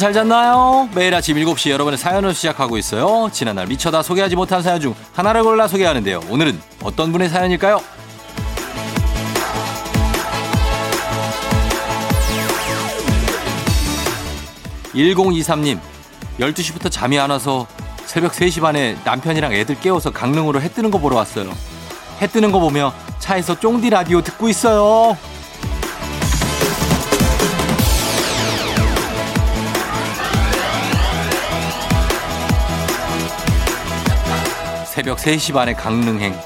잘 0.00 0.14
잤나요? 0.14 0.88
매일 0.94 1.14
아침 1.14 1.36
7시 1.36 1.68
여러분의 1.68 1.98
사연을 1.98 2.32
시작하고 2.32 2.78
있어요. 2.78 3.28
지난날 3.32 3.66
미쳐다 3.66 4.02
소개하지 4.02 4.34
못한 4.34 4.62
사연 4.62 4.80
중 4.80 4.94
하나를 5.12 5.42
골라 5.42 5.68
소개하는데요. 5.68 6.22
오늘은 6.30 6.58
어떤 6.82 7.12
분의 7.12 7.28
사연일까요? 7.28 7.82
1023님, 14.94 15.78
12시부터 16.38 16.90
잠이 16.90 17.18
안 17.18 17.28
와서 17.28 17.66
새벽 18.06 18.32
3시 18.32 18.62
반에 18.62 18.96
남편이랑 19.04 19.52
애들 19.52 19.80
깨워서 19.80 20.12
강릉으로 20.12 20.62
해 20.62 20.70
뜨는 20.70 20.90
거 20.90 20.98
보러 20.98 21.16
왔어요. 21.16 21.52
해 22.22 22.26
뜨는 22.26 22.52
거 22.52 22.58
보며 22.58 22.94
차에서 23.18 23.60
쫑디 23.60 23.90
라디오 23.90 24.22
듣고 24.22 24.48
있어요. 24.48 25.18
새벽 35.00 35.16
3시 35.16 35.54
반에 35.54 35.72
강릉행. 35.72 36.38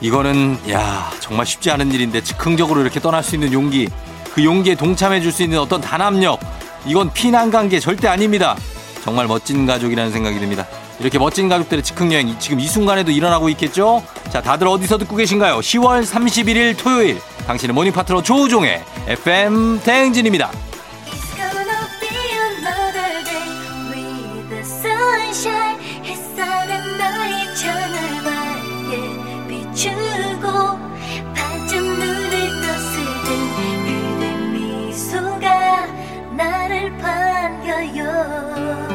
이거는 0.00 0.58
야 0.70 1.10
정말 1.20 1.44
쉽지 1.44 1.70
않은 1.70 1.92
일인데 1.92 2.22
즉흥적으로 2.22 2.80
이렇게 2.80 3.00
떠날 3.00 3.22
수 3.22 3.34
있는 3.34 3.52
용기 3.52 3.86
그 4.32 4.42
용기에 4.42 4.76
동참해 4.76 5.20
줄 5.20 5.30
수 5.30 5.42
있는 5.42 5.58
어떤 5.58 5.82
단합력 5.82 6.40
이건 6.86 7.12
피난 7.12 7.50
관계 7.50 7.80
절대 7.80 8.08
아닙니다. 8.08 8.56
정말 9.04 9.26
멋진 9.26 9.66
가족이라는 9.66 10.10
생각이 10.10 10.38
듭니다. 10.40 10.66
이렇게 10.98 11.18
멋진 11.18 11.50
가족들의 11.50 11.84
즉흥 11.84 12.14
여행 12.14 12.34
지금 12.38 12.60
이 12.60 12.66
순간에도 12.66 13.10
일어나고 13.12 13.50
있겠죠? 13.50 14.02
자 14.30 14.40
다들 14.40 14.66
어디서 14.66 14.96
듣고 14.96 15.16
계신가요? 15.16 15.58
10월 15.58 16.02
31일 16.02 16.78
토요일. 16.78 17.20
당신의 17.46 17.74
모닝 17.74 17.92
파트너 17.92 18.22
조우종의 18.22 18.82
FM 19.06 19.82
대행진입니다 19.84 20.50
주고 29.76 30.46
반짝 31.34 31.82
눈을 31.82 32.30
떴을 32.62 32.94
때 33.24 33.28
그대 33.84 34.22
미소가 34.54 35.86
나를 36.34 36.96
반겨요. 36.96 38.85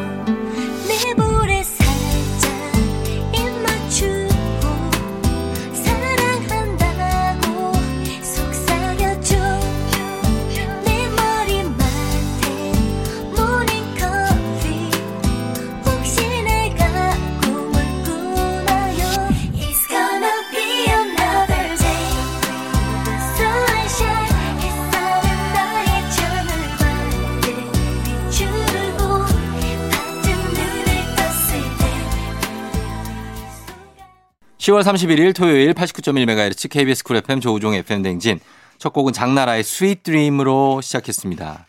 10월 34.72 34.84
31일 34.84 35.36
토요일 35.36 35.74
89.1MHz 35.74 36.70
KBS 36.70 37.04
쿨 37.04 37.18
FM 37.18 37.42
조우종 37.42 37.74
FM 37.74 38.04
댕진. 38.04 38.40
첫 38.78 38.94
곡은 38.94 39.12
장나라의 39.12 39.64
Sweet 39.64 40.04
Dream으로 40.04 40.80
시작했습니다. 40.80 41.68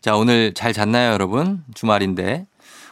자, 0.00 0.16
오늘 0.16 0.52
잘 0.52 0.72
잤나요, 0.72 1.12
여러분? 1.12 1.62
주말인데. 1.74 2.46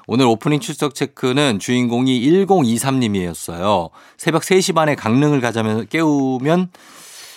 오늘 0.06 0.26
오프닝 0.26 0.60
출석 0.60 0.94
체크는 0.94 1.58
주인공이 1.58 2.20
1023님이었어요. 2.20 3.90
새벽 4.16 4.42
3시 4.42 4.74
반에 4.76 4.94
강릉을 4.94 5.40
가자며 5.40 5.88
깨우면 5.88 6.70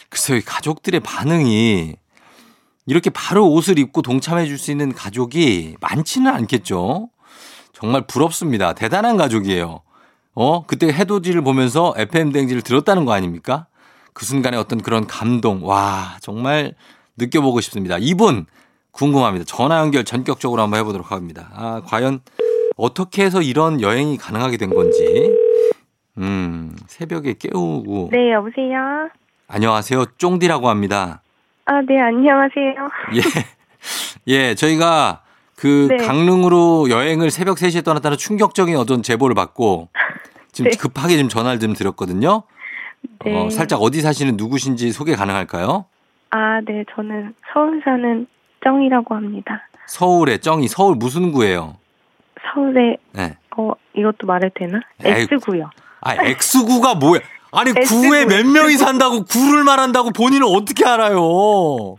글쎄요, 0.10 0.42
가족들의 0.46 1.00
반응이 1.00 1.96
이렇게 2.86 3.10
바로 3.10 3.50
옷을 3.50 3.80
입고 3.80 4.04
동참해 4.04 4.46
줄 4.46 4.60
수 4.60 4.70
있는 4.70 4.94
가족이 4.94 5.78
많지는 5.82 6.32
않겠죠. 6.32 7.10
정말 7.74 8.06
부럽습니다. 8.06 8.74
대단한 8.74 9.18
가족이에요. 9.18 9.82
어? 10.34 10.64
그때 10.66 10.88
해돋이를 10.88 11.42
보면서 11.42 11.94
FM 11.98 12.32
댕지를 12.32 12.62
들었다는 12.62 13.06
거 13.06 13.14
아닙니까? 13.14 13.68
그 14.14 14.26
순간에 14.26 14.58
어떤 14.58 14.82
그런 14.82 15.08
감동. 15.08 15.66
와, 15.66 16.18
정말 16.22 16.74
느껴보고 17.18 17.62
싶습니다. 17.62 17.98
이분 18.00 18.46
궁금합니다. 18.92 19.46
전화 19.48 19.80
연결 19.80 20.04
전격적으로 20.04 20.62
한번 20.62 20.80
해보도록 20.80 21.12
합니다. 21.12 21.50
아, 21.54 21.82
과연 21.86 22.22
어떻게 22.78 23.24
해서 23.24 23.42
이런 23.42 23.82
여행이 23.82 24.18
가능하게 24.18 24.58
된 24.58 24.70
건지. 24.74 25.32
음, 26.18 26.76
새벽에 26.88 27.36
깨우고. 27.40 28.10
네, 28.12 28.34
여보세요? 28.34 29.10
안녕하세요. 29.48 30.06
쫑디라고 30.18 30.70
합니다. 30.70 31.22
아, 31.66 31.82
네, 31.82 32.00
안녕하세요. 32.00 32.76
예. 33.16 33.22
예, 34.28 34.56
저희가 34.56 35.22
그 35.56 35.88
네. 35.90 35.98
강릉으로 35.98 36.90
여행을 36.90 37.32
새벽 37.32 37.58
3시에 37.58 37.84
떠났다는 37.84 38.18
충격적인 38.18 38.76
어떤 38.78 39.04
제보를 39.04 39.36
받고 39.36 39.90
지금 40.52 40.72
네. 40.72 40.78
급하게 40.78 41.18
좀 41.18 41.30
전화를 41.30 41.60
좀 41.60 41.74
드렸거든요. 41.74 42.44
네. 43.26 43.36
어, 43.36 43.50
살짝 43.50 43.82
어디 43.82 44.02
사시는 44.02 44.38
누구신지 44.38 44.92
소개 44.92 45.16
가능할까요? 45.16 45.86
아, 46.32 46.62
네. 46.66 46.84
저는 46.96 47.34
서울 47.54 47.82
사는 47.84 48.28
정이라고 48.64 49.16
합니다. 49.16 49.68
서울의 49.88 50.40
정이 50.40 50.68
서울 50.68 50.96
무슨 50.96 51.32
구예요? 51.32 51.78
서울에 52.54 52.98
네. 53.14 53.38
어, 53.58 53.72
이것도 53.96 54.28
말해도 54.28 54.54
되나? 54.56 54.80
X구요. 55.04 55.70
아, 56.02 56.16
X구가 56.16 56.96
뭐야? 56.96 57.20
아니, 57.52 57.72
X구. 57.76 58.02
구에 58.02 58.26
몇 58.26 58.46
명이 58.46 58.78
산다고 58.78 59.24
구를 59.26 59.64
말한다고 59.64 60.12
본인은 60.12 60.48
어떻게 60.48 60.86
알아요? 60.86 61.96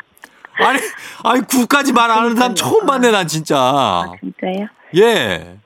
아니, 0.55 0.79
아니, 1.25 1.43
구까지 1.43 1.93
말 1.93 2.11
안 2.11 2.19
하는 2.25 2.37
사람 2.37 2.55
처음 2.55 2.87
봤네, 2.87 3.11
난 3.11 3.27
진짜. 3.27 3.59
아, 3.59 4.13
진짜요? 4.21 4.67
예. 4.97 5.59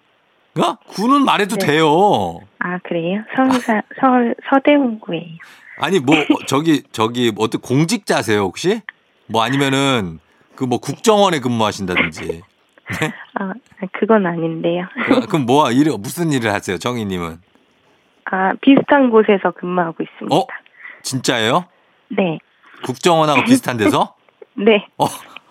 어? 0.59 0.77
구는 0.89 1.25
말해도 1.25 1.57
네. 1.57 1.67
돼요. 1.67 2.41
아 2.59 2.79
그래요? 2.79 3.23
서울 3.35 3.51
사 3.61 3.83
서울 4.01 4.35
서대문구예요. 4.51 5.25
아니 5.79 6.01
뭐 6.01 6.17
저기 6.47 6.83
저기 6.93 7.31
뭐 7.33 7.45
어떤 7.45 7.61
공직자세요 7.61 8.41
혹시? 8.41 8.81
뭐 9.27 9.43
아니면은 9.43 10.19
그 10.55 10.65
뭐 10.65 10.79
국정원에 10.79 11.41
근무하신다든지. 11.41 12.43
네? 13.01 13.13
아 13.35 13.53
그건 13.93 14.27
아닌데요. 14.27 14.87
그, 15.07 15.21
그럼 15.27 15.45
뭐 15.45 15.71
일, 15.71 15.91
무슨 15.99 16.33
일을 16.33 16.51
하세요 16.53 16.79
정희님은? 16.79 17.39
아 18.31 18.53
비슷한 18.63 19.11
곳에서 19.11 19.51
근무하고 19.51 20.03
있습니다. 20.03 20.35
어? 20.35 20.47
진짜예요? 21.03 21.67
네. 22.17 22.39
국정원하고 22.85 23.45
비슷한 23.45 23.77
데서? 23.77 24.15
네. 24.57 24.87
어, 24.97 25.05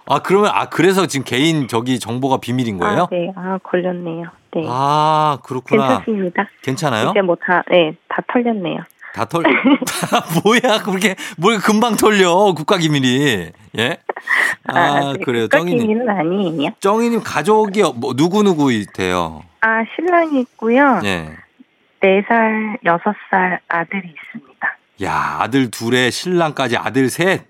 아 0.07 0.19
그러면 0.19 0.51
아 0.53 0.69
그래서 0.69 1.07
지금 1.07 1.23
개인 1.25 1.67
저기 1.67 1.99
정보가 1.99 2.37
비밀인 2.37 2.78
거예요? 2.78 3.03
아, 3.03 3.07
네. 3.11 3.31
아 3.35 3.57
걸렸네요. 3.63 4.28
네. 4.53 4.63
아 4.67 5.40
그렇구나. 5.43 5.87
괜찮습니다. 5.87 6.47
괜찮아요? 6.61 7.09
이제 7.09 7.22
뭐다 7.22 7.63
네, 7.69 7.96
다 8.07 8.22
털렸네요. 8.31 8.81
다 9.16 9.23
털, 9.23 9.43
뭐야, 10.43 10.84
그렇게, 10.84 11.16
뭘 11.37 11.57
금방 11.59 11.96
털려, 11.96 12.53
국가기밀이. 12.53 13.49
예? 13.78 13.97
아, 14.67 14.78
아 14.78 15.13
네. 15.13 15.23
그래요. 15.23 15.43
국가기밀은 15.43 16.09
아니에요. 16.09 16.72
정희님 16.81 17.23
가족이 17.23 17.81
뭐, 17.96 18.13
누구 18.13 18.43
누구 18.43 18.73
있대요? 18.73 19.41
아, 19.61 19.85
신랑이 19.96 20.41
있고요. 20.41 20.99
예. 21.05 21.31
4살, 22.01 22.84
6살 22.84 23.59
아들이 23.69 24.13
있습니다. 24.13 24.78
야, 25.03 25.37
아들 25.40 25.72
둘에 25.72 26.09
신랑까지 26.09 26.75
아들 26.75 27.09
셋? 27.09 27.46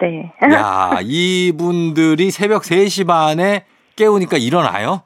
네. 0.00 0.32
야, 0.52 0.98
이분들이 1.02 2.30
새벽 2.30 2.62
3시 2.62 3.06
반에 3.06 3.64
깨우니까 3.96 4.36
일어나요? 4.36 5.02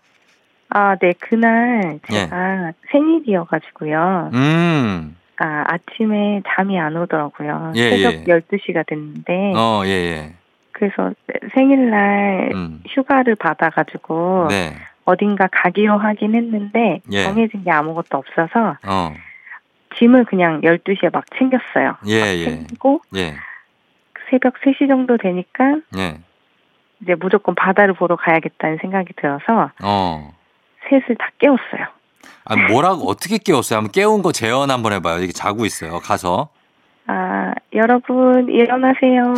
아, 0.69 0.97
네. 0.97 1.12
그날 1.19 1.99
제가 2.11 2.69
예. 2.69 2.73
생일이어가지고요. 2.91 4.31
음. 4.35 5.17
아, 5.39 5.65
아침에 5.67 6.43
잠이 6.47 6.79
안 6.79 6.97
오더라고요. 6.97 7.73
예, 7.75 7.91
새벽 7.91 8.12
예. 8.15 8.25
12시가 8.25 8.87
됐는데. 8.87 9.53
어, 9.56 9.83
예, 9.87 9.91
예. 9.91 10.35
그래서 10.73 11.12
생일날 11.55 12.50
음. 12.55 12.83
휴가를 12.88 13.35
받아가지고. 13.37 14.49
네. 14.50 14.75
어딘가 15.05 15.49
가기로 15.50 15.99
하긴 15.99 16.35
했는데. 16.35 17.00
예. 17.11 17.25
정해진 17.25 17.65
게 17.65 17.71
아무것도 17.71 18.19
없어서. 18.19 18.77
어. 18.87 19.15
짐을 19.99 20.25
그냥 20.25 20.61
12시에 20.62 21.12
막 21.12 21.25
챙겼어요. 21.38 21.97
예, 22.06 22.21
막 22.21 22.27
예. 22.29 22.45
챙기고. 22.45 23.03
예. 23.17 23.35
새벽 24.32 24.55
3시 24.64 24.88
정도 24.88 25.19
되니까 25.19 25.76
예. 25.99 26.19
이제 27.02 27.14
무조건 27.14 27.55
바다를 27.55 27.93
보러 27.93 28.17
가야겠다는 28.17 28.79
생각이 28.81 29.12
들어서 29.17 29.70
어. 29.82 30.32
셋을 30.88 31.17
다 31.19 31.31
깨웠어요. 31.38 31.87
아, 32.44 32.56
뭐라고 32.70 33.08
어떻게 33.08 33.38
깨웠어요? 33.38 33.79
한번 33.79 33.93
깨운 33.93 34.23
거 34.23 34.32
재현 34.32 34.70
한번 34.70 34.93
해봐요. 34.94 35.23
이게 35.23 35.32
자고 35.32 35.64
있어요. 35.64 35.99
가서. 36.00 36.49
아, 37.06 37.52
여러분, 37.75 38.49
일어나세요. 38.49 39.34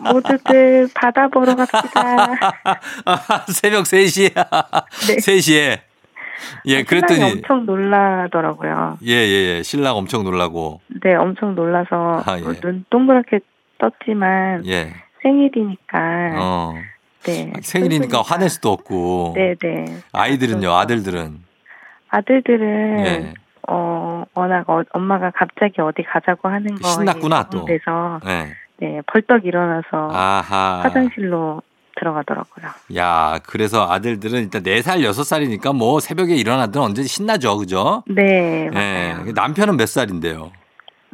모두들 0.00 0.88
바다 0.94 1.28
보러 1.28 1.54
갑시다. 1.54 2.00
아, 3.04 3.44
새벽 3.48 3.84
3시에. 3.84 4.34
네. 4.34 5.16
3시에. 5.16 5.80
예, 6.66 6.80
아, 6.80 6.84
그랬더니. 6.84 7.22
엄청 7.22 7.64
놀라더라고요. 7.66 8.98
예, 9.04 9.12
예, 9.12 9.56
예. 9.56 9.62
신랑 9.62 9.96
엄청 9.96 10.24
놀라고. 10.24 10.80
네, 11.02 11.14
엄청 11.14 11.54
놀라서. 11.54 12.22
아, 12.26 12.38
예. 12.38 12.60
눈 12.60 12.84
동그랗게 12.90 13.40
떴지만. 13.84 14.66
예. 14.66 14.92
생일이니까. 15.22 15.98
어. 16.36 16.74
네. 17.24 17.52
생일이니까 17.62 18.22
화낼 18.22 18.48
수도 18.48 18.70
없고. 18.72 19.34
네네. 19.34 19.56
네. 19.60 19.84
아이들은요, 20.12 20.72
아들들은? 20.72 21.38
아들들은. 22.08 23.06
예. 23.06 23.34
어, 23.66 24.24
워낙 24.34 24.68
어, 24.68 24.82
엄마가 24.92 25.30
갑자기 25.30 25.80
어디 25.80 26.02
가자고 26.02 26.48
하는 26.48 26.74
거 26.74 26.88
신났구나 26.88 27.48
또. 27.48 27.64
그래서 27.64 28.20
네. 28.24 28.52
네, 28.78 29.00
벌떡 29.06 29.46
일어나서 29.46 30.10
아하. 30.12 30.80
화장실로 30.82 31.62
들어가더라고요. 31.96 32.66
야, 32.96 33.38
그래서 33.46 33.90
아들들은 33.90 34.40
일단 34.40 34.62
4살, 34.62 35.00
6살이니까 35.08 35.74
뭐 35.74 36.00
새벽에 36.00 36.34
일어나든 36.34 36.80
언제 36.80 37.04
신나죠. 37.04 37.56
그죠? 37.56 38.02
네, 38.08 38.68
네. 38.72 39.14
남편은 39.34 39.76
몇 39.76 39.88
살인데요? 39.88 40.50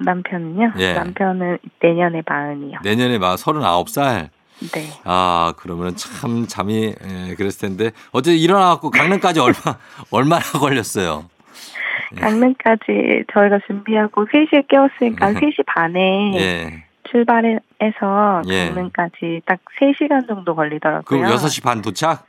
남편은요? 0.05 0.73
예. 0.79 0.95
남편은 0.95 1.59
내년에 1.81 2.23
마흔이요. 2.27 2.79
내년에 2.83 3.19
마 3.19 3.35
39살? 3.35 4.29
네. 4.73 4.89
아, 5.05 5.55
그러면 5.57 5.97
참 5.97 6.47
잠이 6.47 6.95
예, 7.03 7.35
그랬을 7.35 7.69
텐데 7.69 7.91
어제 8.13 8.35
일어나갖고 8.35 8.91
강릉까지 8.91 9.41
얼마 9.41 9.57
얼마나 10.11 10.43
걸렸어요? 10.43 11.25
예. 12.17 12.21
강릉까지 12.21 13.25
저희가 13.33 13.61
준비하고 13.67 14.27
3시에 14.27 14.69
깨웠으니까 14.69 15.33
3시 15.33 15.65
반에 15.67 16.33
예. 16.35 16.85
출발해서 17.11 18.43
예. 18.49 18.69
강릉까지 18.69 19.43
딱 19.47 19.61
3시간 19.81 20.29
정도 20.29 20.55
걸리더라고요. 20.55 21.03
그럼 21.05 21.25
6시 21.25 21.63
반 21.63 21.81
도착? 21.81 22.27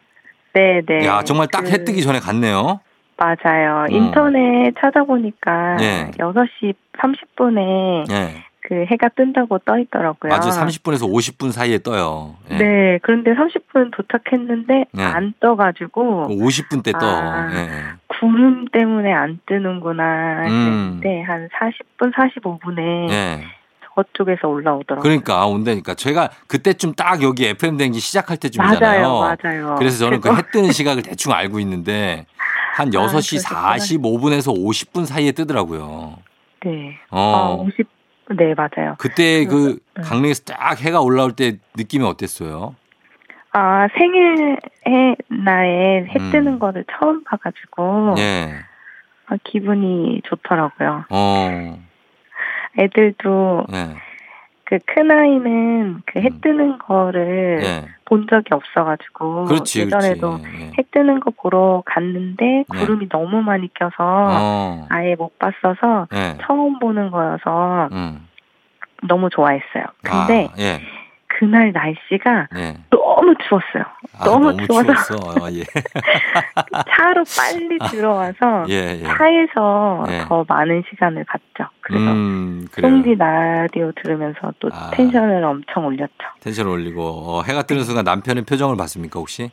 네, 0.54 0.82
네. 0.86 1.06
야, 1.06 1.24
정말 1.24 1.48
딱해 1.48 1.78
그... 1.80 1.84
뜨기 1.86 2.02
전에 2.02 2.20
갔네요. 2.20 2.80
맞아요. 3.22 3.84
어. 3.84 3.88
인터넷 3.90 4.74
찾아보니까 4.80 5.78
예. 5.82 6.12
6시 6.18 6.74
30분에 6.98 8.12
예. 8.12 8.44
그 8.62 8.86
해가 8.90 9.10
뜬다고 9.10 9.60
떠 9.60 9.78
있더라고요. 9.78 10.30
맞아요. 10.30 10.50
30분에서 10.50 11.12
50분 11.12 11.52
사이에 11.52 11.78
떠요. 11.80 12.36
예. 12.50 12.58
네. 12.58 13.00
그런데 13.04 13.32
30분 13.34 13.92
도착했는데 13.96 14.86
예. 14.98 15.04
안 15.04 15.34
떠가지고 15.40 16.30
50분 16.30 16.84
때 16.84 16.92
떠. 16.94 17.00
아, 17.02 17.50
예. 17.54 17.70
구름 18.20 18.66
때문에 18.72 19.12
안 19.12 19.40
뜨는구나 19.46 20.42
했는데 20.44 21.22
음. 21.22 21.30
한 21.30 21.50
40분 21.50 22.14
45분에 22.14 23.10
예. 23.12 23.44
저쪽에서 23.96 24.48
올라오더라고요. 24.48 25.04
그러니까 25.04 25.46
온다니까 25.46 25.94
저희가 25.96 26.30
그때쯤 26.48 26.94
딱 26.94 27.22
여기 27.22 27.46
FM 27.48 27.78
댕기 27.78 28.00
시작할 28.00 28.38
때쯤이잖아요. 28.38 29.02
맞아요, 29.02 29.36
맞아요. 29.44 29.76
그래서 29.78 29.98
저는 29.98 30.22
그해 30.22 30.42
뜨는 30.52 30.72
시각을 30.72 31.04
대충 31.04 31.34
알고 31.34 31.60
있는데 31.60 32.26
한 32.72 32.90
6시 32.90 33.54
아, 33.54 33.76
45분에서 33.76 34.56
50분 34.56 35.06
사이에 35.06 35.32
뜨더라고요. 35.34 36.18
네. 36.66 36.98
어. 37.10 37.20
아, 37.20 37.64
50, 37.64 37.88
네, 38.38 38.54
맞아요. 38.56 38.96
그때 38.98 39.46
그 39.46 39.80
네. 39.96 40.04
강릉에서 40.04 40.44
딱 40.46 40.82
해가 40.82 41.02
올라올 41.02 41.34
때 41.34 41.58
느낌이 41.76 42.06
어땠어요? 42.06 42.76
아, 43.52 43.88
날에 45.28 46.06
해 46.06 46.14
음. 46.18 46.32
뜨는 46.32 46.54
음. 46.54 46.60
거를 46.60 46.86
처음 46.98 47.24
봐가지고. 47.26 48.16
네. 48.16 48.54
아, 49.28 49.36
기분이 49.44 50.22
좋더라고요. 50.26 51.06
어. 51.10 51.80
애들도 52.80 53.66
네. 53.70 53.96
그 54.72 54.80
큰 54.86 55.12
아이는 55.12 56.02
그해 56.06 56.30
음. 56.32 56.40
뜨는 56.42 56.78
거를 56.78 57.60
네. 57.60 57.86
본 58.06 58.26
적이 58.30 58.54
없어가지고 58.54 59.46
그렇지, 59.46 59.82
예전에도 59.82 60.38
그렇지. 60.38 60.58
네. 60.58 60.72
해 60.78 60.84
뜨는 60.92 61.20
거 61.20 61.32
보러 61.32 61.84
갔는데 61.86 62.46
네. 62.46 62.80
구름이 62.80 63.10
너무 63.10 63.42
많이 63.42 63.68
껴서 63.74 63.96
어. 64.00 64.88
아예 64.90 65.16
못 65.16 65.38
봤어서 65.38 66.08
네. 66.10 66.38
처음 66.42 66.80
보는 66.80 67.12
거여서 67.12 67.90
음. 67.92 68.28
너무 69.04 69.30
좋아했어요. 69.30 69.84
근데 70.04 70.48
아, 70.50 70.56
예. 70.60 70.80
그날 71.42 71.72
날씨가 71.72 72.50
네. 72.54 72.78
너무 72.92 73.34
추웠어요. 73.48 73.84
아, 74.16 74.26
너무, 74.26 74.52
너무, 74.52 74.68
추워서 74.68 75.16
어, 75.16 75.50
예. 75.52 75.64
차로 76.96 77.24
빨리 77.36 77.80
들어와서 77.90 78.66
예, 78.70 79.00
예. 79.02 79.04
차에서 79.04 80.06
예. 80.10 80.26
더 80.28 80.46
많은 80.48 80.84
시간을 80.88 81.26
갔죠. 81.26 81.68
그래서 81.80 82.12
음, 82.12 82.68
송지 82.80 83.16
라디오 83.16 83.92
들으면서 83.94 84.54
또 84.60 84.70
아, 84.72 84.92
텐션을 84.94 85.44
엄청 85.44 85.88
올렸죠. 85.88 86.14
텐션 86.42 86.68
올리고 86.68 87.02
어, 87.02 87.42
해가 87.42 87.64
뜨는 87.64 87.86
순간 87.86 88.06
남편의 88.06 88.44
표정을 88.44 88.78
봤습니까 88.78 89.20
혹시? 89.20 89.50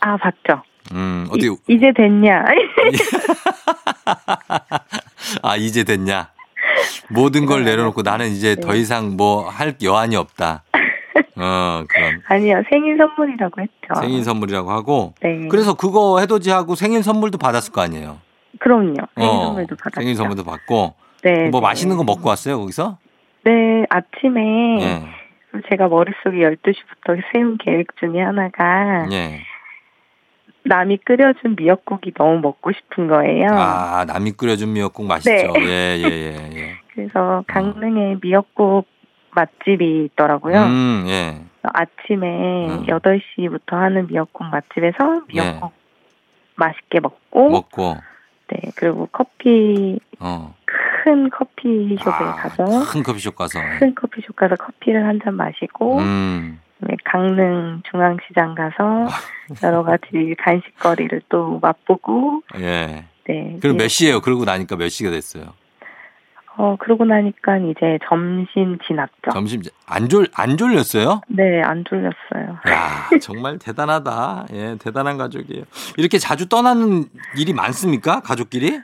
아 0.00 0.16
봤죠. 0.16 0.64
음 0.92 1.28
어디 1.30 1.46
이, 1.68 1.78
제 1.78 1.92
됐냐? 1.92 2.46
아 5.44 5.54
이제 5.56 5.84
됐냐? 5.84 6.30
모든 7.10 7.46
걸 7.46 7.64
내려놓고 7.64 8.02
나는 8.02 8.26
이제 8.26 8.56
네. 8.56 8.60
더 8.60 8.74
이상 8.74 9.16
뭐 9.16 9.48
할 9.48 9.76
여한이 9.80 10.16
없다. 10.16 10.64
어, 11.38 11.84
그럼. 11.88 12.20
아니요, 12.28 12.62
생일 12.70 12.96
선물이라고 12.96 13.60
했죠. 13.60 14.00
생일 14.00 14.24
선물이라고 14.24 14.70
하고. 14.70 15.14
네. 15.22 15.48
그래서 15.48 15.74
그거 15.74 16.18
해돋이하고 16.20 16.74
생일 16.74 17.02
선물도 17.02 17.38
받았을 17.38 17.72
거 17.72 17.80
아니에요? 17.80 18.18
그럼요. 18.58 18.94
생일 19.14 19.30
어, 19.30 19.44
선물도 19.44 19.76
받았죠. 19.76 20.00
생일 20.00 20.14
선물도 20.16 20.44
받고. 20.44 20.94
네. 21.22 21.48
뭐 21.48 21.60
네. 21.60 21.66
맛있는 21.66 21.96
거 21.96 22.04
먹고 22.04 22.28
왔어요, 22.28 22.58
거기서? 22.58 22.98
네, 23.44 23.84
아침에. 23.90 24.40
네. 24.78 25.04
제가 25.70 25.88
머릿속에 25.88 26.36
12시부터 26.38 27.20
세운 27.32 27.56
계획 27.58 27.88
중에 27.98 28.20
하나가. 28.20 29.06
네. 29.08 29.40
남이 30.64 30.98
끓여준 30.98 31.56
미역국이 31.56 32.12
너무 32.12 32.40
먹고 32.40 32.72
싶은 32.72 33.08
거예요. 33.08 33.46
아, 33.52 34.04
남이 34.06 34.32
끓여준 34.32 34.72
미역국 34.72 35.06
맛있죠. 35.06 35.52
네. 35.52 35.60
예, 35.60 35.98
예, 35.98 36.10
예, 36.10 36.56
예. 36.56 36.72
그래서 36.92 37.42
강릉에 37.46 38.16
미역국 38.20 38.86
맛집이 39.38 40.04
있더라고요. 40.12 40.62
음, 40.64 41.04
예. 41.06 41.40
아침에 41.62 42.26
음. 42.68 42.86
8시부터 42.86 43.72
하는 43.72 44.06
미역국 44.06 44.44
맛집에서 44.46 45.22
미역국 45.28 45.72
예. 45.72 45.78
맛있게 46.56 47.00
먹고 47.00 47.50
먹고 47.50 47.96
네, 48.48 48.70
그리고 48.74 49.08
커피 49.12 49.98
어. 50.18 50.54
큰 50.64 51.30
커피숍에 51.30 52.10
아, 52.10 52.34
가서 52.36 52.64
큰 52.90 53.02
커피숍 53.02 53.36
가서 53.36 53.60
큰 53.78 53.94
커피숍 53.94 54.34
가서 54.34 54.56
커피를 54.56 55.06
한 55.06 55.20
잔 55.22 55.34
마시고 55.34 55.98
음. 55.98 56.60
네, 56.78 56.96
강릉 57.04 57.82
중앙시장 57.90 58.54
가서 58.54 59.06
아. 59.08 59.08
여러 59.62 59.82
가지 59.82 60.34
간식거리를 60.38 61.22
또 61.28 61.58
맛보고 61.60 62.42
예. 62.58 63.04
네. 63.28 63.56
그럼 63.60 63.76
몇 63.76 63.88
시예요? 63.88 64.20
그러고 64.20 64.44
나니까 64.44 64.76
몇 64.76 64.88
시가 64.88 65.10
됐어요? 65.10 65.52
어, 66.58 66.74
그러고 66.76 67.04
나니까 67.04 67.58
이제 67.58 68.00
점심 68.08 68.78
지났죠. 68.84 69.30
점심, 69.32 69.62
안 69.86 70.08
졸, 70.08 70.26
안 70.34 70.56
졸렸어요? 70.56 71.20
네, 71.28 71.62
안 71.62 71.84
졸렸어요. 71.88 72.58
야 72.68 73.08
정말 73.22 73.58
대단하다. 73.60 74.46
예, 74.52 74.76
대단한 74.80 75.16
가족이에요. 75.18 75.62
이렇게 75.96 76.18
자주 76.18 76.48
떠나는 76.48 77.04
일이 77.36 77.52
많습니까? 77.52 78.20
가족끼리? 78.22 78.80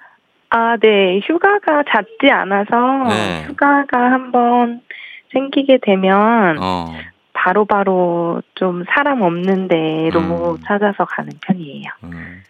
아, 0.50 0.76
네. 0.80 1.18
휴가가 1.26 1.82
잦지 1.90 2.30
않아서 2.30 3.08
네. 3.08 3.44
휴가가 3.48 4.12
한번 4.12 4.80
생기게 5.32 5.80
되면 5.82 6.56
어. 6.62 6.94
바로바로 7.32 8.40
좀 8.54 8.84
사람 8.94 9.20
없는 9.22 9.66
데로 9.66 10.20
음. 10.20 10.58
찾아서 10.64 11.04
가는 11.06 11.32
편이에요. 11.40 11.90
음. 12.04 12.42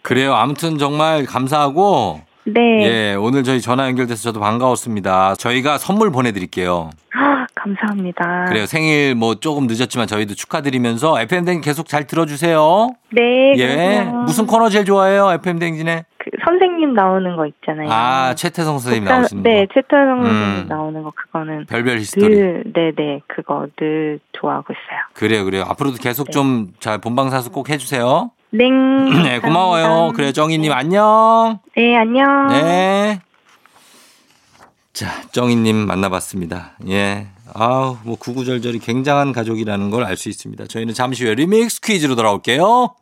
그래요. 0.00 0.32
아무튼 0.32 0.78
정말 0.78 1.26
감사하고 1.26 2.22
네. 2.54 2.60
예, 2.82 3.14
오늘 3.14 3.42
저희 3.44 3.60
전화 3.60 3.86
연결돼서 3.86 4.22
저도 4.22 4.40
반가웠습니다. 4.40 5.34
저희가 5.36 5.78
선물 5.78 6.10
보내드릴게요. 6.10 6.90
아, 7.14 7.46
감사합니다. 7.54 8.46
그래요. 8.48 8.66
생일 8.66 9.14
뭐 9.14 9.34
조금 9.36 9.66
늦었지만 9.66 10.06
저희도 10.06 10.34
축하드리면서 10.34 11.20
FM댕 11.20 11.60
계속 11.60 11.88
잘 11.88 12.06
들어주세요. 12.06 12.88
네. 13.12 13.54
예. 13.56 14.00
그럼요. 14.04 14.22
무슨 14.24 14.46
코너 14.46 14.68
제일 14.68 14.84
좋아해요? 14.84 15.32
FM댕진에? 15.32 16.04
그 16.18 16.30
선생님 16.44 16.94
나오는 16.94 17.36
거 17.36 17.46
있잖아요. 17.46 17.88
아, 17.90 18.34
최태성 18.34 18.78
선생님 18.78 19.04
국가, 19.04 19.16
나오시는 19.18 19.42
네, 19.42 19.50
거. 19.50 19.56
네, 19.60 19.66
최태성 19.74 20.24
선생님 20.24 20.62
음. 20.62 20.66
나오는 20.68 21.02
거 21.02 21.12
그거는 21.14 21.66
별별 21.66 21.98
히스토리. 21.98 22.34
늘, 22.34 22.64
네, 22.74 22.92
네, 22.96 23.20
그거 23.26 23.66
늘 23.76 24.20
좋아하고 24.32 24.72
있어요. 24.72 25.00
그래요, 25.14 25.44
그래요. 25.44 25.64
앞으로도 25.68 25.98
계속 25.98 26.26
네. 26.26 26.30
좀잘 26.32 26.98
본방사수 26.98 27.50
꼭 27.50 27.68
해주세요. 27.70 28.30
네. 28.50 28.68
네, 29.22 29.40
고마워요. 29.40 30.12
그래, 30.14 30.32
정희님 30.32 30.72
안녕. 30.72 31.58
네, 31.76 31.96
안녕. 31.96 32.48
네. 32.48 33.20
자, 34.92 35.22
정희님 35.32 35.76
만나봤습니다. 35.76 36.72
예. 36.88 37.28
아우, 37.54 37.96
뭐 38.04 38.16
구구절절이 38.16 38.80
굉장한 38.80 39.32
가족이라는 39.32 39.90
걸 39.90 40.04
알 40.04 40.16
수 40.16 40.28
있습니다. 40.28 40.66
저희는 40.66 40.92
잠시 40.94 41.24
후에 41.24 41.34
리믹스 41.34 41.80
퀴즈로 41.80 42.14
돌아올게요. 42.16 42.94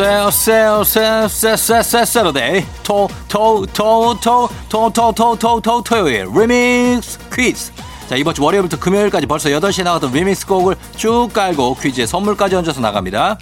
세세세세세세세러데이 0.00 2.64
토토토토토토토토토 2.82 5.82
토요일 5.82 6.26
리믹스 6.34 7.18
퀴즈 7.30 7.70
자 8.08 8.16
이번 8.16 8.32
주 8.32 8.42
월요일부터 8.42 8.78
금요일까지 8.78 9.26
벌써 9.26 9.50
8시에 9.50 9.84
나갔던 9.84 10.10
리믹스 10.10 10.46
곡을 10.46 10.76
쭉 10.96 11.28
깔고 11.34 11.76
퀴즈에 11.82 12.06
선물까지 12.06 12.56
얹어서 12.56 12.80
나갑니다. 12.80 13.36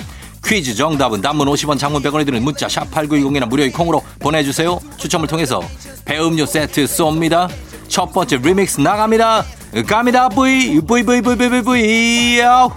퀴즈 0.44 0.74
정답은 0.74 1.22
단문 1.22 1.46
50원 1.46 1.78
장문 1.78 2.02
100원이 2.02 2.26
드는 2.26 2.42
문자 2.42 2.68
샵 2.68 2.90
8910이나 2.90 3.48
무료인 3.48 3.70
콩으로 3.70 4.02
보내주세요. 4.18 4.80
추첨을 4.96 5.28
통해서 5.28 5.62
배음료 6.04 6.44
세트 6.44 6.86
쏩니다. 6.86 7.48
첫 7.86 8.12
번째 8.12 8.38
리믹스 8.38 8.80
나갑니다. 8.80 9.44
갑니다. 9.86 10.28
브이 10.28 10.80
브이 10.80 11.04
브이 11.04 11.22
브이 11.22 11.36
브이 11.36 11.62
브이 11.62 12.40
오늘 12.42 12.70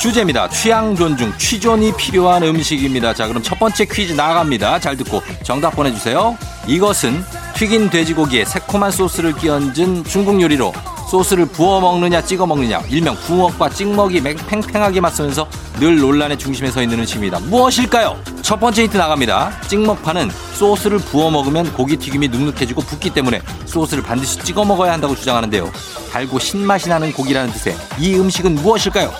주제입니다. 0.00 0.48
취향 0.48 0.94
존중, 0.94 1.32
취존이 1.38 1.92
필요한 1.96 2.44
음식입니다. 2.44 3.12
자, 3.14 3.26
그럼 3.26 3.42
첫 3.42 3.58
번째 3.58 3.84
퀴즈 3.84 4.12
나갑니다. 4.12 4.78
잘 4.78 4.96
듣고 4.96 5.22
정답 5.42 5.70
보내주세요. 5.70 6.36
이것은 6.68 7.24
튀긴 7.54 7.90
돼지고기에 7.90 8.44
새콤한 8.44 8.92
소스를 8.92 9.34
끼얹은 9.34 10.04
중국 10.04 10.40
요리로 10.40 10.72
소스를 11.10 11.46
부어 11.46 11.80
먹느냐 11.80 12.22
찍어 12.22 12.46
먹느냐 12.46 12.82
일명 12.90 13.16
부먹과 13.16 13.70
찍먹이 13.70 14.20
팽팽하게 14.22 15.00
맞서면서 15.00 15.48
늘 15.80 15.98
논란의 15.98 16.38
중심에 16.38 16.70
서 16.70 16.82
있는 16.82 17.00
음식입니다. 17.00 17.40
무엇일까요? 17.40 18.16
첫 18.42 18.60
번째 18.60 18.82
힌트 18.82 18.96
나갑니다. 18.96 19.60
찍먹파는 19.62 20.30
소스를 20.52 20.98
부어 20.98 21.30
먹으면 21.30 21.72
고기 21.72 21.96
튀김이 21.96 22.28
눅눅해지고 22.28 22.82
붓기 22.82 23.10
때문에 23.10 23.40
소스를 23.64 24.02
반드시 24.04 24.38
찍어 24.40 24.64
먹어야 24.64 24.92
한다고 24.92 25.16
주장하는데요. 25.16 25.72
달고 26.12 26.38
신맛이 26.38 26.88
나는 26.88 27.12
고기라는 27.12 27.52
뜻의 27.52 27.76
이 27.98 28.14
음식은 28.14 28.56
무엇일까요? 28.56 29.12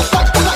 Stop, 0.00 0.51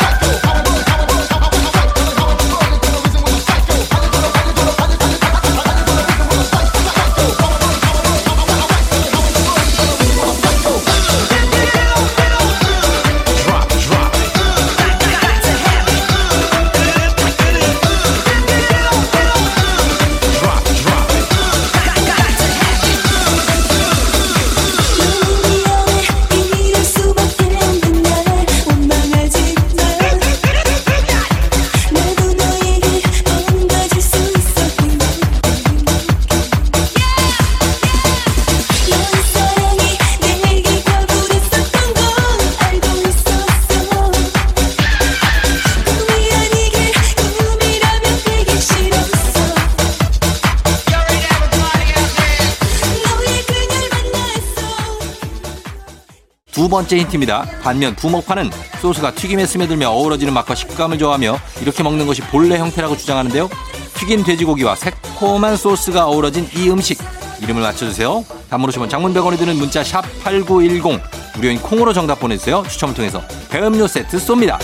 번째 56.76 56.98
힌트입니다. 56.98 57.46
반면 57.62 57.96
부먹파는 57.96 58.50
소스가 58.82 59.14
튀김에 59.14 59.46
스며들며 59.46 59.88
어우러지는 59.88 60.34
맛과 60.34 60.54
식감을 60.54 60.98
좋아하며 60.98 61.38
이렇게 61.62 61.82
먹는 61.82 62.06
것이 62.06 62.20
본래 62.20 62.58
형태라고 62.58 62.98
주장하는데요. 62.98 63.48
튀긴 63.94 64.22
돼지고기와 64.22 64.76
새콤한 64.76 65.56
소스가 65.56 66.06
어우러진 66.06 66.46
이 66.54 66.68
음식 66.68 66.98
이름을 67.40 67.62
맞춰주세요. 67.62 68.26
단문로시면 68.50 68.90
장문 68.90 69.14
100원이 69.14 69.38
드는 69.38 69.56
문자 69.56 69.82
샵 69.82 70.02
8910 70.22 71.00
무료인 71.36 71.58
콩으로 71.62 71.94
정답 71.94 72.20
보내주세요. 72.20 72.62
추첨을 72.68 72.94
통해서 72.94 73.22
배음료 73.48 73.86
세트 73.86 74.18
쏩니다. 74.18 74.58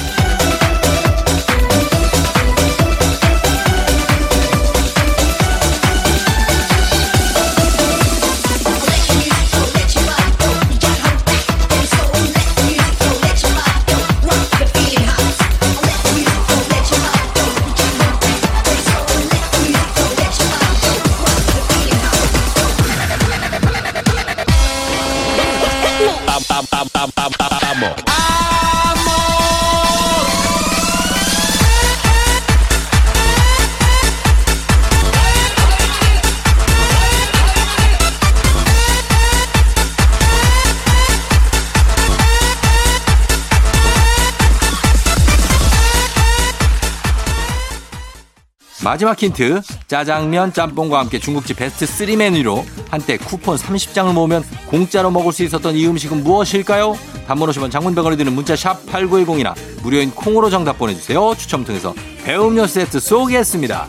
마지막 48.93 49.19
힌트. 49.19 49.63
짜장면, 49.87 50.53
짬뽕과 50.53 50.99
함께 50.99 51.19
중국집 51.19 51.57
베스트 51.57 51.87
3 51.87 52.15
메뉴로 52.15 52.63
한때 52.91 53.17
쿠폰 53.17 53.57
30장을 53.57 54.13
모으면 54.13 54.45
공짜로 54.67 55.11
먹을 55.11 55.33
수 55.33 55.43
있었던 55.45 55.75
이 55.77 55.87
음식은 55.87 56.23
무엇일까요? 56.23 56.99
단문 57.27 57.49
오시면 57.49 57.71
장문병원에 57.71 58.17
드는 58.17 58.35
문자 58.35 58.55
샵 58.55 58.85
8910이나 58.85 59.55
무료인 59.83 60.11
콩으로 60.11 60.51
정답 60.51 60.77
보내주세요. 60.77 61.35
추첨 61.39 61.65
통해서 61.65 61.95
배음료 62.23 62.67
세트 62.67 63.01
쏘겠습니다. 63.01 63.89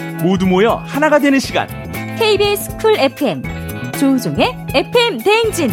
모두 0.21 0.45
모여 0.45 0.75
하나가 0.85 1.19
되는 1.19 1.39
시간. 1.39 1.67
KBS 2.17 2.77
쿨 2.77 2.95
FM 2.97 3.41
조우종의 3.99 4.67
FM 4.73 5.17
대행진. 5.17 5.71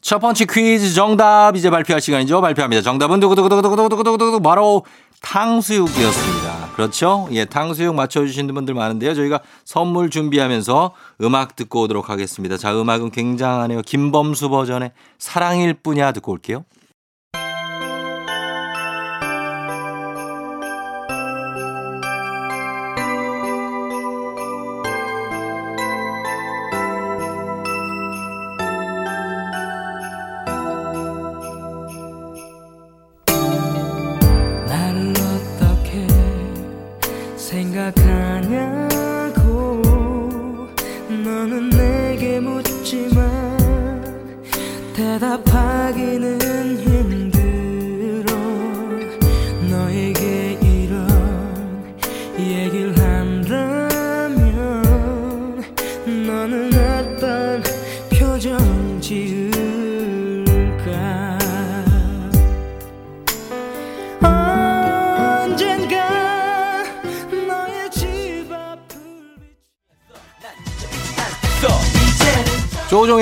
첫 0.00 0.18
번째 0.20 0.46
퀴즈 0.46 0.94
정답 0.94 1.56
이제 1.56 1.70
발표할 1.70 2.00
시간이죠. 2.00 2.40
발표합니다. 2.40 2.82
정답은 2.82 3.20
두구두구두구두구두구두구두구 3.20 4.40
바로 4.40 4.84
탕수육이었습니다. 5.20 6.70
그렇죠? 6.76 7.28
예, 7.32 7.44
탕수육 7.44 7.94
맞춰주신 7.94 8.46
분들 8.54 8.72
많은데요. 8.74 9.14
저희가 9.14 9.40
선물 9.64 10.10
준비하면서 10.10 10.94
음악 11.22 11.56
듣고 11.56 11.82
오도록 11.82 12.08
하겠습니다. 12.08 12.56
자, 12.56 12.72
음악은 12.78 13.10
굉장하네요. 13.10 13.82
김범수 13.82 14.48
버전의 14.48 14.92
사랑일 15.18 15.74
뿐이야 15.74 16.12
듣고 16.12 16.32
올게요. 16.32 16.64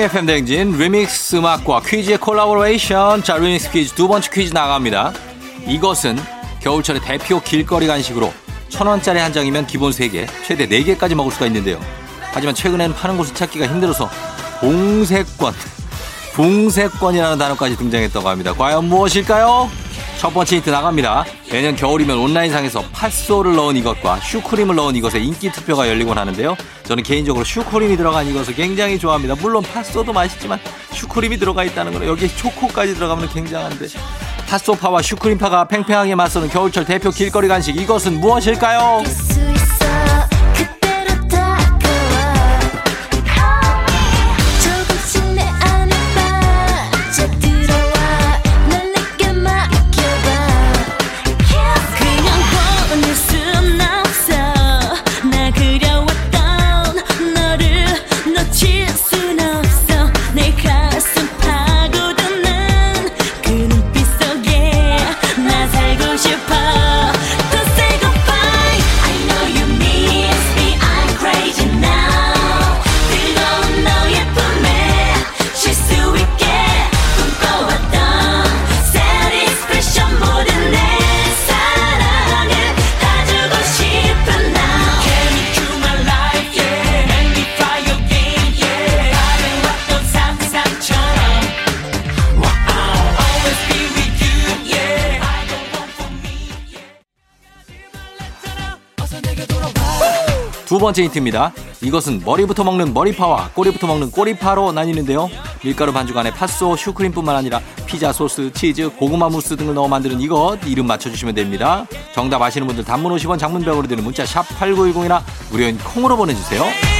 FM 0.07 0.25
댕진 0.25 0.77
리믹스 0.77 1.35
음악과 1.35 1.81
퀴즈의 1.81 2.17
콜라보레이션 2.19 3.23
자 3.23 3.35
리믹스 3.35 3.71
퀴즈 3.71 3.93
두 3.93 4.07
번째 4.07 4.29
퀴즈 4.33 4.53
나갑니다. 4.53 5.11
이것은 5.67 6.17
겨울철의 6.61 7.01
대표 7.01 7.41
길거리 7.41 7.87
간식으로 7.87 8.31
천 8.69 8.87
원짜리 8.87 9.19
한 9.19 9.33
장이면 9.33 9.67
기본 9.67 9.91
3개, 9.91 10.25
최대 10.45 10.65
4개까지 10.65 11.13
먹을 11.13 11.29
수가 11.33 11.47
있는데요. 11.47 11.77
하지만 12.31 12.55
최근에는 12.55 12.95
파는 12.95 13.17
곳을 13.17 13.35
찾기가 13.35 13.67
힘들어서 13.67 14.09
붕세권, 14.61 15.53
붕세권이라는 16.35 17.37
단어까지 17.37 17.75
등장했다고 17.75 18.29
합니다. 18.29 18.53
과연 18.53 18.85
무엇일까요? 18.85 19.69
첫 20.19 20.33
번째 20.33 20.55
힌트 20.55 20.69
나갑니다. 20.69 21.25
매년 21.51 21.75
겨울이면 21.75 22.17
온라인상에서 22.17 22.81
팥소를 22.93 23.55
넣은 23.57 23.75
이것과 23.75 24.21
슈크림을 24.21 24.73
넣은 24.73 24.95
이것의 24.95 25.25
인기 25.25 25.51
투표가 25.51 25.89
열리곤 25.89 26.17
하는데요. 26.17 26.55
저는 26.87 27.03
개인적으로 27.03 27.43
슈크림이 27.43 27.97
들어간 27.97 28.25
이것을 28.27 28.55
굉장히 28.55 28.97
좋아합니다. 28.97 29.35
물론 29.35 29.61
팥소도 29.61 30.13
맛있지만 30.13 30.57
슈크림이 30.93 31.37
들어가 31.37 31.65
있다는 31.65 31.91
거는 31.91 32.07
여기에 32.07 32.29
초코까지 32.29 32.95
들어가면 32.95 33.27
굉장한데 33.29 33.87
팥소파와 34.47 35.01
슈크림파가 35.01 35.67
팽팽하게 35.67 36.15
맞서는 36.15 36.47
겨울철 36.47 36.85
대표 36.85 37.09
길거리 37.09 37.49
간식 37.49 37.75
이것은 37.75 38.21
무엇일까요? 38.21 39.03
번째 100.97 101.03
힌트입니다. 101.03 101.53
이것은 101.81 102.23
머리부터 102.25 102.63
먹는 102.63 102.93
머리파와 102.93 103.51
꼬리부터 103.53 103.85
먹는 103.85 104.09
꼬리파로 104.09 104.71
나뉘는데요. 104.71 105.29
밀가루 105.63 105.93
반죽 105.93 106.17
안에 106.17 106.31
팥소, 106.31 106.75
슈크림뿐만 106.75 107.35
아니라 107.35 107.61
피자 107.85 108.11
소스, 108.11 108.51
치즈, 108.51 108.89
고구마 108.95 109.29
무스 109.29 109.55
등을 109.55 109.75
넣어 109.75 109.87
만드는 109.87 110.19
이것 110.19 110.57
이름 110.65 110.87
맞춰주시면 110.87 111.35
됩니다. 111.35 111.85
정답 112.13 112.41
아시는 112.41 112.65
분들 112.65 112.83
단문 112.83 113.15
50원 113.15 113.37
장문벽으로 113.37 113.87
드는 113.87 114.03
문자 114.03 114.25
샵 114.25 114.43
8910이나 114.59 115.21
무료인 115.51 115.77
콩으로 115.77 116.17
보내주세요. 116.17 116.96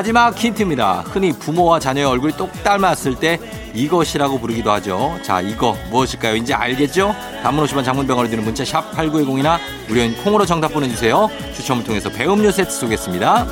마지막 0.00 0.34
힌트입니다. 0.34 1.04
흔히 1.08 1.30
부모와 1.30 1.78
자녀의 1.78 2.06
얼굴이 2.06 2.32
똑 2.38 2.50
닮았을 2.64 3.16
때 3.16 3.38
이것이라고 3.74 4.40
부르기도 4.40 4.70
하죠. 4.72 5.18
자, 5.22 5.42
이거 5.42 5.76
무엇일까요? 5.90 6.36
이제 6.36 6.54
알겠죠? 6.54 7.14
단문 7.42 7.66
50원 7.66 7.84
장문병원을 7.84 8.30
드는 8.30 8.42
문자 8.42 8.64
샵 8.64 8.90
8910이나 8.92 9.58
무료인 9.88 10.16
콩으로 10.24 10.46
정답 10.46 10.68
보내주세요. 10.68 11.28
추첨을 11.54 11.84
통해서 11.84 12.08
배음료 12.08 12.50
세트 12.50 12.70
쏘겠습니다. 12.70 13.44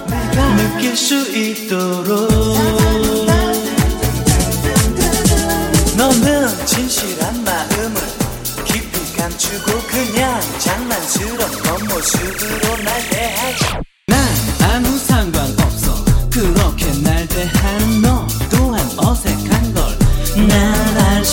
너는 5.98 6.64
진실한 6.64 7.44
마음을 7.44 8.00
깊이 8.64 9.16
감추고 9.18 9.80
그냥 9.86 10.40
장난스런 10.60 11.38
겉모습으로 11.38 12.76
날 12.84 13.10
대하 13.10 13.87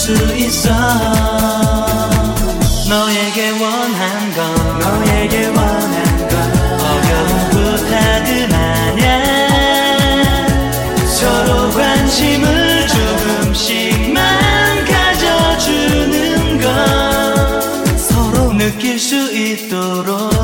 수 0.06 0.13
있어. 0.36 0.70
너에게 2.88 3.50
원한 3.60 4.34
건 4.36 4.80
너에게 4.80 5.48
원한 5.48 6.28
건 6.30 6.34
어려운 6.80 7.50
부탁은 7.50 8.54
아냐. 8.54 9.08
서로 11.08 11.72
관심을 11.72 12.86
조금씩만 12.88 14.86
가져주는 14.86 16.62
건 16.62 17.98
서로 17.98 18.54
느낄 18.54 19.00
수 19.00 19.34
있도록 19.34 20.35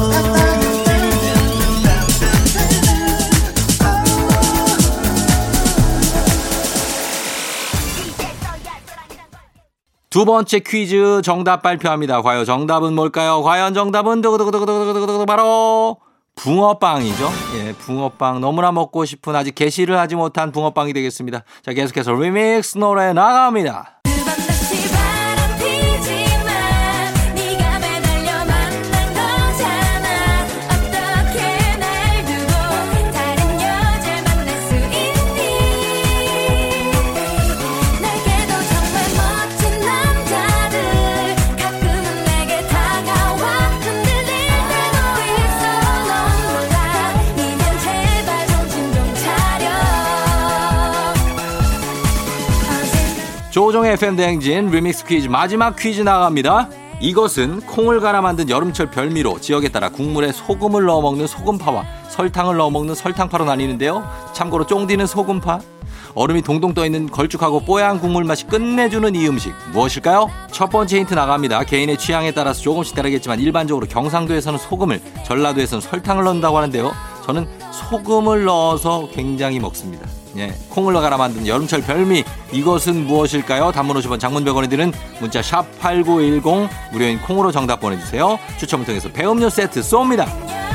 두 10.12 10.26
번째 10.26 10.60
퀴즈 10.60 11.21
정답 11.24 11.62
발표합니다. 11.62 12.21
과연 12.21 12.43
정답은 12.43 12.93
뭘까요? 12.95 13.41
과연 13.43 13.74
정답은 13.74 14.19
두구두구두구두구두구두구 14.21 15.26
바로 15.26 16.00
붕어빵이죠. 16.36 17.30
예, 17.56 17.71
붕어빵 17.71 18.41
너무나 18.41 18.74
먹고 18.74 19.06
싶은 19.06 19.34
아직 19.38 19.56
개시를 19.56 19.97
하지 19.97 20.15
못한 20.15 20.52
붕어빵이 20.52 20.91
되겠습니다. 20.91 21.45
자, 21.62 21.71
계속해서 21.71 22.12
리믹스 22.12 22.78
노래 22.78 23.13
나갑니다. 23.13 24.00
조종의 53.91 53.93
FM대행진 53.93 54.69
리믹스 54.69 55.06
퀴즈 55.06 55.27
마지막 55.27 55.75
퀴즈 55.75 56.01
나갑니다. 56.01 56.69
이것은 57.01 57.62
콩을 57.62 57.99
갈아 57.99 58.21
만든 58.21 58.49
여름철 58.49 58.91
별미로 58.91 59.39
지역에 59.39 59.69
따라 59.69 59.89
국물에 59.89 60.32
소금을 60.32 60.86
넣어 60.86 61.01
먹는 61.01 61.27
소금파와 61.27 61.84
설탕을 62.10 62.58
넣어 62.58 62.69
먹는 62.69 62.95
설탕파로 62.95 63.45
나뉘는데요. 63.45 64.08
참고로 64.34 64.65
쫑디는 64.65 65.08
소금파. 65.08 65.60
얼음이 66.13 66.41
동동 66.41 66.73
떠 66.73 66.86
있는 66.86 67.10
걸쭉하고 67.10 67.62
뽀얀 67.62 67.99
국물 67.99 68.23
맛이 68.23 68.45
끝내주는 68.45 69.15
이 69.15 69.27
음식 69.27 69.54
무엇일까요? 69.71 70.30
첫 70.51 70.69
번째 70.69 70.99
힌트 70.99 71.13
나갑니다. 71.13 71.63
개인의 71.63 71.97
취향에 71.97 72.32
따라서 72.32 72.62
조금씩 72.62 72.95
다르겠지만 72.95 73.39
일반적으로 73.39 73.88
경상도에서는 73.88 74.60
소금을 74.60 75.01
전라도에서는 75.25 75.82
설탕을 75.82 76.23
넣는다고 76.23 76.58
하는데요. 76.58 76.91
저는 77.25 77.47
소금을 77.71 78.45
넣어서 78.45 79.08
굉장히 79.12 79.60
먹습니다. 79.60 80.08
예, 80.37 80.53
콩을 80.69 80.93
넣어 80.93 81.01
갈아 81.01 81.17
만든 81.17 81.45
여름철 81.45 81.81
별미 81.81 82.23
이것은 82.51 83.05
무엇일까요? 83.05 83.71
단문 83.71 83.97
50원 83.97 84.19
장문 84.19 84.45
100원이 84.45 84.69
드는 84.69 84.91
문자 85.19 85.41
샵 85.41 85.65
8910 85.79 86.69
무료인 86.91 87.21
콩으로 87.21 87.51
정답 87.51 87.79
보내주세요. 87.79 88.39
추첨을 88.57 88.85
통해서 88.85 89.09
배음료 89.11 89.49
세트 89.49 89.81
쏩니다. 89.81 90.70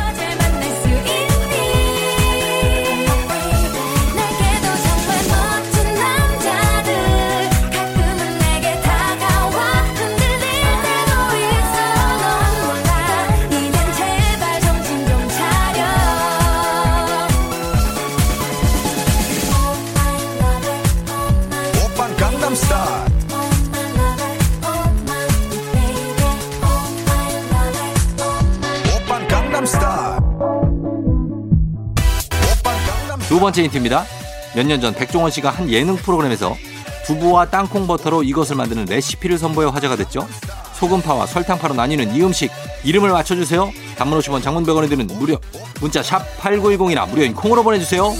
두 33.36 33.40
번째 33.40 33.64
힌트입니다. 33.64 34.06
몇 34.54 34.64
년 34.66 34.80
전 34.80 34.94
백종원 34.94 35.30
씨가 35.30 35.50
한 35.50 35.68
예능 35.68 35.94
프로그램에서 35.96 36.56
두부와 37.04 37.44
땅콩 37.50 37.86
버터로 37.86 38.22
이것을 38.22 38.56
만드는 38.56 38.86
레시피를 38.86 39.36
선보여 39.36 39.68
화제가 39.68 39.94
됐죠. 39.96 40.26
소금파와 40.72 41.26
설탕파로 41.26 41.74
나뉘는 41.74 42.14
이 42.14 42.22
음식 42.22 42.50
이름을 42.82 43.10
맞춰주세요. 43.10 43.70
단문 43.98 44.18
50원 44.20 44.42
장문 44.42 44.64
100원에 44.64 44.88
드는 44.88 45.06
무료 45.18 45.38
문자 45.82 46.02
샵 46.02 46.24
8910이나 46.40 47.06
무료인 47.10 47.34
콩으로 47.34 47.62
보내주세요. 47.62 48.10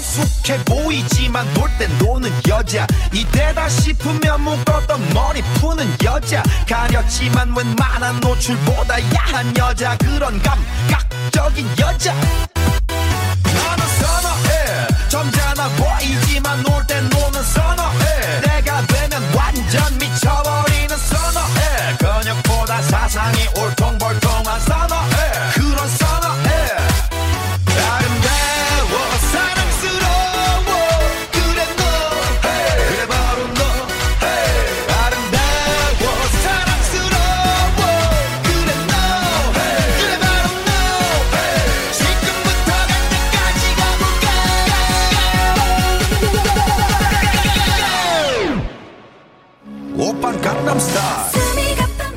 점잖아 15.09 15.69
보이지만 15.71 16.63
놀 16.63 16.85
땐 16.87 17.09
노는 17.09 17.43
선어해 17.43 18.41
내가 18.43 18.87
되면 18.87 19.23
완전 19.35 19.99
미쳐버리는 19.99 20.97
선어해 20.97 21.97
근육보다 21.99 22.83
사상이 22.83 23.47
올통벌통한 23.57 24.61
선어해 24.61 25.06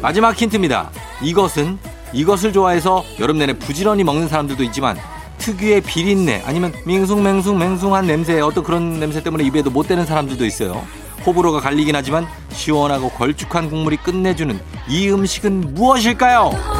마지막 0.10 0.36
힌트입니다. 0.36 0.89
이것은 1.22 1.78
이것을 2.13 2.52
좋아해서 2.52 3.04
여름 3.19 3.38
내내 3.38 3.54
부지런히 3.54 4.04
먹는 4.04 4.28
사람들도 4.28 4.63
있지만 4.63 4.98
특유의 5.38 5.82
비린내 5.82 6.41
아니면 6.48 6.74
맹숭맹숭맹숭한 6.88 8.08
냄새 8.08 8.39
어떤 8.41 8.63
그런 8.63 9.00
냄새 9.00 9.22
때문에 9.22 9.43
입에도 9.43 9.69
못 9.69 9.88
대는 9.88 10.08
사람들도 10.08 10.43
있어요. 10.48 10.84
호불호가 11.28 11.60
갈리긴 11.60 11.95
하지만 11.95 12.26
시원하고 12.50 13.12
걸쭉한 13.12 13.69
국물이 13.69 13.98
끝내주는 13.98 14.60
이 14.88 15.10
음식은 15.12 15.76
무엇일까요? 15.76 16.79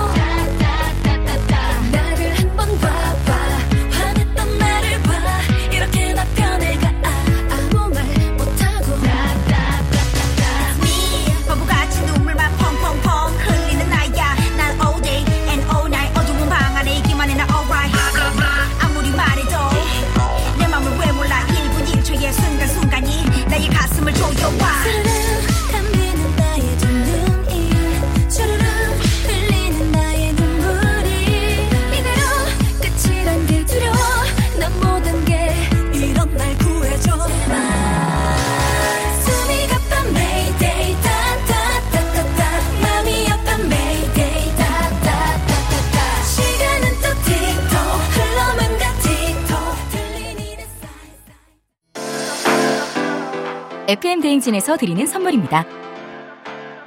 대행진에서 54.22 54.78
드리는 54.78 55.06
선물입니다. 55.06 55.66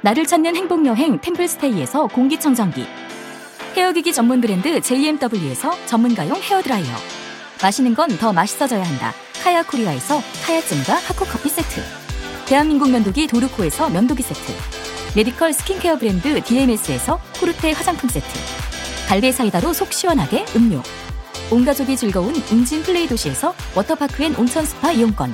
나를 0.01 0.25
찾는 0.25 0.55
행복 0.55 0.85
여행 0.85 1.19
템플스테이에서 1.19 2.07
공기청정기. 2.07 2.85
헤어기기 3.75 4.13
전문 4.13 4.41
브랜드 4.41 4.79
JMW에서 4.81 5.71
전문가용 5.85 6.37
헤어 6.41 6.61
드라이어. 6.61 6.95
마시는 7.61 7.95
건 7.95 8.09
더 8.17 8.33
맛있어져야 8.33 8.83
한다. 8.83 9.13
카야 9.43 9.63
코리아에서 9.63 10.21
카야잼과 10.45 10.93
하코 10.95 11.25
커피 11.25 11.49
세트. 11.49 11.81
대한민국 12.45 12.89
면도기 12.89 13.27
도르코에서 13.27 13.89
면도기 13.89 14.21
세트. 14.21 14.53
메디컬 15.15 15.53
스킨케어 15.53 15.97
브랜드 15.97 16.41
DMS에서 16.43 17.19
코르테 17.39 17.71
화장품 17.71 18.09
세트. 18.09 18.27
갈배 19.07 19.31
사이다로 19.31 19.73
속 19.73 19.93
시원하게 19.93 20.45
음료. 20.55 20.81
온 21.51 21.63
가족이 21.65 21.95
즐거운 21.95 22.33
웅진 22.51 22.83
플레이 22.83 23.07
도시에서 23.07 23.53
워터파크 23.75 24.23
and 24.23 24.35
온천 24.35 24.65
스파 24.65 24.91
이용권 24.91 25.33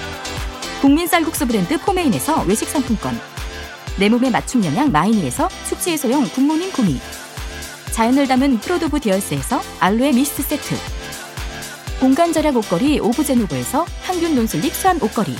국민 0.81 1.05
쌀국수 1.05 1.45
브랜드 1.45 1.77
포메인에서 1.77 2.41
외식 2.47 2.67
상품권. 2.67 3.15
내 3.97 4.09
몸에 4.09 4.31
맞춤 4.31 4.65
영양 4.65 4.91
마이니에서 4.91 5.47
숙취 5.63 5.91
해소용 5.91 6.27
굿모닝 6.29 6.71
구미. 6.71 6.99
자연을 7.91 8.27
담은 8.27 8.57
프로도브 8.57 8.99
디얼스에서 8.99 9.61
알로에 9.79 10.11
미스트 10.11 10.41
세트. 10.41 10.75
공간 11.99 12.33
절약 12.33 12.55
옷걸이 12.55 12.99
오브제노브에서 12.99 13.85
항균 14.01 14.33
non-slip 14.33 14.73
수한 14.73 14.99
옷걸이. 14.99 15.37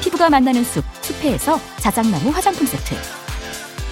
피부가 0.00 0.30
만나는 0.30 0.64
숲 0.64 0.84
숲회에서 1.02 1.60
자작나무 1.76 2.30
화장품 2.30 2.66
세트. 2.66 2.96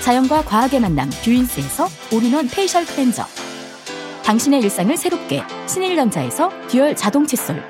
자연과 0.01 0.47
과학의 0.47 0.81
만남 0.81 1.11
뷰인스에서 1.23 1.91
all-in-one 2.11 2.49
facial 2.49 2.87
cleanser. 2.87 3.27
당신의 4.25 4.63
일상을 4.63 4.97
새롭게 4.97 5.43
신일전자에서 5.67 6.51
dual 6.69 6.97
자동 6.97 7.27
칫솔 7.27 7.70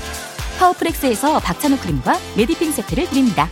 파워프렉스에서 0.61 1.39
박찬호 1.39 1.77
크림과 1.77 2.19
메디핑 2.37 2.71
세트를 2.71 3.09
드립니다. 3.09 3.47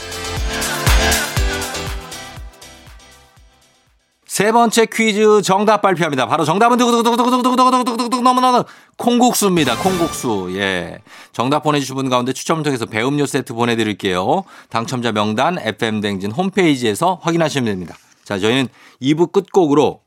세 4.25 4.51
번째 4.51 4.85
퀴즈 4.85 5.41
정답 5.41 5.81
발표합니다. 5.81 6.27
바로 6.27 6.45
정답은 6.45 6.77
두구두구두구두구두구두구두구두구두구 6.77 8.21
너무너무 8.23 8.63
콩국수입니다. 8.97 9.75
콩국수. 9.77 10.49
예. 10.53 10.99
정답 11.33 11.63
보내주신 11.63 11.95
분 11.95 12.09
가운데 12.09 12.31
추첨을 12.31 12.63
통해서 12.63 12.85
배음료 12.85 13.25
세트 13.25 13.53
보내드릴게요. 13.53 14.43
당첨자 14.69 15.11
명단 15.11 15.57
FM대행진 15.59 16.31
홈페이지에서 16.31 17.19
확인하시면 17.23 17.65
됩니다. 17.65 17.95
자, 18.23 18.37
저희는 18.39 18.67
2부 19.01 19.31
끝곡으로 19.31 20.01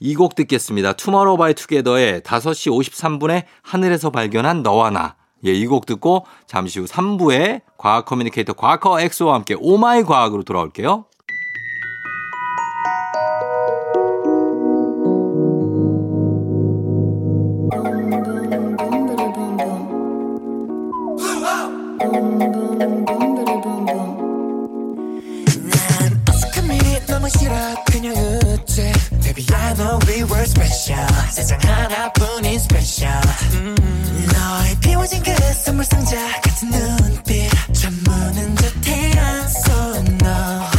이 0.00 0.14
곡 0.14 0.34
듣겠습니다. 0.34 0.94
투모로우바이투게더의 0.94 2.22
5시 2.22 2.72
53분에 2.72 3.44
하늘에서 3.62 4.08
발견한 4.08 4.62
너와 4.62 4.88
나. 4.90 5.19
예, 5.46 5.52
이 5.52 5.66
곡 5.66 5.86
듣고 5.86 6.26
잠시 6.46 6.80
후 6.80 6.86
3부에 6.86 7.62
과학 7.78 8.04
커뮤니케이터 8.04 8.52
과커 8.52 9.00
엑소와 9.00 9.34
함께 9.34 9.54
오마이 9.58 10.02
과학으로 10.02 10.42
돌아올게요. 10.42 11.04
세상 31.30 31.58
하나뿐인 31.62 32.58
스페셜 32.58 33.08
음. 33.54 33.74
너의 34.32 34.76
비워진 34.80 35.22
그 35.22 35.32
선물 35.54 35.84
상자 35.84 36.16
같은 36.40 36.70
눈빛. 36.70 37.50
잠무는 37.72 38.54
듯해 38.56 39.12
So 39.46 39.96
no 40.22 40.69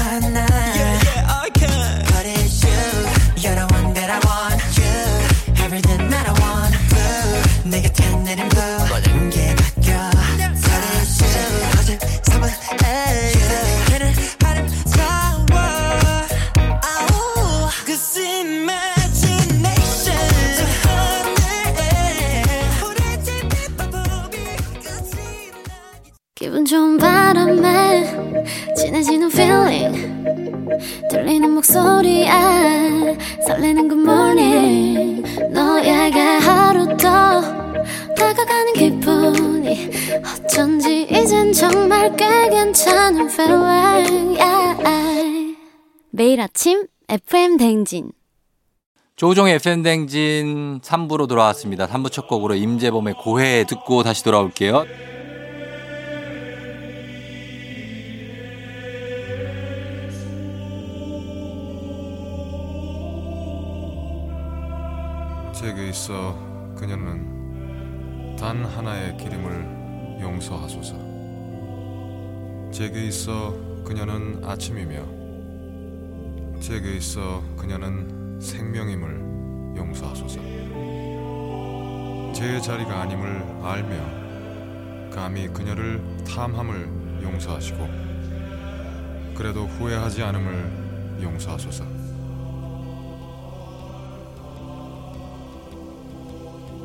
기분 26.52 26.66
좋은 26.66 26.98
바람에 26.98 28.04
진해지는 28.76 29.32
feeling 29.32 30.26
들리는 31.10 31.50
목소리에 31.50 32.28
설레는 33.48 33.88
good 33.88 34.02
morning 34.02 35.24
너에게 35.54 36.20
하루 36.20 36.88
더 36.98 37.42
다가가는 38.18 38.74
기분이 38.74 39.92
어쩐지 40.44 41.08
이젠 41.10 41.54
정말 41.54 42.14
꽤 42.18 42.50
괜찮은 42.50 43.30
feeling 43.30 44.38
yeah. 44.38 45.56
매일 46.10 46.42
아침 46.42 46.86
FM 47.08 47.56
댕진 47.56 48.12
조종의 49.16 49.54
FM댕진 49.56 50.82
3부로 50.82 51.30
돌아왔습니다. 51.30 51.88
3부 51.88 52.12
첫 52.12 52.28
곡으로 52.28 52.56
임재범의 52.56 53.14
고해 53.22 53.66
듣고 53.68 54.04
다시 54.04 54.24
돌아올게요. 54.26 55.11
있어 65.92 66.36
그녀는 66.78 68.36
단 68.38 68.64
하나의 68.64 69.18
기림을 69.18 70.22
용서하소서. 70.22 70.96
제게 72.72 73.08
있어 73.08 73.54
그녀는 73.84 74.42
아침이며 74.44 75.04
제게 76.62 76.96
있어 76.96 77.44
그녀는 77.58 78.40
생명임을 78.40 79.76
용서하소서. 79.78 80.40
제 82.34 82.62
자리가 82.62 83.02
아님을 83.02 83.44
알며 83.62 85.12
감히 85.14 85.50
그녀를 85.50 86.02
탐함을 86.26 86.88
용서하시고 87.22 87.90
그래도 89.36 89.66
후회하지 89.66 90.24
않음을 90.24 91.20
용서하소서. 91.22 91.91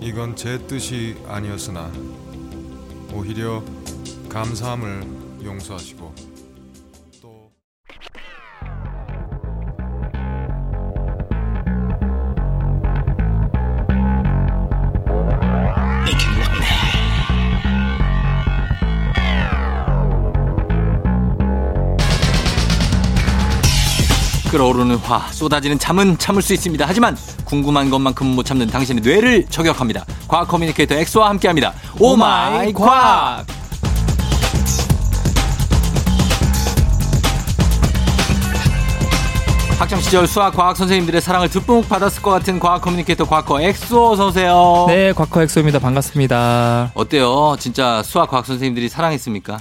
이건 0.00 0.37
제 0.37 0.59
뜻이 0.66 1.16
아니었으나 1.26 1.90
오히려 3.12 3.62
감사함을 4.28 5.42
용서하시고 5.44 6.36
끓어오르는 24.57 24.97
화, 24.97 25.19
쏟아지는 25.33 25.79
잠은 25.79 26.16
참을 26.16 26.40
수 26.40 26.55
있습니다. 26.55 26.87
하지만 26.88 27.14
궁금한 27.45 27.90
것만큼 27.90 28.27
못 28.29 28.42
참는 28.45 28.66
당신의 28.66 29.03
뇌를 29.03 29.45
저격합니다. 29.51 30.07
과학 30.27 30.49
커뮤니케이터 30.49 30.95
엑소와 30.95 31.29
함께합니다. 31.29 31.75
오마이 32.01 32.73
과학! 32.73 33.45
학창 39.79 40.01
시절 40.01 40.27
수학 40.27 40.55
과학 40.55 40.75
선생님들의 40.75 41.21
사랑을 41.21 41.51
듬뿍 41.51 41.87
받았을 41.87 42.23
것 42.23 42.31
같은 42.31 42.59
과학 42.59 42.81
커뮤니케이터 42.81 43.27
과커 43.27 43.61
엑소 43.61 44.12
어서 44.12 44.29
오세요. 44.29 44.87
네, 44.88 45.12
과커 45.12 45.42
엑소입니다. 45.42 45.81
반갑습니다. 45.81 46.92
어때요? 46.95 47.57
진짜 47.59 48.03
수학 48.03 48.31
과학 48.31 48.47
선생님들이 48.47 48.88
사랑했습니까? 48.88 49.59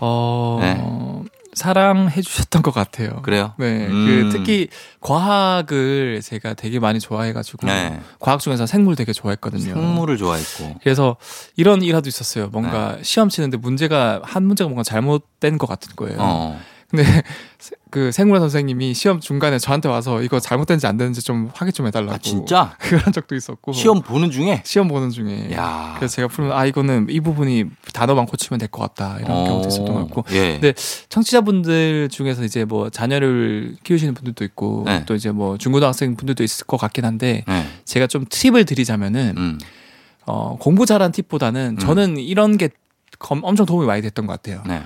어, 0.00 0.58
네. 0.62 0.82
사랑해 1.56 2.20
주셨던 2.20 2.60
것 2.60 2.70
같아요. 2.70 3.22
그래요? 3.22 3.54
네. 3.56 3.86
음. 3.86 4.28
그 4.30 4.36
특히 4.36 4.68
과학을 5.00 6.20
제가 6.22 6.52
되게 6.52 6.78
많이 6.78 7.00
좋아해 7.00 7.32
가지고 7.32 7.66
네. 7.66 7.98
과학 8.20 8.40
중에서 8.40 8.66
생물 8.66 8.94
되게 8.94 9.14
좋아했거든요. 9.14 9.72
생물을 9.72 10.18
좋아했고. 10.18 10.76
그래서 10.82 11.16
이런 11.56 11.80
일화도 11.80 12.10
있었어요. 12.10 12.48
뭔가 12.48 12.96
네. 12.96 13.02
시험 13.02 13.30
치는데 13.30 13.56
문제가 13.56 14.20
한 14.22 14.44
문제가 14.44 14.68
뭔가 14.68 14.82
잘못된 14.82 15.56
것 15.56 15.66
같은 15.66 15.96
거예요. 15.96 16.18
어. 16.20 16.60
근데 16.88 17.02
그 17.90 18.12
생물화 18.12 18.40
선생님이 18.40 18.94
시험 18.94 19.18
중간에 19.20 19.58
저한테 19.58 19.88
와서 19.88 20.22
이거 20.22 20.38
잘못된지 20.38 20.86
안 20.86 20.96
되는지 20.96 21.22
좀 21.22 21.50
확인 21.54 21.72
좀 21.72 21.86
해달라고. 21.86 22.12
아 22.14 22.18
진짜? 22.18 22.76
그런 22.80 23.12
적도 23.12 23.34
있었고. 23.34 23.72
시험 23.72 24.02
보는 24.02 24.30
중에? 24.30 24.62
시험 24.64 24.86
보는 24.88 25.10
중에. 25.10 25.50
야. 25.52 25.94
그래서 25.96 26.14
제가 26.16 26.28
풀면 26.28 26.52
아 26.52 26.64
이거는 26.66 27.06
이 27.10 27.20
부분이 27.20 27.64
단어만 27.92 28.26
고치면 28.26 28.58
될 28.58 28.68
것 28.68 28.82
같다 28.82 29.18
이런 29.18 29.30
어. 29.30 29.44
경우도 29.44 29.68
있었던 29.68 29.86
것 29.94 30.00
같고. 30.06 30.24
예. 30.32 30.52
근데 30.60 30.74
청취자분들 31.08 32.08
중에서 32.10 32.44
이제 32.44 32.64
뭐 32.64 32.90
자녀를 32.90 33.76
키우시는 33.82 34.14
분들도 34.14 34.44
있고 34.44 34.82
네. 34.86 35.02
또 35.06 35.14
이제 35.14 35.30
뭐 35.30 35.56
중고등학생 35.58 36.16
분들도 36.16 36.44
있을 36.44 36.66
것 36.66 36.76
같긴 36.76 37.04
한데 37.04 37.44
네. 37.48 37.66
제가 37.84 38.06
좀 38.06 38.24
팁을 38.28 38.64
드리자면은 38.64 39.34
음. 39.36 39.58
어 40.26 40.56
공부 40.60 40.86
잘한 40.86 41.12
팁보다는 41.12 41.76
음. 41.76 41.78
저는 41.78 42.18
이런 42.18 42.56
게 42.58 42.68
엄청 43.20 43.64
도움이 43.66 43.86
많이 43.86 44.02
됐던 44.02 44.26
것 44.26 44.32
같아요. 44.34 44.62
네. 44.66 44.82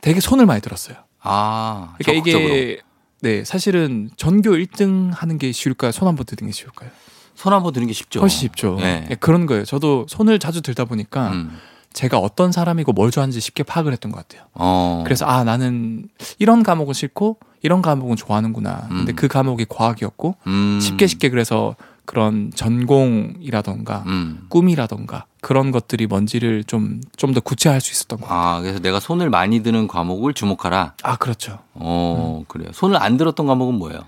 되게 0.00 0.20
손을 0.20 0.46
많이 0.46 0.60
들었어요. 0.60 0.96
아, 1.22 1.94
그러니까 1.98 2.24
적극적으로. 2.30 2.54
이게 2.54 2.80
네 3.20 3.44
사실은 3.44 4.10
전교 4.16 4.50
1등 4.50 5.12
하는 5.14 5.38
게 5.38 5.52
쉬울까요? 5.52 5.92
손 5.92 6.08
한번 6.08 6.26
드는 6.26 6.50
게 6.50 6.52
쉬울까요? 6.52 6.90
손 7.34 7.52
한번 7.52 7.72
드는 7.72 7.86
게 7.86 7.92
쉽죠. 7.92 8.20
훨씬 8.20 8.40
쉽죠. 8.40 8.76
네. 8.80 9.06
네. 9.08 9.14
그런 9.14 9.46
거예요. 9.46 9.64
저도 9.64 10.06
손을 10.08 10.38
자주 10.38 10.60
들다 10.60 10.84
보니까 10.84 11.30
음. 11.30 11.58
제가 11.92 12.18
어떤 12.18 12.52
사람이고 12.52 12.92
뭘 12.92 13.10
좋아하는지 13.10 13.40
쉽게 13.40 13.62
파악을 13.62 13.92
했던 13.92 14.12
것 14.12 14.26
같아요. 14.26 14.48
어. 14.54 15.02
그래서 15.04 15.26
아 15.26 15.44
나는 15.44 16.08
이런 16.38 16.62
과목은 16.62 16.94
싫고 16.94 17.38
이런 17.62 17.82
과목은 17.82 18.16
좋아하는구나. 18.16 18.88
음. 18.90 18.96
근데 18.98 19.12
그 19.12 19.28
과목이 19.28 19.66
과학이었고 19.68 20.36
음. 20.46 20.78
쉽게 20.80 21.06
쉽게 21.06 21.28
그래서 21.28 21.76
그런 22.04 22.50
전공이라던가 22.54 24.04
음. 24.06 24.46
꿈이라던가 24.48 25.26
그런 25.40 25.70
것들이 25.70 26.06
뭔지를 26.06 26.64
좀 26.64 27.00
좀 27.16 27.32
더 27.32 27.40
구체화할 27.40 27.80
수 27.80 27.92
있었던 27.92 28.20
것 28.20 28.26
같아요. 28.26 28.40
아, 28.42 28.60
그래서 28.60 28.78
내가 28.80 29.00
손을 29.00 29.30
많이 29.30 29.62
드는 29.62 29.86
과목을 29.88 30.34
주목하라. 30.34 30.94
아, 31.02 31.16
그렇죠. 31.16 31.58
어, 31.74 32.40
음. 32.40 32.44
그래요. 32.48 32.70
손을 32.72 32.96
안 33.02 33.16
들었던 33.16 33.46
과목은 33.46 33.74
뭐예요? 33.76 34.00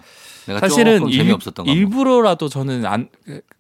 사실은 0.60 1.08
일, 1.08 1.18
재미없었던 1.18 1.64
일부러라도 1.66 2.48
저는 2.50 2.84
안 2.84 3.08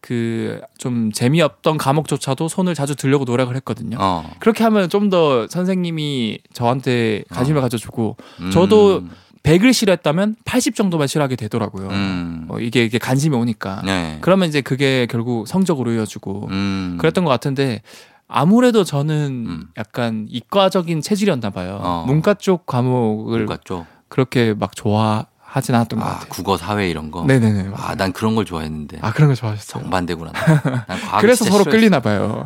그 0.02 0.60
좀 0.76 1.10
재미없던 1.12 1.78
과목조차도 1.78 2.48
손을 2.48 2.74
자주 2.74 2.94
들려고 2.94 3.24
노력을 3.24 3.54
했거든요. 3.56 3.96
어. 3.98 4.30
그렇게 4.38 4.62
하면 4.64 4.90
좀 4.90 5.08
더 5.08 5.46
선생님이 5.48 6.40
저한테 6.52 7.24
관심을 7.30 7.60
어. 7.60 7.62
가져주고 7.62 8.16
음. 8.40 8.50
저도 8.50 9.04
100을 9.44 9.72
싫어했다면 9.72 10.36
80 10.44 10.74
정도만 10.74 11.06
싫어하게 11.06 11.36
되더라고요. 11.36 11.88
음. 11.88 12.46
어, 12.48 12.58
이게 12.58 12.84
이게 12.84 12.98
관심이 12.98 13.36
오니까. 13.36 13.82
네. 13.84 14.18
그러면 14.22 14.48
이제 14.48 14.60
그게 14.60 15.06
결국 15.08 15.46
성적으로 15.46 15.92
이어지고 15.92 16.48
음. 16.50 16.96
그랬던 16.98 17.24
것 17.24 17.30
같은데 17.30 17.82
아무래도 18.26 18.84
저는 18.84 19.44
음. 19.46 19.66
약간 19.76 20.26
이과적인 20.30 21.02
체질이었나 21.02 21.50
봐요. 21.50 21.78
어. 21.82 22.04
문과 22.06 22.34
쪽 22.34 22.66
과목을 22.66 23.40
문과 23.40 23.58
쪽. 23.62 23.86
그렇게 24.08 24.54
막 24.54 24.74
좋아 24.74 25.26
하진 25.54 25.72
않았던 25.76 26.00
아, 26.00 26.02
것 26.02 26.08
같아요. 26.10 26.28
국어, 26.30 26.56
사회 26.56 26.90
이런 26.90 27.12
거. 27.12 27.22
네네네. 27.24 27.70
아, 27.76 27.94
난 27.94 28.12
그런 28.12 28.34
걸 28.34 28.44
좋아했는데. 28.44 28.98
아, 29.02 29.12
그런 29.12 29.28
걸 29.28 29.36
좋아하셨어요. 29.36 29.82
정반대구나. 29.84 30.32
난 30.88 31.00
과학 31.00 31.20
그래서 31.20 31.44
서로 31.44 31.62
끌리나 31.62 32.00
봐요. 32.00 32.44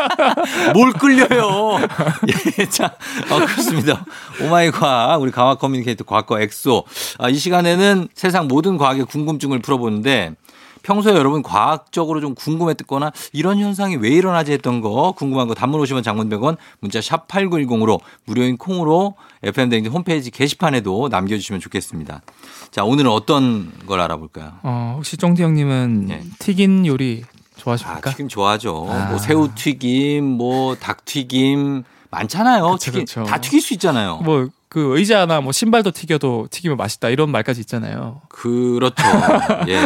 뭘 0.72 0.90
끌려요? 0.94 1.76
예, 2.58 2.64
자, 2.64 2.94
어, 3.30 3.44
그렇습니다. 3.44 4.06
오마이 4.40 4.70
과학, 4.70 5.20
우리 5.20 5.30
과학 5.30 5.58
커뮤니케이터 5.58 6.02
과커 6.04 6.40
엑소. 6.40 6.86
아, 7.18 7.28
이 7.28 7.34
시간에는 7.34 8.08
세상 8.14 8.48
모든 8.48 8.78
과학의 8.78 9.04
궁금증을 9.04 9.58
풀어보는데 9.58 10.34
평소에 10.82 11.14
여러분 11.14 11.42
과학적으로 11.42 12.20
좀 12.20 12.34
궁금했거나 12.34 13.12
이런 13.32 13.58
현상이 13.58 13.96
왜 13.96 14.08
일어나지 14.10 14.52
했던 14.52 14.80
거 14.80 15.12
궁금한 15.16 15.48
거 15.48 15.54
단문 15.54 15.80
오시면 15.80 16.02
장문 16.02 16.28
100원 16.28 16.56
문자 16.80 17.00
샵 17.00 17.28
8910으로 17.28 18.00
무료인 18.24 18.56
콩으로 18.56 19.14
FM대행진 19.42 19.92
홈페이지 19.92 20.30
게시판에도 20.30 21.08
남겨주시면 21.08 21.60
좋겠습니다. 21.60 22.22
자 22.70 22.84
오늘은 22.84 23.10
어떤 23.10 23.72
걸 23.86 24.00
알아볼까요? 24.00 24.52
어, 24.62 24.94
혹시 24.96 25.16
쫑디 25.16 25.42
형님은 25.42 26.06
네. 26.06 26.22
튀긴 26.38 26.86
요리 26.86 27.24
좋아하십니까? 27.56 28.10
아, 28.10 28.12
튀김 28.12 28.28
좋아하죠. 28.28 28.86
아. 28.88 29.08
뭐 29.10 29.18
새우 29.18 29.54
튀김, 29.54 30.24
뭐 30.24 30.74
닭 30.76 31.04
튀김 31.04 31.84
많잖아요. 32.10 32.72
그쵸, 32.72 32.90
튀김 32.90 33.00
그쵸. 33.04 33.24
다 33.24 33.38
튀길 33.40 33.60
수 33.60 33.74
있잖아요. 33.74 34.18
뭐 34.24 34.48
그 34.70 34.96
의자나 34.96 35.40
뭐 35.40 35.50
신발도 35.50 35.90
튀겨도 35.90 36.46
튀기면 36.48 36.76
맛있다 36.76 37.08
이런 37.08 37.32
말까지 37.32 37.58
있잖아요. 37.62 38.22
그렇죠. 38.28 38.94
예. 39.66 39.80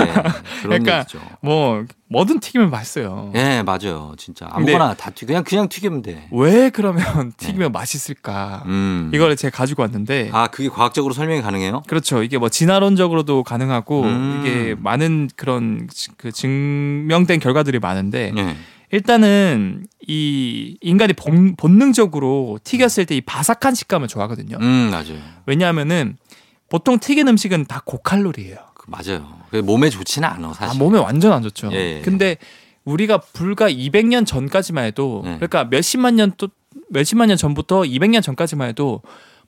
그러니까 0.63 0.99
얘기죠. 0.99 1.21
뭐 1.41 1.87
뭐든 2.11 2.39
튀기면 2.39 2.69
맛있어요. 2.69 3.33
예, 3.35 3.63
맞아요. 3.65 4.13
진짜 4.19 4.47
아무거나 4.51 4.93
다 4.93 5.09
튀, 5.09 5.25
그냥 5.25 5.43
그냥 5.43 5.71
튀기면 5.71 6.03
돼. 6.03 6.29
왜 6.31 6.69
그러면 6.69 7.33
튀기면 7.39 7.73
네. 7.73 7.79
맛있을까? 7.79 8.63
음. 8.67 9.11
이거를 9.15 9.37
제가 9.37 9.57
가지고 9.57 9.81
왔는데. 9.83 10.29
아, 10.35 10.49
그게 10.49 10.69
과학적으로 10.69 11.15
설명이 11.15 11.41
가능해요? 11.41 11.83
그렇죠. 11.89 12.23
이게 12.23 12.37
뭐 12.37 12.51
진화론적으로도 12.51 13.43
가능하고 13.43 14.03
음. 14.03 14.43
이게 14.45 14.75
많은 14.79 15.31
그런 15.35 15.89
그 16.19 16.31
증명된 16.31 17.41
결과들이 17.41 17.79
많은데. 17.79 18.33
네. 18.35 18.55
일단은 18.95 19.87
이 20.07 20.77
인간이 20.81 21.13
본, 21.15 21.57
본능적으로 21.57 22.59
튀겼을 22.63 23.07
때 23.07 23.17
이 23.17 23.21
바삭한 23.21 23.75
식감을 23.75 24.07
좋아하거든요. 24.09 24.57
음, 24.61 24.89
맞아요. 24.91 25.19
왜냐하면은 25.47 26.17
보통 26.71 26.99
튀긴 27.01 27.27
음식은 27.29 27.67
다 27.67 27.83
고칼로리예요. 27.85 28.57
그, 28.75 28.87
맞아요. 28.89 29.27
몸에 29.65 29.91
좋지는 29.91 30.29
않아, 30.29 30.53
사실. 30.55 30.77
아, 30.77 30.79
몸에 30.85 30.99
완전 31.01 31.33
안 31.33 31.43
좋죠. 31.43 31.71
예, 31.73 31.99
예. 31.99 32.01
근데 32.03 32.37
우리가 32.85 33.19
불과 33.19 33.69
200년 33.69 34.27
전까지만 34.27 34.85
해도 34.85 35.23
예. 35.27 35.31
그러니까 35.37 35.65
몇십만 35.65 36.15
년 36.17 36.33
또 36.37 36.49
몇십만 36.91 37.29
년 37.29 37.37
전부터 37.37 37.83
200년 37.83 38.23
전까지만 38.23 38.69
해도 38.69 39.01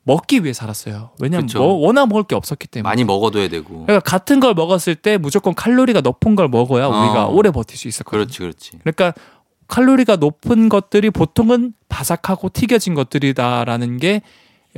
먹기 0.04 0.44
위해 0.44 0.52
살았어요. 0.52 1.10
왜냐하면 1.20 1.48
뭐 1.56 1.66
워낙 1.74 2.06
먹을 2.06 2.22
게 2.22 2.36
없었기 2.36 2.68
때문에 2.68 2.88
많이 2.88 3.02
먹어둬야 3.04 3.48
되고. 3.48 3.84
그러니까 3.86 3.98
같은 4.00 4.38
걸 4.38 4.54
먹었을 4.54 4.94
때 4.94 5.18
무조건 5.18 5.52
칼로리가 5.54 6.00
높은 6.02 6.36
걸 6.36 6.48
먹어야 6.48 6.86
어. 6.86 6.90
우리가 7.00 7.26
오래 7.26 7.50
버틸 7.50 7.76
수 7.76 7.88
있었거든요. 7.88 8.24
그렇지, 8.24 8.38
그렇지. 8.38 8.70
그러니까 8.84 9.12
칼로리가 9.68 10.16
높은 10.16 10.68
것들이 10.68 11.10
보통은 11.10 11.72
바삭하고 11.88 12.50
튀겨진 12.50 12.94
것들이다라는 12.94 13.98
게그 13.98 14.18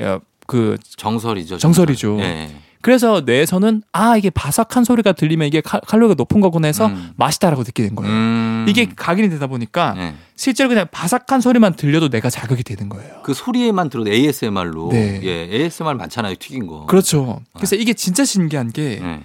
어, 0.01 0.77
정설이죠. 0.97 1.59
정설이죠. 1.59 2.17
네. 2.17 2.51
그래서 2.81 3.23
뇌에서는 3.25 3.83
아 3.93 4.17
이게 4.17 4.31
바삭한 4.31 4.85
소리가 4.85 5.13
들리면 5.13 5.49
이게 5.49 5.61
칼, 5.61 5.81
로리가 5.91 6.15
높은 6.15 6.41
거구나 6.41 6.69
해서 6.69 6.87
음. 6.87 7.11
맛있다라고 7.17 7.63
느끼는 7.65 7.97
거예요. 7.97 8.13
음. 8.13 8.67
이게 8.69 8.89
각인이 8.95 9.29
되다 9.31 9.49
보니까 9.49 9.95
네. 9.95 10.15
실제로 10.37 10.69
그냥 10.69 10.87
바삭한 10.91 11.41
소리만 11.41 11.75
들려도 11.75 12.09
내가 12.09 12.31
자극이 12.31 12.63
되는 12.63 12.89
거예요. 12.89 13.23
그 13.25 13.35
소리에만 13.35 13.91
들어도 13.91 14.11
ASMR로 14.11 14.91
네. 14.93 15.21
예, 15.25 15.49
ASMR 15.53 15.95
많잖아요 15.97 16.37
튀긴 16.39 16.67
거. 16.67 16.87
그렇죠. 16.87 17.41
그래서 17.55 17.75
네. 17.75 17.83
이게 17.83 17.95
진짜 17.95 18.25
신기한 18.25 18.71
게 18.71 19.01
네. 19.03 19.21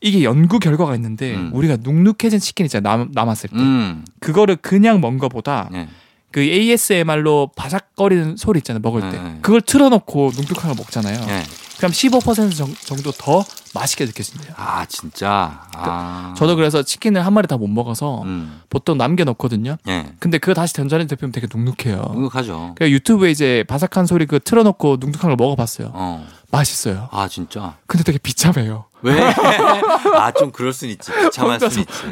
이게 0.00 0.24
연구 0.24 0.58
결과가 0.58 0.94
있는데 0.94 1.34
음. 1.34 1.50
우리가 1.52 1.76
눅눅해진 1.82 2.38
치킨 2.38 2.66
있잖아요 2.66 2.96
남, 2.98 3.10
남았을 3.12 3.50
때 3.50 3.56
음. 3.56 4.04
그거를 4.20 4.56
그냥 4.56 5.00
먹은 5.00 5.18
거보다 5.18 5.68
네. 5.70 5.88
그 6.32 6.40
ASMR로 6.40 7.50
바삭거리는 7.56 8.36
소리 8.36 8.58
있잖아요 8.58 8.80
먹을 8.82 9.00
때 9.02 9.20
네. 9.22 9.38
그걸 9.42 9.60
틀어놓고 9.60 10.30
눅눅한 10.34 10.68
걸 10.68 10.74
먹잖아요 10.76 11.26
네. 11.26 11.42
그럼 11.78 11.92
15% 11.92 12.86
정도 12.86 13.10
더 13.10 13.42
맛있게 13.72 14.04
느껴진대요. 14.04 14.52
아 14.56 14.84
진짜. 14.84 15.62
아. 15.72 16.34
저도 16.36 16.54
그래서 16.56 16.82
치킨을 16.82 17.24
한 17.24 17.32
마리 17.32 17.46
다 17.46 17.56
못 17.56 17.68
먹어서 17.68 18.22
음. 18.24 18.60
보통 18.68 18.98
남겨 18.98 19.24
놓거든요. 19.24 19.76
예. 19.88 20.12
근데 20.18 20.36
그거 20.36 20.52
다시 20.52 20.74
전자레인지 20.74 21.14
데피면 21.14 21.32
되게 21.32 21.46
눅눅해요. 21.50 22.02
눅눅하죠. 22.12 22.74
그러니까 22.74 22.90
유튜브에 22.90 23.30
이제 23.30 23.64
바삭한 23.66 24.04
소리 24.04 24.26
그 24.26 24.40
틀어놓고 24.40 24.98
눅눅한 25.00 25.20
걸 25.22 25.36
먹어봤어요. 25.36 25.90
어. 25.94 26.26
맛있어요. 26.50 27.08
아 27.12 27.28
진짜. 27.28 27.76
근데 27.86 28.04
되게 28.04 28.18
비참해요. 28.18 28.86
왜? 29.02 29.18
아 30.18 30.30
좀 30.32 30.50
그럴 30.50 30.72
순 30.72 30.88
있지. 30.90 31.10
비참할 31.12 31.58
수 31.60 31.80
있지. 31.80 32.02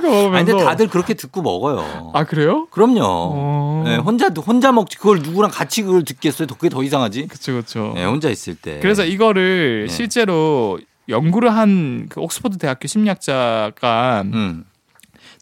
먹으면서. 0.08 0.36
아니, 0.36 0.44
근데 0.46 0.64
다들 0.64 0.88
그렇게 0.88 1.14
듣고 1.14 1.42
먹어요. 1.42 2.12
아 2.14 2.24
그래요? 2.24 2.66
그럼요. 2.70 3.00
어... 3.02 3.82
네, 3.86 3.96
혼자 3.96 4.28
혼자 4.28 4.72
먹지 4.72 4.96
그걸 4.96 5.18
누구랑 5.18 5.50
같이 5.50 5.82
그걸 5.82 6.04
듣겠어요? 6.04 6.46
그게 6.48 6.68
더 6.68 6.82
이상하지. 6.82 7.26
그렇죠, 7.26 7.52
그렇죠. 7.52 7.92
네, 7.94 8.04
혼자 8.04 8.30
있을 8.30 8.54
때. 8.54 8.78
그래서 8.80 9.04
이거를 9.04 9.86
네. 9.88 9.92
실제로 9.94 10.78
연구를 11.08 11.54
한 11.54 12.06
그 12.08 12.20
옥스퍼드 12.20 12.58
대학교 12.58 12.86
심리학자가 12.88 14.22
음. 14.32 14.64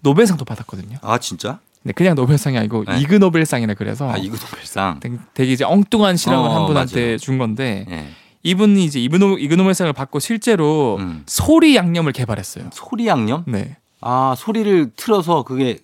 노벨상도 0.02 0.44
받았거든요. 0.44 0.98
아 1.02 1.18
진짜? 1.18 1.58
네, 1.82 1.92
그냥 1.92 2.14
노벨상이 2.14 2.58
아니고 2.58 2.84
네. 2.86 3.00
이그 3.00 3.14
노벨상이라 3.16 3.74
그래서 3.74 4.10
아 4.10 4.16
이그 4.16 4.36
노벨상 4.38 5.00
되게 5.34 5.52
이제 5.52 5.64
엉뚱한 5.64 6.16
실험을 6.16 6.48
어, 6.50 6.54
한 6.60 6.66
분한테 6.66 7.02
맞아요. 7.04 7.18
준 7.18 7.38
건데 7.38 7.84
네. 7.88 8.10
이분이 8.42 8.84
이제 8.84 9.00
이그, 9.00 9.16
노, 9.16 9.36
이그 9.38 9.54
노벨상을 9.54 9.92
받고 9.92 10.18
실제로 10.20 10.96
음. 11.00 11.22
소리 11.26 11.76
양념을 11.76 12.12
개발했어요. 12.12 12.70
소리 12.72 13.06
양념? 13.06 13.44
네. 13.46 13.76
아 14.00 14.34
소리를 14.36 14.90
틀어서 14.96 15.42
그게 15.42 15.78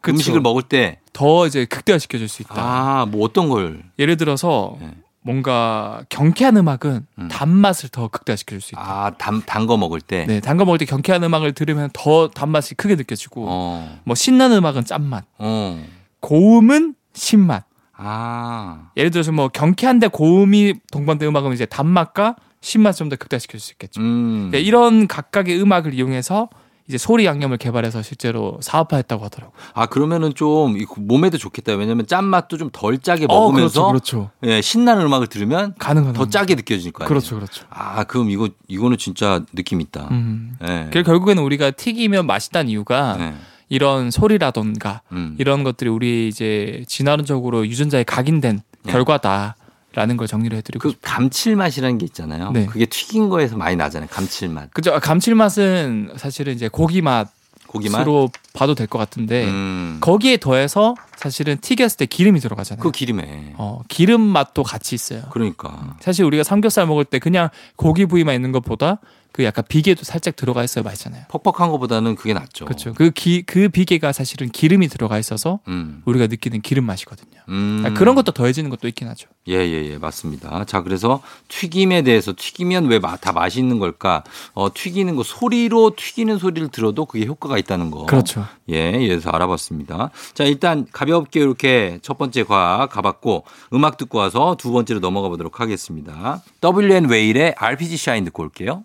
그쵸. 0.00 0.14
음식을 0.14 0.40
먹을 0.40 0.62
때 0.62 1.00
더 1.12 1.48
이제 1.48 1.64
극대화시켜 1.64 2.16
줄 2.18 2.28
수 2.28 2.42
있다. 2.42 2.54
아, 2.56 3.04
뭐 3.06 3.24
어떤 3.24 3.48
걸? 3.48 3.82
예를 3.98 4.16
들어서 4.16 4.76
네. 4.80 4.92
뭔가 5.20 6.04
경쾌한 6.10 6.56
음악은 6.56 7.06
음. 7.18 7.28
단맛을 7.28 7.88
더 7.88 8.06
극대화시켜 8.06 8.52
줄수 8.54 8.74
있다. 8.74 8.80
아, 8.80 9.10
단, 9.18 9.42
단 9.44 9.66
거 9.66 9.76
먹을 9.76 10.00
때? 10.00 10.24
네, 10.26 10.38
단 10.40 10.56
거 10.56 10.64
먹을 10.64 10.78
때 10.78 10.84
경쾌한 10.84 11.24
음악을 11.24 11.52
들으면 11.54 11.90
더 11.92 12.28
단맛이 12.28 12.76
크게 12.76 12.94
느껴지고, 12.94 13.46
어. 13.48 13.98
뭐 14.04 14.14
신나는 14.14 14.58
음악은 14.58 14.84
짠맛, 14.84 15.24
어. 15.38 15.84
고음은 16.20 16.94
신맛. 17.14 17.64
아. 17.98 18.90
예를 18.96 19.10
들어서 19.10 19.32
뭐 19.32 19.48
경쾌한데 19.48 20.08
고음이 20.08 20.74
동반된 20.92 21.28
음악은 21.28 21.52
이제 21.52 21.66
단맛과 21.66 22.36
신맛 22.60 22.96
좀 22.96 23.08
더 23.08 23.16
극대화시킬 23.16 23.60
수 23.60 23.72
있겠죠. 23.72 24.00
음. 24.00 24.48
그러니까 24.50 24.58
이런 24.58 25.06
각각의 25.06 25.60
음악을 25.60 25.94
이용해서 25.94 26.48
이제 26.88 26.96
소리 26.96 27.26
양념을 27.26 27.58
개발해서 27.58 28.00
실제로 28.02 28.56
사업화했다고 28.62 29.22
하더라고요. 29.26 29.54
아 29.74 29.86
그러면은 29.86 30.34
좀 30.34 30.78
몸에도 30.96 31.36
좋겠다. 31.36 31.74
왜냐면 31.74 32.06
짠 32.06 32.24
맛도 32.24 32.56
좀 32.56 32.70
덜 32.72 32.96
짜게 32.98 33.26
어, 33.28 33.34
먹으면서 33.50 33.84
어, 33.84 33.88
그렇죠, 33.92 34.30
그렇죠. 34.40 34.54
예, 34.54 34.62
신나는 34.62 35.04
음악을 35.04 35.26
들으면 35.26 35.74
가능한 35.78 36.14
더 36.14 36.26
짜게 36.28 36.54
느껴지니까. 36.54 37.04
그렇죠, 37.04 37.34
그렇죠. 37.36 37.66
아 37.68 38.04
그럼 38.04 38.30
이거 38.30 38.48
이거는 38.68 38.96
진짜 38.96 39.42
느낌 39.54 39.80
있다. 39.82 40.08
음. 40.10 40.56
예. 40.66 40.88
결국에는 41.02 41.42
우리가 41.42 41.72
튀기면 41.72 42.26
맛있다는 42.26 42.70
이유가 42.70 43.16
예. 43.20 43.34
이런 43.68 44.10
소리라던가 44.10 45.02
음. 45.12 45.34
이런 45.38 45.64
것들이 45.64 45.90
우리 45.90 46.28
이제 46.28 46.84
진화론적으로 46.88 47.66
유전자에 47.66 48.04
각인된 48.04 48.60
예. 48.86 48.90
결과다. 48.90 49.56
라는 49.94 50.16
걸 50.18 50.28
정리를 50.28 50.56
해드리고 50.58 50.80
그 50.82 50.90
싶어요. 50.90 51.00
감칠맛이라는 51.02 51.98
게 51.98 52.04
있잖아요. 52.04 52.50
네. 52.52 52.66
그게 52.66 52.84
튀긴 52.86 53.30
거에서 53.30 53.56
많이 53.56 53.74
나잖아요. 53.74 54.08
감칠맛. 54.12 54.72
그죠. 54.74 54.92
아, 54.94 55.00
감칠맛은 55.00 56.12
사실은 56.16 56.52
이제 56.54 56.68
고기 56.68 57.00
맛 57.00 57.28
고기맛으로 57.66 58.30
봐도 58.52 58.74
될 58.74 58.86
것 58.86 58.98
같은데 58.98 59.44
음. 59.46 59.98
거기에 60.00 60.36
더해서 60.36 60.94
사실은 61.16 61.56
튀겼을 61.60 61.96
때 61.96 62.06
기름이 62.06 62.38
들어가잖아요. 62.40 62.82
그 62.82 62.90
기름에. 62.92 63.54
어, 63.56 63.80
기름 63.88 64.20
맛도 64.20 64.62
같이 64.62 64.94
있어요. 64.94 65.22
그러니까. 65.30 65.96
사실 66.00 66.24
우리가 66.24 66.44
삼겹살 66.44 66.86
먹을 66.86 67.04
때 67.04 67.18
그냥 67.18 67.48
고기 67.76 68.06
부위만 68.06 68.34
있는 68.34 68.52
것보다 68.52 68.98
그 69.32 69.44
약간 69.44 69.64
비계도 69.68 70.04
살짝 70.04 70.36
들어가 70.36 70.64
있어야 70.64 70.82
맛있잖아요. 70.84 71.24
퍽퍽한 71.28 71.70
것보다는 71.70 72.14
그게 72.16 72.34
낫죠. 72.34 72.64
그렇죠. 72.64 72.92
그, 72.94 73.10
기, 73.10 73.42
그 73.42 73.68
비계가 73.68 74.12
사실은 74.12 74.48
기름이 74.48 74.88
들어가 74.88 75.18
있어서 75.18 75.60
음. 75.68 76.02
우리가 76.04 76.26
느끼는 76.26 76.60
기름 76.62 76.84
맛이거든요. 76.84 77.40
음. 77.48 77.82
아, 77.86 77.90
그런 77.94 78.14
것도 78.14 78.32
더해지는 78.32 78.70
것도 78.70 78.88
있긴 78.88 79.08
하죠. 79.08 79.28
예, 79.48 79.54
예, 79.54 79.90
예, 79.90 79.98
맞습니다. 79.98 80.64
자, 80.66 80.82
그래서 80.82 81.22
튀김에 81.48 82.02
대해서 82.02 82.32
튀기면 82.36 82.86
왜 82.86 82.98
다 83.16 83.32
맛있는 83.32 83.78
걸까? 83.78 84.22
어, 84.52 84.68
튀기는 84.74 85.14
거 85.16 85.22
소리로 85.22 85.92
튀기는 85.96 86.36
소리를 86.38 86.68
들어도 86.68 87.06
그게 87.06 87.24
효과가 87.26 87.56
있다는 87.58 87.90
거. 87.90 88.06
그렇죠. 88.06 88.44
예, 88.68 88.92
그래서 88.92 89.30
알아봤습니다. 89.30 90.10
자, 90.34 90.44
일단 90.44 90.86
가볍게 90.92 91.40
이렇게 91.40 91.98
첫 92.02 92.18
번째 92.18 92.42
과학 92.44 92.90
가봤고 92.90 93.44
음악 93.72 93.96
듣고 93.96 94.18
와서 94.18 94.56
두 94.58 94.72
번째로 94.72 95.00
넘어가 95.00 95.28
보도록 95.28 95.60
하겠습니다. 95.60 96.42
WN 96.62 97.08
웨일의 97.08 97.54
RPG 97.56 97.96
샤인 97.96 98.24
듣고 98.24 98.42
올게요. 98.42 98.84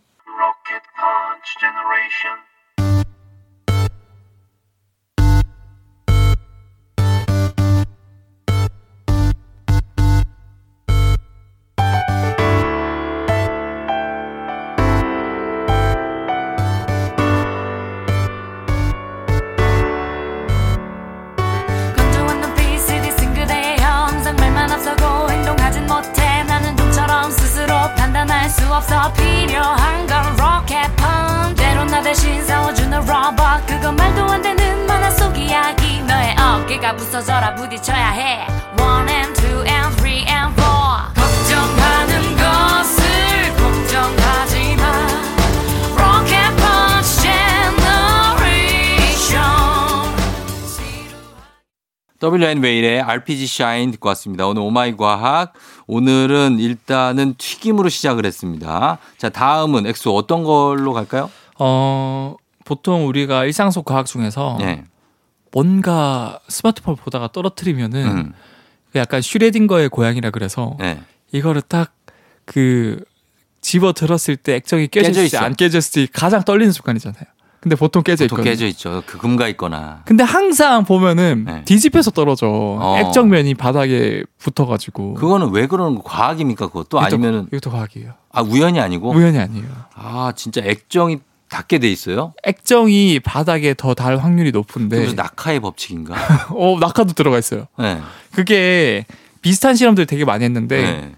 없어 28.72 29.12
필요한 29.14 30.08
건 30.08 30.36
로켓 30.36 30.96
펀치 30.96 31.56
때론 31.56 31.88
나 31.88 32.02
대신 32.02 32.44
싸워주는 32.46 33.00
로봇 33.00 33.66
그건 33.68 33.96
말도 33.96 34.24
안 34.26 34.42
되는 34.42 34.86
만화 34.88 35.10
속 35.12 35.38
이야기. 35.38 36.02
너의 36.02 36.36
어깨가 36.38 36.96
부서져라 36.96 37.56
부딪혀야 37.56 38.10
해. 38.10 38.48
One 38.80 39.10
and 39.10 39.34
two 39.42 39.64
and 39.66 39.96
three 39.98 40.26
and 40.28 40.54
four 40.60 40.73
W&Whale의 52.24 53.02
RPG 53.02 53.48
Shine 53.48 53.92
듣고 53.92 54.08
왔습니다. 54.10 54.48
오늘 54.48 54.62
오마이 54.62 54.96
과학 54.96 55.54
오늘은 55.88 56.60
일단은 56.60 57.36
튀김으로 57.38 57.90
시작을 57.90 58.26
했습니다. 58.26 58.98
자, 59.18 59.30
다음은 59.30 59.86
엑소 59.88 60.16
어떤 60.16 60.44
걸로 60.44 60.94
갈까요? 60.94 61.30
어, 61.60 62.36
보통 62.64 63.08
우리가 63.08 63.46
일상 63.46 63.72
속 63.72 63.86
과학 63.86 64.06
중에서 64.06 64.58
네. 64.60 64.86
뭔가 65.52 66.40
스마트폰 66.48 66.96
보다가 66.96 67.32
떨어뜨리면은 67.32 68.06
음. 68.06 68.34
그 68.92 69.00
약간 69.00 69.22
슈뢰딩거의 69.22 69.90
고양이라 69.90 70.32
그래서 70.32 70.78
네. 70.80 71.02
이거를 71.32 71.62
딱 71.62 71.94
그 72.46 73.04
집어 73.62 73.94
들었을 73.94 74.36
때 74.36 74.56
액정이 74.56 74.90
안 74.90 75.56
깨졌을 75.56 76.08
때 76.08 76.12
가장 76.12 76.44
떨리는 76.44 76.72
순간이잖아요. 76.72 77.24
근데 77.64 77.78
보통 77.78 78.04
깨져 78.04 78.26
보통 78.26 78.40
있거든요. 78.40 78.52
깨져 78.52 78.66
있죠. 78.68 79.04
그 79.06 79.18
금가 79.18 79.48
있거나. 79.50 80.02
근데 80.04 80.22
항상 80.26 80.84
보면은 80.84 81.46
네. 81.46 81.64
뒤집혀서 81.64 82.12
떨어져. 82.12 82.48
어. 82.50 82.98
액정면이 83.00 83.54
바닥에 83.54 84.24
붙어가지고. 84.38 85.14
그거는 85.14 85.52
왜 85.52 85.66
그러는 85.68 85.96
거? 85.96 86.04
과학입니까? 86.04 86.68
그것도 86.68 86.98
이것도, 86.98 87.00
아니면은 87.00 87.48
이것도 87.54 87.72
과학이에요. 87.72 88.16
아 88.34 88.42
우연이 88.42 88.82
아니고? 88.82 89.12
우연이 89.12 89.40
아니에요. 89.40 89.66
아 89.96 90.34
진짜 90.36 90.60
액정이 90.62 91.20
닿게 91.50 91.80
돼 91.80 91.90
있어요? 91.90 92.34
액정이 92.44 93.22
바닥에 93.22 93.74
더 93.78 93.94
닿을 93.94 94.22
확률이 94.22 94.52
높은데. 94.52 95.00
무슨 95.00 95.16
낙하의 95.16 95.62
법칙인가? 95.62 96.16
어 96.52 96.78
낙하도 96.82 97.14
들어가 97.14 97.40
있어요. 97.40 97.68
네. 97.80 98.02
그게 98.34 99.06
비슷한 99.42 99.76
실험들 99.76 100.06
되게 100.06 100.26
많이 100.26 100.44
했는데 100.44 100.82
네. 100.82 101.16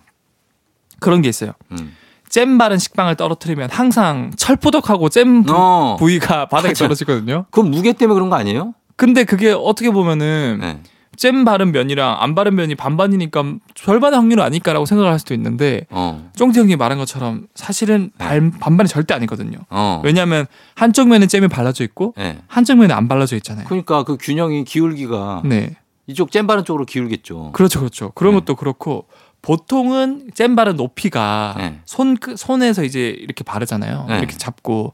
그런 0.99 1.23
게 1.23 1.29
있어요. 1.29 1.53
음. 1.71 1.95
잼 2.35 2.57
바른 2.57 2.77
식빵을 2.77 3.15
떨어뜨리면 3.15 3.69
항상 3.71 4.29
철푸덕하고 4.35 5.07
잼 5.07 5.43
부, 5.43 5.53
어. 5.55 5.97
위가 6.01 6.47
바닥에 6.47 6.71
맞아. 6.71 6.83
떨어지거든요. 6.83 7.45
그건 7.49 7.71
무게 7.71 7.93
때문에 7.93 8.13
그런 8.13 8.29
거 8.29 8.35
아니에요? 8.35 8.73
근데 8.97 9.23
그게 9.23 9.53
어떻게 9.53 9.89
보면은 9.89 10.57
네. 10.59 10.81
잼 11.15 11.45
바른 11.45 11.71
면이랑 11.71 12.17
안 12.19 12.35
바른 12.35 12.55
면이 12.55 12.75
반반이니까 12.75 13.53
절반의 13.73 14.19
확률은 14.19 14.43
아닐까라고 14.43 14.85
생각을 14.85 15.13
할 15.13 15.17
수도 15.17 15.33
있는데 15.33 15.87
어. 15.89 16.29
쫑지 16.35 16.59
형님 16.59 16.77
말한 16.77 16.97
것처럼 16.97 17.47
사실은 17.55 18.11
네. 18.17 18.25
반, 18.25 18.51
반반이 18.51 18.89
절대 18.89 19.13
아니거든요. 19.13 19.59
어. 19.69 20.01
왜냐하면 20.03 20.45
한쪽 20.75 21.07
면에 21.07 21.27
잼이 21.27 21.47
발라져 21.47 21.85
있고 21.85 22.15
네. 22.17 22.39
한쪽 22.47 22.79
면에 22.79 22.93
안 22.93 23.07
발라져 23.07 23.37
있잖아요. 23.37 23.63
그러니까 23.65 24.03
그 24.03 24.17
균형이 24.19 24.65
기울기가 24.65 25.43
네. 25.45 25.77
이쪽 26.07 26.31
잼 26.31 26.47
바른 26.47 26.65
쪽으로 26.65 26.85
기울겠죠. 26.85 27.51
그렇죠, 27.53 27.79
그렇죠. 27.79 28.11
그런 28.13 28.33
네. 28.33 28.41
것도 28.41 28.55
그렇고 28.55 29.05
보통은 29.45 30.31
잼 30.33 30.55
바른 30.55 30.75
높이가 30.75 31.53
네. 31.57 31.79
손 31.85 32.17
그, 32.17 32.35
손에서 32.35 32.83
이제 32.83 33.09
이렇게 33.09 33.43
바르잖아요. 33.43 34.05
네. 34.09 34.17
이렇게 34.17 34.35
잡고. 34.35 34.93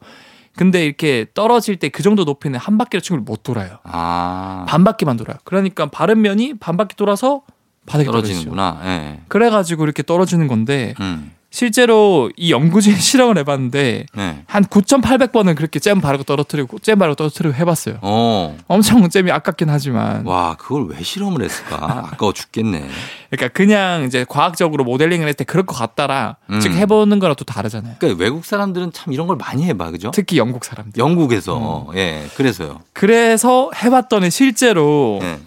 근데 0.57 0.85
이렇게 0.85 1.25
떨어질 1.33 1.77
때 1.77 1.87
그 1.87 2.03
정도 2.03 2.25
높이는 2.25 2.59
한 2.59 2.77
바퀴를 2.77 3.01
친구를 3.01 3.23
못 3.23 3.43
돌아요. 3.43 3.77
아. 3.83 4.65
반 4.67 4.83
바퀴만 4.83 5.15
돌아요. 5.15 5.37
그러니까 5.45 5.85
바른 5.85 6.21
면이 6.21 6.55
반 6.59 6.75
바퀴 6.75 6.97
돌아서 6.97 7.43
바닥에 7.85 8.07
떨어지는구나. 8.07 8.81
네. 8.83 9.21
그래가지고 9.29 9.85
이렇게 9.85 10.03
떨어지는 10.03 10.47
건데 10.47 10.93
음. 10.99 11.31
실제로 11.51 12.31
이 12.37 12.51
연구진 12.51 12.95
실험을 12.97 13.37
해봤는데 13.39 14.05
네. 14.15 14.43
한 14.47 14.63
9,800번은 14.63 15.55
그렇게 15.57 15.79
잼 15.79 15.99
바르고 15.99 16.23
떨어뜨리고 16.23 16.79
잼 16.79 16.97
바르고 16.97 17.15
떨어뜨리고 17.15 17.53
해봤어요. 17.53 17.97
어. 18.01 18.57
엄청 18.67 19.07
잼이 19.09 19.29
아깝긴 19.31 19.69
하지만. 19.69 20.25
와 20.25 20.55
그걸 20.57 20.87
왜 20.87 21.03
실험을 21.03 21.43
했을까? 21.43 22.07
아까워 22.11 22.31
죽겠네. 22.31 22.87
그러니까 23.29 23.53
그냥 23.55 24.03
이제 24.05 24.25
과학적으로 24.27 24.85
모델링을 24.85 25.27
했을 25.27 25.35
때 25.35 25.43
그럴 25.43 25.65
것 25.65 25.75
같다라 25.75 26.37
음. 26.49 26.61
즉 26.61 26.71
해보는 26.73 27.19
거랑 27.19 27.35
또 27.35 27.43
다르잖아요. 27.43 27.95
그러니까 27.99 28.23
외국 28.23 28.45
사람들은 28.45 28.93
참 28.93 29.11
이런 29.11 29.27
걸 29.27 29.35
많이 29.35 29.65
해봐, 29.65 29.91
그죠? 29.91 30.11
특히 30.13 30.37
영국 30.37 30.63
사람들. 30.63 30.97
영국에서 30.99 31.87
음. 31.89 31.97
예, 31.97 32.27
그래서요. 32.35 32.79
그래서 32.93 33.69
해봤더니 33.75 34.31
실제로 34.31 35.19
예. 35.21 35.37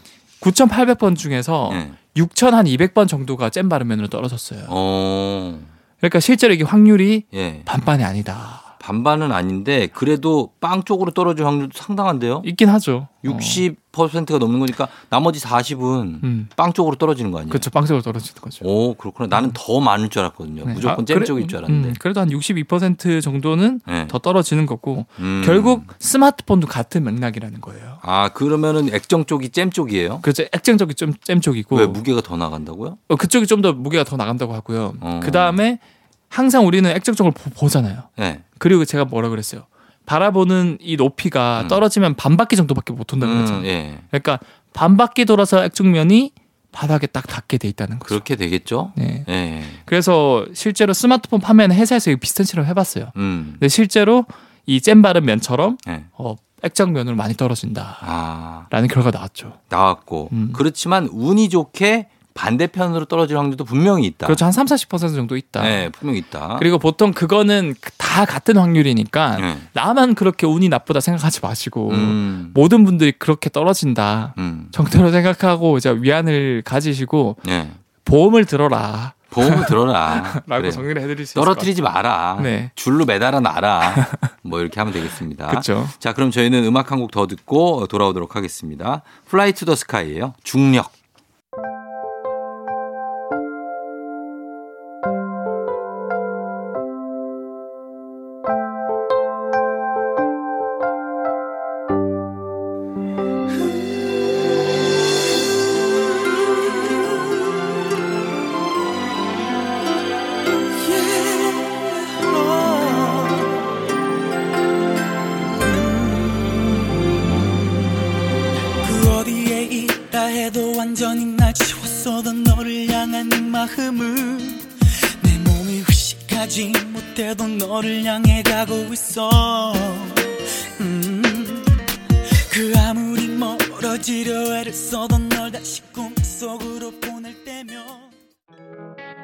9,800번 0.40 1.16
중에서 1.16 1.70
예. 1.72 1.90
6,200번 2.16 3.09
정도가 3.09 3.48
잼 3.48 3.70
바르면으로 3.70 4.09
떨어졌어요. 4.09 4.64
어. 4.68 5.59
그러니까 6.05 6.20
실제로 6.20 6.52
이게 6.52 6.64
확률이 6.64 7.24
예. 7.32 7.62
반반이 7.64 8.05
아니다. 8.05 8.61
반반은 8.78 9.32
아닌데 9.32 9.88
그래도 9.94 10.50
빵 10.61 10.82
쪽으로 10.84 11.12
떨어질 11.12 11.46
확률도 11.46 11.70
상당한데요. 11.74 12.42
있긴 12.44 12.68
하죠. 12.68 13.09
60%가 13.24 14.36
넘는 14.36 14.61
거니까 14.61 14.88
나머지 15.09 15.40
40은 15.40 16.22
음. 16.22 16.48
빵 16.55 16.74
쪽으로 16.74 16.96
떨어지는 16.96 17.30
거 17.30 17.38
아니에요? 17.38 17.48
그렇죠. 17.48 17.70
빵 17.70 17.86
쪽으로 17.86 18.02
떨어지는 18.02 18.42
거죠. 18.42 18.62
오, 18.66 18.92
그렇구나. 18.92 19.28
나는 19.34 19.48
음. 19.48 19.52
더 19.55 19.80
많을 19.80 20.11
줄 20.11 20.20
알았거든요. 20.20 20.66
네. 20.66 20.74
무조건 20.74 21.00
아, 21.00 21.05
잼 21.07 21.14
그래, 21.14 21.24
쪽일 21.24 21.48
줄 21.48 21.59
알았는데. 21.61 21.88
음, 21.88 21.94
그래도 21.98 22.20
한 22.20 22.28
62% 22.28 23.22
정도는 23.22 23.80
네. 23.86 24.07
더 24.09 24.18
떨어지는 24.18 24.66
거고 24.66 25.07
음. 25.20 25.40
결국 25.46 25.84
스마트폰도 25.98 26.66
같은 26.66 27.05
맥락이라는 27.05 27.62
거예요. 27.62 27.96
아, 28.02 28.28
그러면은 28.34 28.92
액정 28.92 29.24
쪽이 29.24 29.48
잼 29.48 29.70
쪽이에요? 29.70 30.18
그렇죠. 30.20 30.42
액정 30.52 30.76
쪽이 30.76 30.94
좀 30.94 31.14
잼 31.22 31.40
쪽이고. 31.40 31.76
왜 31.76 31.86
무게가 31.86 32.20
더 32.20 32.36
나간다고요? 32.36 32.98
어, 33.09 33.16
그쪽이 33.16 33.46
좀 33.46 33.62
더 33.62 33.72
무게가 33.72 34.05
더 34.05 34.18
나간다고 34.18 34.52
하고요. 34.52 34.92
어. 35.00 35.20
그다음에 35.22 35.78
항상 36.35 36.66
우리는 36.66 36.91
액정적으로 36.91 37.32
보 37.32 37.68
잖아요. 37.68 38.03
네. 38.16 38.43
그리고 38.59 38.85
제가 38.85 39.05
뭐라 39.05 39.28
그랬어요. 39.28 39.66
바라보는 40.07 40.78
이 40.80 40.97
높이가 40.97 41.62
음. 41.62 41.68
떨어지면 41.68 42.14
반 42.16 42.37
바퀴 42.37 42.57
정도밖에 42.57 42.93
못 42.93 43.07
돈다고 43.07 43.32
그랬잖아요. 43.32 43.61
음, 43.62 43.66
예. 43.66 43.99
그러니까 44.11 44.39
반 44.72 44.97
바퀴 44.97 45.24
돌아서 45.24 45.64
액정면이 45.64 46.32
바닥에 46.72 47.07
딱 47.07 47.26
닿게 47.28 47.57
돼 47.59 47.68
있다는 47.68 48.01
거죠. 48.01 48.09
그렇게 48.09 48.35
되겠죠. 48.35 48.93
네. 48.97 49.24
예. 49.28 49.62
그래서 49.85 50.45
실제로 50.55 50.93
스마트폰 50.93 51.41
판매하는 51.41 51.76
회사에서 51.76 52.14
비슷한 52.16 52.45
실험 52.45 52.66
해봤어요. 52.66 53.12
음. 53.16 53.51
근데 53.53 53.68
실제로 53.68 54.26
이 54.66 54.80
잼 54.80 55.03
바른 55.03 55.24
면처럼 55.24 55.78
예. 55.89 56.05
어, 56.18 56.35
액정면으로 56.64 57.14
많이 57.16 57.35
떨어진다라는 57.35 57.97
아. 58.01 58.66
결과가 58.70 59.11
나왔죠. 59.12 59.53
나왔고 59.68 60.30
음. 60.32 60.51
그렇지만 60.53 61.09
운이 61.12 61.49
좋게 61.49 62.09
반대편으로 62.35 63.05
떨어질 63.07 63.39
확률도 63.39 63.64
분명히 63.64 64.07
있다. 64.07 64.26
그렇죠. 64.26 64.45
한 64.45 64.53
3, 64.53 64.66
40% 64.66 65.14
정도 65.14 65.37
있다. 65.37 65.62
네, 65.62 65.89
분명히 65.91 66.18
있다. 66.18 66.57
그리고 66.59 66.78
보통 66.78 67.12
그거는 67.12 67.74
다 67.97 68.24
같은 68.24 68.57
확률이니까 68.57 69.37
네. 69.39 69.59
나만 69.72 70.14
그렇게 70.14 70.47
운이 70.47 70.68
나쁘다 70.68 71.01
생각하지 71.01 71.41
마시고 71.43 71.91
음. 71.91 72.51
모든 72.55 72.85
분들이 72.85 73.12
그렇게 73.12 73.49
떨어진다 73.51 74.35
음. 74.39 74.68
정도로 74.72 75.11
생각하고 75.12 75.78
이제 75.78 75.91
위안을 75.97 76.62
가지시고 76.64 77.37
네. 77.45 77.70
보험을 78.05 78.45
들어라. 78.45 79.14
보험을 79.30 79.66
들어라. 79.66 80.43
라고 80.47 80.62
그래. 80.62 80.70
정리를 80.70 81.03
해드릴 81.03 81.26
수 81.26 81.35
떨어뜨리지 81.35 81.82
마라. 81.82 82.39
네. 82.43 82.70
줄로 82.76 83.05
매달아 83.05 83.41
놔라. 83.41 83.95
뭐 84.43 84.61
이렇게 84.61 84.78
하면 84.80 84.93
되겠습니다. 84.93 85.49
그렇죠. 85.49 85.89
자, 85.99 86.12
그럼 86.12 86.30
저희는 86.30 86.64
음악 86.64 86.93
한 86.93 86.99
곡 87.01 87.11
더 87.11 87.26
듣고 87.26 87.87
돌아오도록 87.89 88.37
하겠습니다. 88.37 89.03
플라이 89.26 89.53
투 89.53 89.64
더 89.66 89.74
스카이예요. 89.74 90.35
중력. 90.45 90.93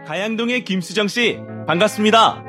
가양동의 0.04 0.64
김수정 0.64 1.06
씨, 1.06 1.38
반갑습니다. 1.68 2.42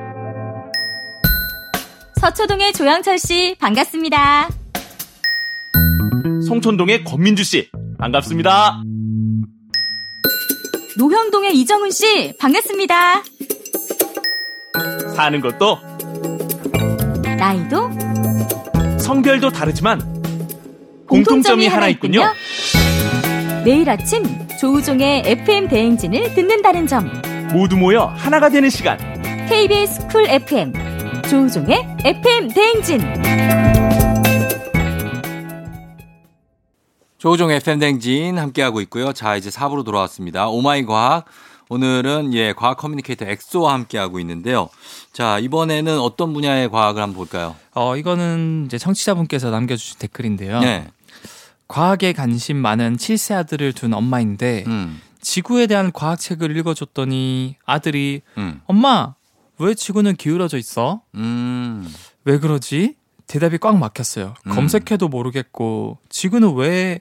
서초동의 2.20 2.74
조영철 2.74 3.20
씨, 3.20 3.56
반갑습니다. 3.60 4.49
송촌동의 6.47 7.04
권민주 7.04 7.43
씨, 7.43 7.70
반갑습니다. 7.99 8.82
노형동의 10.97 11.56
이정훈 11.58 11.91
씨, 11.91 12.34
반갑습니다. 12.39 13.22
사는 15.16 15.39
것도 15.41 15.90
나이도 17.41 17.89
성별도 18.99 19.49
다르지만 19.49 19.97
공통점이, 21.07 21.07
공통점이 21.07 21.67
하나 21.67 21.87
있군요. 21.87 22.21
매일 23.65 23.89
아침 23.89 24.23
조우종의 24.59 25.23
FM 25.25 25.67
대행진을 25.67 26.35
듣는다는 26.35 26.85
점. 26.85 27.11
모두 27.51 27.75
모여 27.75 28.13
하나가 28.15 28.47
되는 28.47 28.69
시간. 28.69 28.99
KBS 29.49 30.07
쿨 30.09 30.25
FM 30.29 30.71
조우종의 31.27 31.97
FM 32.05 32.49
대행진. 32.49 33.01
조우종 37.17 37.49
FM 37.49 37.79
대행진 37.79 38.37
함께하고 38.37 38.81
있고요. 38.81 39.13
자 39.13 39.35
이제 39.35 39.49
4부로 39.49 39.83
돌아왔습니다. 39.83 40.47
오마이 40.47 40.85
과학. 40.85 41.25
오늘은 41.72 42.34
예 42.34 42.51
과학 42.51 42.76
커뮤니케이터 42.76 43.24
엑소와 43.26 43.72
함께하고 43.72 44.19
있는데요. 44.19 44.67
자 45.13 45.39
이번에는 45.39 46.01
어떤 46.01 46.34
분야의 46.34 46.69
과학을 46.69 47.01
한번 47.01 47.15
볼까요? 47.15 47.55
어 47.74 47.95
이거는 47.95 48.63
이제 48.65 48.78
청취자분께서 48.78 49.51
남겨주신 49.51 49.97
댓글인데요. 49.99 50.59
네. 50.59 50.89
과학에 51.69 52.11
관심 52.11 52.57
많은 52.57 52.97
7세 52.97 53.36
아들을 53.36 53.72
둔 53.72 53.93
엄마인데 53.93 54.65
음. 54.67 55.01
지구에 55.22 55.65
대한 55.67 55.93
과학책을 55.93 56.57
읽어줬더니 56.57 57.55
아들이 57.65 58.22
음. 58.38 58.59
엄마 58.65 59.15
왜 59.57 59.74
지구는 59.74 60.17
기울어져 60.17 60.57
있어? 60.57 60.99
음. 61.15 61.89
왜 62.26 62.38
그러지? 62.38 62.95
대답이 63.28 63.59
꽉 63.59 63.78
막혔어요. 63.78 64.34
음. 64.45 64.51
검색해도 64.51 65.07
모르겠고 65.07 65.99
지구는 66.09 66.53
왜 66.55 66.99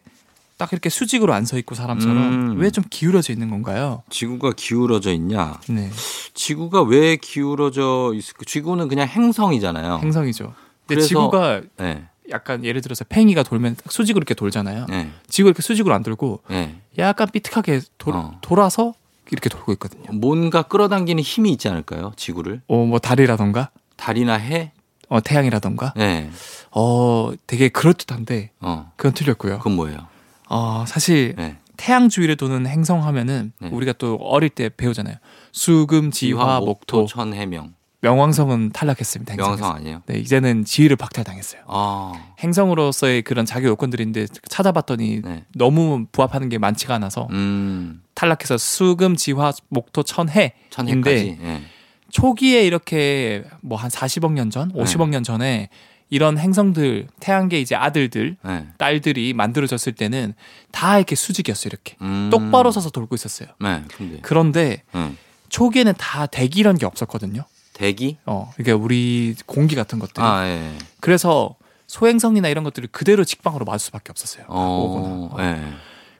딱 0.60 0.70
이렇게 0.72 0.90
수직으로 0.90 1.32
안 1.32 1.44
서 1.46 1.56
있고 1.58 1.74
사람처럼 1.74 2.16
음. 2.52 2.60
왜좀 2.60 2.84
기울어져 2.90 3.32
있는 3.32 3.48
건가요? 3.48 4.02
지구가 4.10 4.52
기울어져 4.56 5.10
있냐? 5.14 5.58
네. 5.68 5.90
지구가 6.34 6.82
왜 6.82 7.16
기울어져 7.16 8.12
있을까? 8.14 8.42
지구는 8.46 8.88
그냥 8.88 9.08
행성이잖아요. 9.08 10.00
행성이죠. 10.02 10.52
근데 10.86 11.00
지구가 11.02 11.62
네. 11.78 12.04
약간 12.30 12.62
예를 12.64 12.82
들어서 12.82 13.04
팽이가 13.04 13.42
돌면 13.42 13.76
수직으로 13.88 14.20
이렇게 14.20 14.34
돌잖아요. 14.34 14.84
네. 14.90 15.10
지구 15.28 15.48
이렇게 15.48 15.62
수직으로 15.62 15.94
안 15.94 16.02
돌고 16.02 16.42
네. 16.50 16.76
약간 16.98 17.26
삐뚤하게 17.32 17.80
도, 17.96 18.12
어. 18.12 18.38
돌아서 18.42 18.92
이렇게 19.32 19.48
돌고 19.48 19.72
있거든요. 19.72 20.04
뭔가 20.12 20.60
끌어당기는 20.62 21.22
힘이 21.22 21.52
있지 21.52 21.68
않을까요? 21.68 22.12
지구를? 22.16 22.60
어, 22.68 22.84
뭐 22.84 22.98
달이라던가? 22.98 23.70
달이나 23.96 24.34
해? 24.34 24.72
어, 25.08 25.20
태양이라던가? 25.22 25.94
네. 25.96 26.30
어, 26.70 27.32
되게 27.46 27.68
그럴듯한데 27.70 28.50
어. 28.60 28.92
그건 28.96 29.14
틀렸고요. 29.14 29.56
그건 29.58 29.72
뭐예요? 29.74 30.06
어, 30.50 30.84
사실 30.86 31.34
네. 31.36 31.56
태양 31.76 32.08
주위를 32.08 32.36
도는 32.36 32.66
행성 32.66 33.04
하면은 33.06 33.52
네. 33.60 33.68
우리가 33.70 33.94
또 33.94 34.16
어릴 34.16 34.50
때 34.50 34.68
배우잖아요. 34.68 35.14
수금, 35.52 36.10
지화, 36.10 36.60
목토, 36.60 37.06
천, 37.06 37.32
해명. 37.32 37.74
명왕성은 38.02 38.70
탈락했습니다. 38.72 39.32
행성에서. 39.34 39.56
명왕성 39.56 39.76
아니에요? 39.76 40.02
네, 40.06 40.18
이제는 40.18 40.64
지위를 40.64 40.96
박탈당했어요. 40.96 41.62
아. 41.66 42.12
행성으로서의 42.40 43.22
그런 43.22 43.44
자기 43.46 43.66
요건들인데 43.66 44.26
찾아봤더니 44.48 45.20
네. 45.22 45.44
너무 45.54 46.06
부합하는 46.10 46.48
게 46.48 46.58
많지가 46.58 46.94
않아서 46.94 47.28
음. 47.30 48.02
탈락해서 48.14 48.56
수금, 48.58 49.16
지화, 49.16 49.52
목토, 49.68 50.02
천해. 50.02 50.54
천해인데 50.70 51.38
네. 51.40 51.62
초기에 52.10 52.62
이렇게 52.64 53.44
뭐 53.60 53.78
한 53.78 53.88
40억 53.90 54.32
년 54.32 54.50
전, 54.50 54.72
50억 54.72 55.04
네. 55.04 55.10
년 55.12 55.22
전에 55.22 55.68
이런 56.10 56.38
행성들 56.38 57.06
태양계 57.20 57.60
이제 57.60 57.76
아들들 57.76 58.36
네. 58.42 58.66
딸들이 58.76 59.32
만들어졌을 59.32 59.92
때는 59.92 60.34
다 60.72 60.98
이렇게 60.98 61.14
수직이었어요 61.14 61.70
이렇게 61.70 61.96
음. 62.02 62.28
똑바로 62.30 62.72
서서 62.72 62.90
돌고 62.90 63.14
있었어요. 63.14 63.48
네. 63.60 63.84
그런데 64.22 64.82
음. 64.94 65.16
초기에는 65.48 65.94
다 65.96 66.26
대기 66.26 66.60
이런 66.60 66.76
게 66.76 66.84
없었거든요. 66.84 67.44
대기? 67.72 68.18
어, 68.26 68.50
그러니까 68.56 68.84
우리 68.84 69.34
공기 69.46 69.74
같은 69.74 69.98
것들. 69.98 70.22
아, 70.22 70.46
예. 70.46 70.70
그래서 71.00 71.56
소행성이나 71.86 72.48
이런 72.48 72.62
것들을 72.62 72.90
그대로 72.92 73.24
직방으로 73.24 73.64
맞을 73.64 73.78
수밖에 73.86 74.10
없었어요. 74.10 74.44
어, 74.48 75.34
예. 75.38 75.60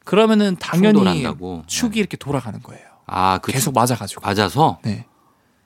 그러면은 0.05 0.57
당연히 0.59 1.25
축이 1.67 1.95
네. 1.95 2.01
이렇게 2.01 2.17
돌아가는 2.17 2.61
거예요. 2.63 2.85
아, 3.07 3.39
그 3.39 3.53
계속 3.53 3.75
맞아가지고. 3.75 4.23
맞아서? 4.23 4.79
네. 4.83 5.05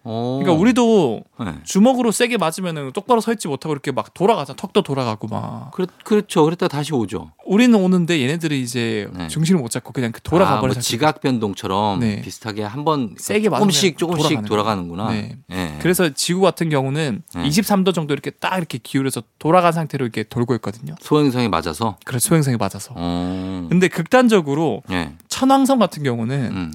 그러니까 0.04 0.52
우리도 0.52 1.22
네. 1.44 1.54
주먹으로 1.64 2.12
세게 2.12 2.36
맞으면은 2.36 2.92
똑바로 2.92 3.20
서 3.20 3.32
있지 3.32 3.48
못하고 3.48 3.72
이렇게 3.72 3.90
막 3.90 4.12
돌아가자 4.14 4.52
턱도 4.54 4.82
돌아가고 4.82 5.28
막. 5.28 5.70
그렇, 5.72 5.86
그렇죠. 6.04 6.44
그랬다 6.44 6.68
다시 6.68 6.92
오죠. 6.94 7.32
우리는 7.46 7.74
오는데 7.74 8.20
얘네들이 8.20 8.60
이제 8.60 9.08
네. 9.16 9.28
중심을 9.28 9.60
못 9.60 9.70
잡고 9.70 9.92
그냥 9.92 10.12
그 10.12 10.20
돌아가 10.22 10.58
아, 10.58 10.60
버려서. 10.60 10.76
뭐 10.78 10.82
지각 10.82 11.20
변동처럼 11.20 12.00
네. 12.00 12.20
비슷하게 12.22 12.62
한 12.62 12.84
번 12.84 13.14
세게 13.16 13.48
조금씩 13.48 13.96
조금씩 13.96 14.44
돌아가는 14.44 14.86
구나. 14.88 15.10
네. 15.10 15.38
네. 15.48 15.78
그래서 15.80 16.10
지구 16.10 16.42
같은 16.42 16.68
경우는 16.68 17.22
23도 17.32 17.94
정도 17.94 18.12
이렇게 18.12 18.30
딱 18.30 18.58
이렇게 18.58 18.76
기울여서 18.76 19.22
돌아간 19.38 19.72
상태로 19.72 20.04
이렇게 20.04 20.22
돌고 20.22 20.54
있거든요. 20.56 20.94
소행성에 21.00 21.48
맞아서. 21.48 21.96
그래 22.04 22.18
소행성에 22.18 22.58
맞아서. 22.58 22.92
어... 22.94 23.66
근데 23.70 23.88
극단적으로 23.88 24.82
네. 24.88 25.14
천왕성 25.28 25.78
같은 25.78 26.02
경우는 26.02 26.50
음. 26.52 26.72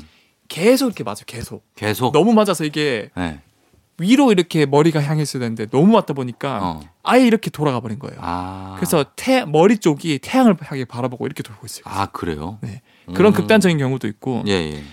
계속 0.49 0.87
이렇게 0.87 1.03
맞아 1.05 1.23
계속. 1.25 1.63
계속. 1.75 2.11
너무 2.11 2.33
맞아서 2.33 2.65
이게 2.65 3.09
네. 3.15 3.39
위로 3.99 4.31
이렇게 4.31 4.65
머리가 4.65 5.01
향했어야 5.01 5.39
되는데 5.41 5.67
너무 5.67 5.93
맞다 5.93 6.13
보니까 6.13 6.59
어. 6.61 6.81
아예 7.03 7.25
이렇게 7.25 7.49
돌아가 7.49 7.79
버린 7.79 7.99
거예요. 7.99 8.17
아. 8.21 8.75
그래서 8.77 9.05
태 9.15 9.45
머리 9.45 9.77
쪽이 9.77 10.19
태양을 10.19 10.57
향해 10.63 10.85
바라보고 10.85 11.25
이렇게 11.25 11.43
돌고 11.43 11.65
있어요. 11.65 11.83
아 11.85 12.07
그래요? 12.07 12.57
네. 12.61 12.81
그런 13.13 13.31
음. 13.31 13.35
극단적인 13.35 13.77
경우도 13.77 14.07
있고. 14.07 14.43
예, 14.47 14.51
예. 14.51 14.83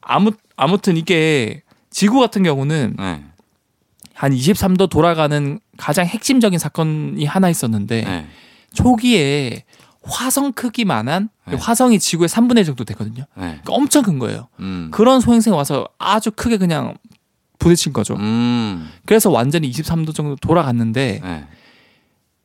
아무 0.00 0.32
아무튼 0.56 0.96
이게 0.96 1.62
지구 1.90 2.20
같은 2.20 2.42
경우는 2.42 2.96
네. 2.98 3.24
한 4.14 4.32
23도 4.32 4.88
돌아가는 4.90 5.60
가장 5.76 6.06
핵심적인 6.06 6.58
사건이 6.58 7.24
하나 7.24 7.48
있었는데 7.48 8.02
네. 8.02 8.26
초기에 8.72 9.64
화성 10.02 10.52
크기만한 10.52 11.28
네. 11.46 11.56
화성이 11.56 11.98
지구의 11.98 12.28
3분의 12.28 12.58
1 12.58 12.64
정도 12.64 12.84
되거든요. 12.84 13.24
네. 13.34 13.42
그러니까 13.62 13.72
엄청 13.72 14.02
큰 14.02 14.18
거예요. 14.18 14.48
음. 14.60 14.90
그런 14.92 15.20
소행성이 15.20 15.56
와서 15.56 15.88
아주 15.98 16.30
크게 16.30 16.56
그냥 16.56 16.96
부딪힌 17.58 17.92
거죠. 17.92 18.14
음. 18.16 18.88
그래서 19.04 19.30
완전히 19.30 19.70
23도 19.70 20.14
정도 20.14 20.36
돌아갔는데 20.36 21.20
네. 21.22 21.48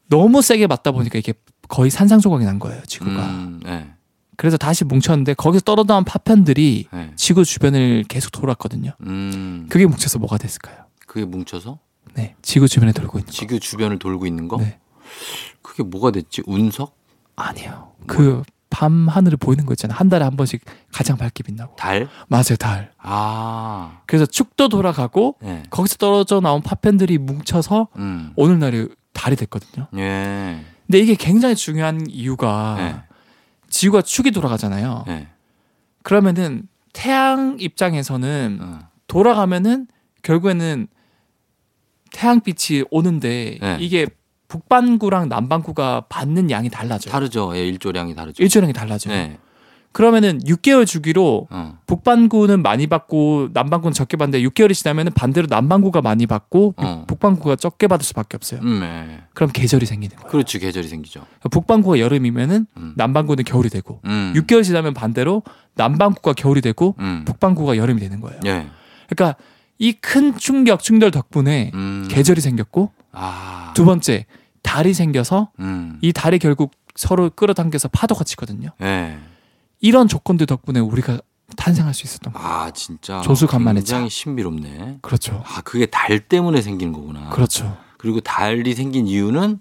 너무 0.08 0.42
세게 0.42 0.68
맞다 0.68 0.92
보니까 0.92 1.20
이게 1.20 1.34
거의 1.70 1.90
산상조각이 1.90 2.44
난 2.46 2.60
거예요, 2.60 2.82
지구가. 2.86 3.26
음. 3.26 3.62
네. 3.64 3.92
그래서 4.36 4.58
다시 4.58 4.84
뭉쳤는데 4.84 5.36
거기서 5.36 5.64
떨어져나온 5.64 6.04
파편들이 6.04 6.88
네. 6.92 7.12
지구 7.16 7.46
주변을 7.46 8.06
계속 8.08 8.32
돌았거든요. 8.32 8.92
음. 9.02 9.68
그게 9.70 9.86
뭉쳐서 9.86 10.20
뭐가 10.20 10.38
됐을까요? 10.38 10.86
그게 11.08 11.26
뭉쳐서? 11.26 11.80
네, 12.16 12.36
지구 12.42 12.68
주변에 12.68 12.92
돌고 12.92 13.20
있는 13.20 13.32
지구 13.32 13.56
거. 13.56 13.60
주변을 13.60 14.00
돌고 14.00 14.26
있는 14.26 14.48
거? 14.48 14.58
네. 14.58 14.80
그게 15.62 15.84
뭐가 15.84 16.12
됐지? 16.12 16.42
운석? 16.46 16.96
아니에요. 17.36 17.94
그 18.08 18.44
밤 18.74 19.08
하늘을 19.08 19.38
보이는 19.38 19.68
거 19.68 19.74
있잖아요. 19.74 19.96
한 19.96 20.10
달에 20.10 20.24
한 20.26 20.36
번씩 20.36 20.66
가장 20.92 21.16
밝게 21.16 21.44
빛나고. 21.44 21.76
달? 21.76 22.10
맞아요, 22.28 22.56
달. 22.58 22.92
아. 22.98 24.02
그래서 24.08 24.26
축도 24.26 24.68
돌아가고 24.68 25.36
네. 25.44 25.62
거기서 25.70 25.98
떨어져 25.98 26.42
나온 26.42 26.64
파편들이 26.64 27.20
뭉쳐서 27.20 27.90
음. 27.98 28.34
오늘날이 28.36 28.90
달이 29.14 29.36
됐거든요. 29.36 29.88
예. 29.96 30.66
근데 30.88 31.00
이게 31.00 31.14
굉장히 31.14 31.56
중요한 31.56 32.08
이유가 32.10 32.76
네. 32.80 32.96
지구가 33.70 34.02
축이 34.02 34.32
돌아가잖아요. 34.32 35.04
네. 35.06 35.28
그러면은 36.02 36.68
태양 36.94 37.58
입장에서는 37.60 38.60
어. 38.60 38.80
돌아가면은 39.06 39.86
결국에는 40.24 40.88
태양빛이 42.12 42.86
오는데 42.90 43.60
네. 43.62 43.78
이게 43.80 44.08
북반구랑 44.58 45.30
남반구가 45.30 46.06
받는 46.10 46.52
양이 46.52 46.70
달라져요. 46.70 47.12
다르죠. 47.12 47.54
예, 47.56 47.66
일조량이 47.68 48.14
다르죠. 48.14 48.44
일조량이 48.44 48.72
달라져요. 48.72 49.12
네. 49.16 49.40
그러면은 49.92 50.40
6개월 50.44 50.86
주기로 50.86 51.48
어. 51.50 51.78
북반구는 51.88 52.62
많이 52.62 52.86
받고 52.88 53.50
남반구는 53.54 53.94
적게 53.94 54.16
받는데 54.18 54.46
6개월이 54.48 54.74
지나면은 54.76 55.12
반대로 55.14 55.48
남반구가 55.50 56.02
많이 56.02 56.28
받고 56.28 56.76
어. 56.78 57.06
북반구가 57.08 57.56
적게 57.56 57.88
받을 57.88 58.04
수밖에 58.06 58.36
없어요. 58.38 58.60
음, 58.62 58.80
네. 58.80 59.22
그럼 59.34 59.52
계절이 59.52 59.86
생기는 59.88 60.16
거예요. 60.18 60.30
그렇지, 60.32 60.60
계절이 60.60 60.88
생기죠. 60.88 61.26
북반구가 61.50 61.98
여름이면은 62.00 62.68
음. 62.78 62.94
남반구는 62.96 63.44
겨울이 63.46 63.70
되고 63.70 64.02
음. 64.06 64.34
6개월 64.36 64.64
지나면 64.64 64.94
반대로 64.94 65.42
남반구가 65.76 66.34
겨울이 66.34 66.62
되고 66.62 66.96
음. 67.00 67.24
북반구가 67.26 67.78
여름이 67.78 68.00
되는 68.02 68.20
거예요. 68.20 68.40
예. 68.46 68.68
그러니까 69.10 69.36
이 69.80 69.94
큰 69.94 70.38
충격, 70.38 70.82
충돌 70.82 71.10
덕분에 71.12 71.72
음. 71.74 72.08
계절이 72.10 72.40
생겼고 72.42 72.92
아. 73.12 73.74
두 73.76 73.86
번째 73.86 74.26
달이 74.64 74.94
생겨서 74.94 75.52
음. 75.60 76.00
이 76.02 76.12
달이 76.12 76.40
결국 76.40 76.72
서로 76.96 77.30
끌어당겨서 77.30 77.90
파도가 77.90 78.24
치거든요. 78.24 78.70
네. 78.80 79.20
이런 79.80 80.08
조건들 80.08 80.46
덕분에 80.48 80.80
우리가 80.80 81.20
탄생할 81.58 81.94
수 81.94 82.04
있었던 82.06 82.34
거예요. 82.34 82.48
아 82.48 82.72
진짜 82.72 83.22
조수 83.22 83.46
간만의 83.48 83.82
굉장히 83.84 84.10
신비롭네. 84.10 85.00
그렇죠. 85.02 85.44
아 85.46 85.62
그게 85.62 85.86
달 85.86 86.20
때문에 86.20 86.62
생기는 86.62 86.94
거구나. 86.94 87.30
그렇죠. 87.30 87.78
그리고 87.98 88.20
달이 88.22 88.74
생긴 88.74 89.08
이유는 89.08 89.60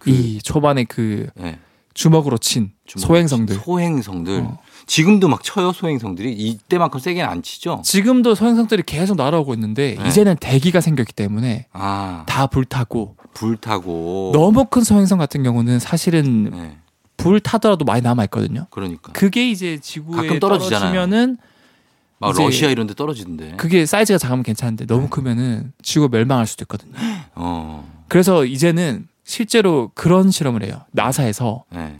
그 0.00 0.10
이 0.10 0.40
초반에 0.42 0.84
그 0.84 1.28
네. 1.36 1.58
주먹으로 1.92 2.38
친 2.38 2.72
주먹으로 2.86 3.06
소행성들. 3.06 3.54
친 3.56 3.64
소행성들. 3.64 4.40
어. 4.40 4.58
지금도 4.86 5.28
막 5.28 5.42
쳐요 5.42 5.72
소행성들이 5.72 6.32
이때만큼 6.32 7.00
세게는 7.00 7.28
안 7.28 7.42
치죠. 7.42 7.82
지금도 7.84 8.34
소행성들이 8.34 8.82
계속 8.84 9.16
날아오고 9.16 9.54
있는데 9.54 9.96
네. 9.98 10.08
이제는 10.08 10.36
대기가 10.40 10.80
생겼기 10.80 11.12
때문에 11.12 11.66
아. 11.72 12.24
다 12.26 12.46
불타고 12.46 13.16
불타고 13.34 14.32
너무 14.34 14.64
큰 14.64 14.82
소행성 14.82 15.18
같은 15.18 15.42
경우는 15.42 15.78
사실은 15.78 16.50
네. 16.50 16.76
불 17.16 17.40
타더라도 17.40 17.84
많이 17.84 18.02
남아 18.02 18.24
있거든요. 18.24 18.66
그러니까 18.70 19.12
그게 19.12 19.50
이제 19.50 19.78
지구에 19.78 20.16
가끔 20.16 20.40
떨어지면은 20.40 21.36
막 22.18 22.34
러시아 22.36 22.68
이런 22.68 22.86
데 22.86 22.94
떨어지던데. 22.94 23.54
그게 23.56 23.86
사이즈가 23.86 24.18
작으면 24.18 24.42
괜찮은데 24.42 24.86
너무 24.86 25.04
네. 25.04 25.08
크면은 25.10 25.72
지구가 25.82 26.14
멸망할 26.14 26.46
수도 26.46 26.64
있거든요. 26.64 26.92
어. 27.34 28.04
그래서 28.08 28.44
이제는 28.44 29.08
실제로 29.24 29.90
그런 29.94 30.30
실험을 30.30 30.64
해요. 30.64 30.82
나사에서 30.90 31.64
네. 31.70 31.98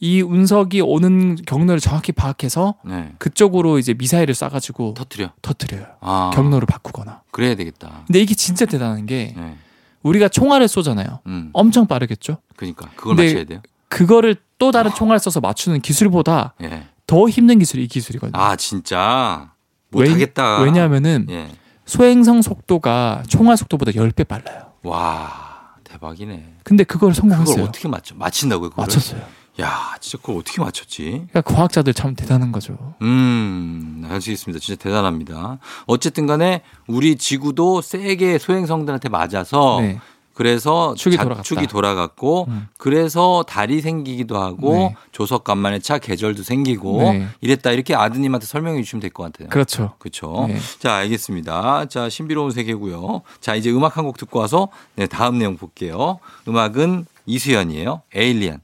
이 0.00 0.20
운석이 0.20 0.80
오는 0.80 1.36
경로를 1.46 1.80
정확히 1.80 2.12
파악해서 2.12 2.74
네. 2.84 3.12
그쪽으로 3.18 3.78
이제 3.78 3.94
미사일을 3.94 4.34
쏴가지고 4.34 4.94
터트려 4.94 5.32
터트려요. 5.40 5.86
아. 6.00 6.30
경로를 6.34 6.66
바꾸거나. 6.66 7.22
그래야 7.30 7.54
되겠다. 7.54 8.02
근데 8.06 8.20
이게 8.20 8.34
진짜 8.34 8.66
대단한 8.66 9.06
게 9.06 9.34
네. 9.36 9.56
우리가 10.02 10.28
총알을 10.28 10.68
쏘잖아요. 10.68 11.20
음. 11.26 11.50
엄청 11.52 11.86
빠르겠죠. 11.86 12.38
그러니까 12.56 12.90
그걸 12.96 13.14
맞춰야 13.16 13.44
돼요. 13.44 13.62
그거를 13.88 14.36
또 14.58 14.70
다른 14.72 14.90
아. 14.90 14.94
총알 14.94 15.18
쏴서 15.18 15.40
맞추는 15.40 15.80
기술보다 15.80 16.54
예. 16.62 16.88
더 17.06 17.28
힘든 17.28 17.58
기술이 17.58 17.84
이 17.84 17.88
기술이거든요. 17.88 18.40
아 18.40 18.56
진짜 18.56 19.52
못하겠다. 19.90 20.62
왜, 20.62 20.70
냐하면은 20.70 21.26
예. 21.30 21.48
소행성 21.86 22.42
속도가 22.42 23.24
총알 23.28 23.56
속도보다 23.56 23.92
10배 23.92 24.26
빨라요. 24.26 24.72
와 24.82 25.74
대박이네. 25.84 26.56
근데 26.64 26.84
그걸 26.84 27.14
성공했어요. 27.14 27.54
그걸 27.54 27.68
어떻게 27.68 27.88
맞죠? 27.88 28.14
맞힌다고요? 28.16 28.70
그걸? 28.70 28.82
맞췄어요. 28.82 29.22
야, 29.60 29.94
진짜 30.00 30.18
그걸 30.18 30.38
어떻게 30.38 30.60
맞췄지? 30.60 31.26
그러니까 31.30 31.42
과학자들 31.42 31.94
참 31.94 32.16
대단한 32.16 32.50
거죠. 32.50 32.94
음, 33.02 34.04
알겠습니다. 34.10 34.58
진짜 34.60 34.82
대단합니다. 34.82 35.58
어쨌든 35.86 36.26
간에 36.26 36.62
우리 36.88 37.16
지구도 37.16 37.80
세게 37.80 38.38
소행성들한테 38.38 39.08
맞아서 39.10 39.78
네. 39.80 40.00
그래서 40.34 40.94
축이, 40.96 41.16
축이 41.44 41.68
돌아갔고 41.68 42.46
음. 42.48 42.66
그래서 42.76 43.44
달이 43.46 43.80
생기기도 43.80 44.36
하고 44.36 44.72
네. 44.74 44.96
조석 45.12 45.44
간만에 45.44 45.78
차 45.78 45.98
계절도 45.98 46.42
생기고 46.42 47.02
네. 47.12 47.28
이랬다 47.40 47.70
이렇게 47.70 47.94
아드님한테 47.94 48.44
설명해 48.46 48.82
주시면 48.82 49.00
될 49.00 49.10
것 49.10 49.22
같아요. 49.22 49.48
그렇죠. 49.50 49.94
그렇죠. 50.00 50.46
네. 50.48 50.58
자 50.80 50.94
알겠습니다. 50.94 51.86
자 51.86 52.08
신비로운 52.08 52.50
세계고요. 52.50 53.22
자 53.40 53.54
이제 53.54 53.70
음악 53.70 53.96
한 53.96 54.04
곡 54.04 54.16
듣고 54.18 54.40
와서 54.40 54.68
네 54.96 55.06
다음 55.06 55.38
내용 55.38 55.56
볼게요. 55.56 56.18
음악은 56.48 57.06
이수연이에요. 57.26 58.02
에일리언. 58.12 58.58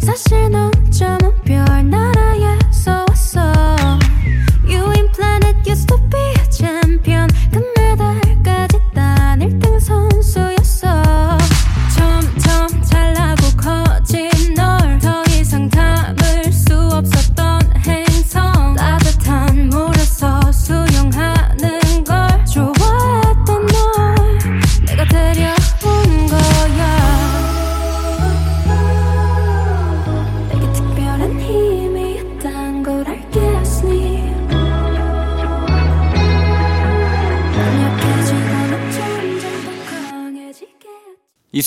사실 0.00 0.48
넌 0.48 0.67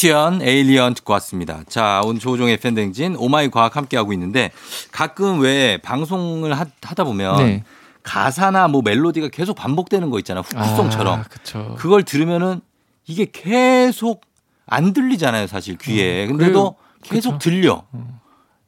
이수연 0.01 0.41
Alien 0.41 0.95
듣고 0.95 1.13
왔습니다. 1.13 1.61
자, 1.69 2.01
오늘 2.03 2.19
조우종의 2.19 2.57
FM대행진 2.57 3.15
오마이 3.17 3.51
과학 3.51 3.75
함께하고 3.75 4.13
있는데 4.13 4.51
가끔 4.91 5.39
왜 5.41 5.77
방송을 5.77 6.57
하, 6.57 6.65
다 6.79 7.03
보면 7.03 7.37
네. 7.37 7.63
가사나 8.01 8.67
뭐 8.67 8.81
멜로디가 8.81 9.27
계속 9.27 9.55
반복되는 9.55 10.09
거 10.09 10.17
있잖아. 10.17 10.41
후크송처럼. 10.41 11.19
아, 11.19 11.75
그걸 11.75 12.01
들으면은 12.01 12.61
이게 13.05 13.27
계속 13.31 14.21
안 14.65 14.93
들리잖아요, 14.93 15.45
사실 15.45 15.77
귀에. 15.77 16.23
어, 16.23 16.27
근데도 16.29 16.75
그, 17.03 17.09
계속 17.09 17.33
그쵸. 17.33 17.49
들려. 17.49 17.83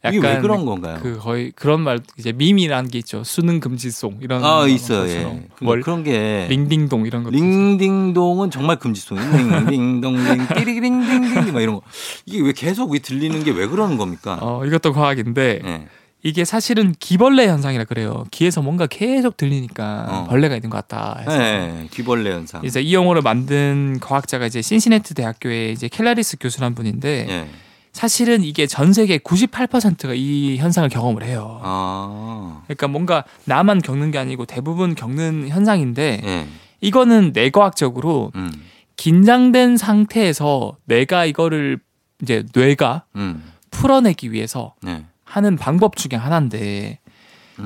어. 0.06 0.10
이게 0.10 0.20
왜 0.20 0.40
그런 0.42 0.66
건가요? 0.66 1.00
그 1.02 1.18
거의 1.18 1.52
그런 1.56 1.82
말 1.82 2.00
이제 2.18 2.32
밈이라는 2.34 2.90
게 2.90 2.98
있죠. 3.00 3.24
수능 3.24 3.60
금지송 3.60 4.18
이런 4.22 4.44
아 4.44 4.68
있어요. 4.68 5.08
예. 5.10 5.44
뭘 5.62 5.82
그런 5.82 6.04
게 6.04 6.46
링딩동 6.50 7.06
이런 7.06 7.24
거. 7.24 7.30
링딩동은 7.30 8.52
정말 8.52 8.78
금지송. 8.80 9.18
링딩동 9.18 10.16
링 10.16 10.48
띠리링딩딩 10.56 11.54
막 11.54 11.62
이런 11.62 11.76
거. 11.76 11.82
이게 12.26 12.42
왜 12.42 12.52
계속 12.54 12.92
왜 12.92 13.00
들리는 13.00 13.44
게 13.44 13.52
왜 13.54 13.68
그러는 13.68 13.98
겁니까? 13.98 14.40
어 14.42 14.66
이것도 14.66 14.94
과학인데 14.94 15.60
예. 15.64 15.88
이게 16.24 16.44
사실은 16.44 16.94
기벌레 17.00 17.48
현상이라 17.48 17.84
그래요. 17.84 18.24
귀에서 18.32 18.62
뭔가 18.62 18.88
계속 18.88 19.38
들리니까 19.38 20.08
어. 20.10 20.28
벌레가 20.30 20.56
있는 20.56 20.70
것 20.70 20.78
같다. 20.88 21.18
해서 21.20 21.38
네, 21.38 21.88
귀벌레 21.92 22.32
현상. 22.32 22.64
이제 22.66 22.82
이 22.82 22.94
용어를 22.96 23.22
만든 23.22 24.00
과학자가 24.02 24.48
이제 24.48 24.62
신시네트 24.62 25.14
대학교의 25.14 25.74
이제 25.74 25.88
켈라리스 25.88 26.38
교수란 26.40 26.76
분인데 26.76 27.26
네. 27.28 27.48
사실은 27.94 28.44
이게 28.44 28.66
전 28.68 28.92
세계 28.92 29.20
98%가 29.20 30.14
이 30.16 30.58
현상을 30.58 30.90
경험을 30.90 31.24
해요. 31.24 31.60
아. 31.64 32.62
그러니까 32.66 32.88
뭔가 32.88 33.24
나만 33.46 33.82
겪는 33.82 34.12
게 34.12 34.18
아니고 34.18 34.46
대부분 34.46 34.96
겪는 34.96 35.48
현상인데 35.48 36.22
네. 36.24 36.48
이거는 36.82 37.32
뇌과학적으로 37.34 38.32
음. 38.36 38.52
긴장된 38.98 39.78
상태에서 39.78 40.76
내가 40.86 41.26
이거를 41.26 41.80
이제 42.22 42.44
뇌가 42.54 43.06
음. 43.16 43.44
풀어내기 43.70 44.32
위해서 44.32 44.74
네. 44.82 45.06
하는 45.24 45.56
방법 45.56 45.96
중에 45.96 46.18
하나인데 46.18 47.00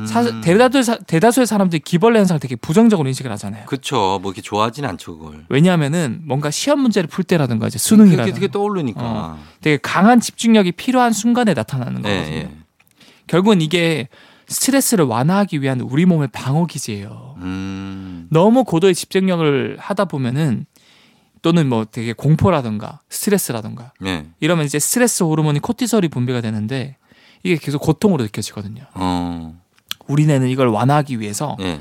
사, 0.05 0.21
음. 0.21 0.41
대다수, 0.41 0.99
대다수의 1.07 1.47
사람들이 1.47 1.79
기벌레 1.79 2.19
현상을 2.19 2.39
되게 2.39 2.55
부정적으로 2.55 3.07
인식을 3.07 3.31
하잖아요. 3.31 3.65
그렇죠. 3.65 4.19
뭐 4.21 4.31
이렇게 4.31 4.41
좋아하진 4.41 4.85
않죠, 4.85 5.17
그걸. 5.17 5.45
왜냐하면은 5.49 6.21
뭔가 6.25 6.51
시험 6.51 6.79
문제를 6.81 7.07
풀 7.07 7.23
때라든가 7.23 7.67
이제 7.67 7.77
수능이라든가. 7.77 8.25
그게 8.25 8.33
되게 8.33 8.51
떠오르니까. 8.51 9.01
어, 9.01 9.39
되게 9.61 9.77
강한 9.81 10.19
집중력이 10.19 10.73
필요한 10.73 11.13
순간에 11.13 11.53
나타나는 11.53 12.01
네, 12.01 12.17
거거든요. 12.17 12.37
네. 12.37 12.57
결국은 13.27 13.61
이게 13.61 14.09
스트레스를 14.47 15.05
완화하기 15.05 15.61
위한 15.61 15.81
우리 15.81 16.05
몸의 16.05 16.29
방어 16.31 16.65
기제예요. 16.65 17.35
음. 17.39 18.27
너무 18.29 18.63
고도의 18.63 18.95
집중력을 18.95 19.77
하다 19.79 20.05
보면은 20.05 20.65
또는 21.41 21.69
뭐 21.69 21.85
되게 21.85 22.13
공포라든가 22.13 22.99
스트레스라든가 23.09 23.93
네. 23.99 24.27
이러면 24.39 24.65
이제 24.65 24.79
스트레스 24.79 25.23
호르몬이 25.23 25.59
코티솔이 25.59 26.07
분비가 26.09 26.41
되는데 26.41 26.97
이게 27.43 27.57
계속 27.57 27.81
고통으로 27.81 28.23
느껴지거든요. 28.23 28.83
어. 28.95 29.57
우리뇌는 30.07 30.49
이걸 30.49 30.67
완화하기 30.67 31.19
위해서 31.19 31.55
네. 31.59 31.79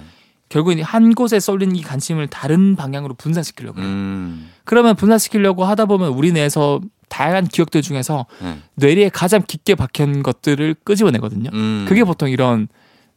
결국엔 0.48 0.82
한 0.82 1.14
곳에 1.14 1.40
쏠린 1.40 1.74
이 1.74 1.82
관심을 1.82 2.28
다른 2.28 2.76
방향으로 2.76 3.14
분산시키려고 3.14 3.80
해요. 3.80 3.88
음. 3.88 4.50
그러면 4.64 4.94
분산시키려고 4.94 5.64
하다 5.64 5.86
보면 5.86 6.10
우리 6.10 6.32
뇌에서 6.32 6.80
다양한 7.08 7.46
기억들 7.46 7.82
중에서 7.82 8.26
네. 8.42 8.58
뇌리에 8.74 9.08
가장 9.08 9.42
깊게 9.46 9.74
박힌 9.74 10.22
것들을 10.22 10.74
끄집어내거든요. 10.84 11.50
음. 11.52 11.84
그게 11.88 12.04
보통 12.04 12.30
이런 12.30 12.68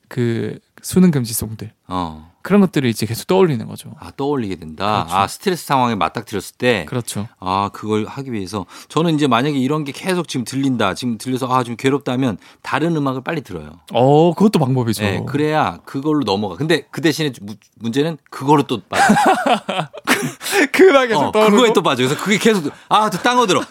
그 0.08 0.58
수능 0.82 1.12
금지송들. 1.12 1.72
어. 1.88 2.29
그런 2.50 2.62
것들을 2.62 2.90
이제 2.90 3.06
계속 3.06 3.28
떠올리는 3.28 3.64
거죠. 3.68 3.92
아, 4.00 4.10
떠올리게 4.18 4.56
된다. 4.56 5.04
그렇죠. 5.06 5.16
아, 5.20 5.28
스트레스 5.28 5.68
상황에 5.68 5.94
맞닥뜨렸을 5.94 6.56
때. 6.58 6.84
그렇죠. 6.90 7.28
아, 7.40 7.70
그걸 7.72 8.08
하기 8.08 8.34
위해서. 8.34 8.66
저는 8.88 9.14
이제 9.14 9.28
만약에 9.28 9.56
이런 9.56 9.84
게 9.84 9.92
계속 9.92 10.28
지금 10.28 10.46
들린다. 10.46 10.96
지금 10.96 11.20
들려서 11.20 11.46
아, 11.54 11.64
좀 11.64 11.76
괴롭다면 11.76 12.40
다른 12.64 12.96
음악을 12.98 13.22
빨리 13.22 13.42
들어요. 13.42 13.74
어, 13.94 14.34
그것도 14.34 14.58
방법이죠. 14.58 15.04
네, 15.04 15.24
그래야 15.28 15.78
그걸로 15.86 16.22
넘어가. 16.26 16.56
근데 16.56 16.88
그 16.90 17.02
대신에 17.02 17.32
문제는 17.76 18.18
그거로 18.32 18.64
또 18.64 18.82
빠져. 18.82 19.04
그 20.74 20.90
음악에 20.90 21.14
어, 21.14 21.32
그거에 21.32 21.72
또 21.74 21.84
빠져. 21.84 22.04
그래서 22.04 22.20
그게 22.20 22.40
계속 22.40 22.72
아, 22.90 23.12
또 23.12 23.20
딴 23.20 23.38
거 23.38 23.46
들어. 23.46 23.62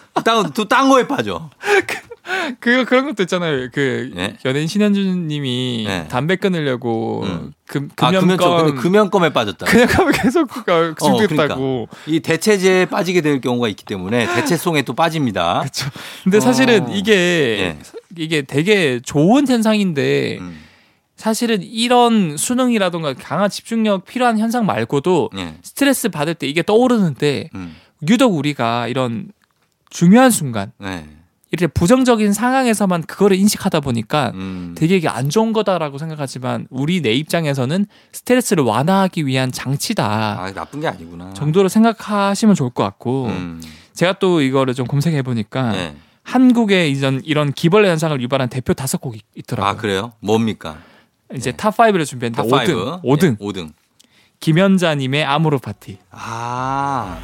또딴 0.53 0.87
거에 0.87 1.05
빠져. 1.05 1.49
그 2.59 2.85
그런 2.85 3.05
것도 3.05 3.23
있잖아요. 3.23 3.69
그 3.71 4.11
네? 4.13 4.35
연예인 4.45 4.67
신현주님이 4.67 5.85
네. 5.87 6.07
담배 6.07 6.35
끊으려고 6.35 7.23
음. 7.23 7.53
금, 7.67 7.89
금연검 7.95 8.51
아, 8.51 8.63
금연검에 8.73 9.31
빠졌다. 9.31 9.65
금연검에 9.65 10.11
계속 10.13 10.47
그니까 10.49 10.95
중독했다고. 10.99 11.53
어, 11.53 11.85
그러니까. 11.89 11.97
이 12.07 12.19
대체제에 12.19 12.85
빠지게 12.85 13.21
될 13.21 13.41
경우가 13.41 13.67
있기 13.69 13.85
때문에 13.85 14.25
대체송에 14.35 14.81
또 14.83 14.93
빠집니다. 14.93 15.59
그렇죠. 15.59 15.89
근데 16.23 16.39
사실은 16.39 16.83
어. 16.83 16.91
이게 16.93 17.15
네. 17.15 17.79
이게 18.17 18.41
되게 18.41 18.99
좋은 18.99 19.47
현상인데. 19.47 20.37
음. 20.39 20.65
사실은 21.15 21.61
이런 21.61 22.37
수능이라던가 22.37 23.13
강한 23.13 23.49
집중력 23.49 24.05
필요한 24.05 24.39
현상 24.39 24.65
말고도 24.65 25.31
네. 25.35 25.57
스트레스 25.61 26.07
받을 26.07 26.33
때 26.33 26.47
이게 26.47 26.63
떠오르는데 26.63 27.49
음. 27.55 27.75
유독 28.07 28.37
우리가 28.37 28.87
이런 28.87 29.27
중요한 29.89 30.31
순간 30.31 30.71
네. 30.77 31.05
이렇게 31.51 31.67
부정적인 31.67 32.31
상황에서만 32.31 33.03
그거를 33.03 33.35
인식하다 33.37 33.79
보니까 33.79 34.31
음. 34.35 34.75
되게 34.77 34.97
이게 34.97 35.07
안 35.07 35.29
좋은 35.29 35.51
거다라고 35.51 35.97
생각하지만 35.97 36.67
우리 36.69 37.01
내 37.01 37.13
입장에서는 37.13 37.87
스트레스를 38.11 38.63
완화하기 38.63 39.25
위한 39.25 39.51
장치다. 39.51 40.05
아, 40.39 40.53
나쁜 40.53 40.79
게 40.79 40.87
아니구나. 40.87 41.33
정도로 41.33 41.67
생각하시면 41.67 42.53
좋을 42.55 42.69
것 42.69 42.83
같고 42.83 43.27
음. 43.27 43.61
제가 43.93 44.13
또 44.19 44.41
이거를 44.41 44.75
좀 44.75 44.85
검색해 44.85 45.23
보니까 45.23 45.71
네. 45.71 45.95
한국에 46.23 46.87
이전 46.87 47.21
이런 47.25 47.51
귀벌레 47.51 47.89
현상을 47.89 48.21
유발한 48.21 48.49
대표 48.49 48.73
다섯 48.75 49.01
곡이 49.01 49.21
있더라고요. 49.35 49.71
아 49.71 49.75
그래요? 49.75 50.13
뭡니까? 50.19 50.77
이제 51.33 51.51
네. 51.51 51.57
top 51.57 51.75
5를 51.75 52.05
준비했는데 52.05 52.47
top 52.47 52.63
5등. 52.65 53.01
5등. 53.03 53.37
네, 53.39 53.45
5등. 53.45 53.71
김연자님의 54.39 55.25
아모르 55.25 55.57
파티. 55.57 55.97
아. 56.11 57.19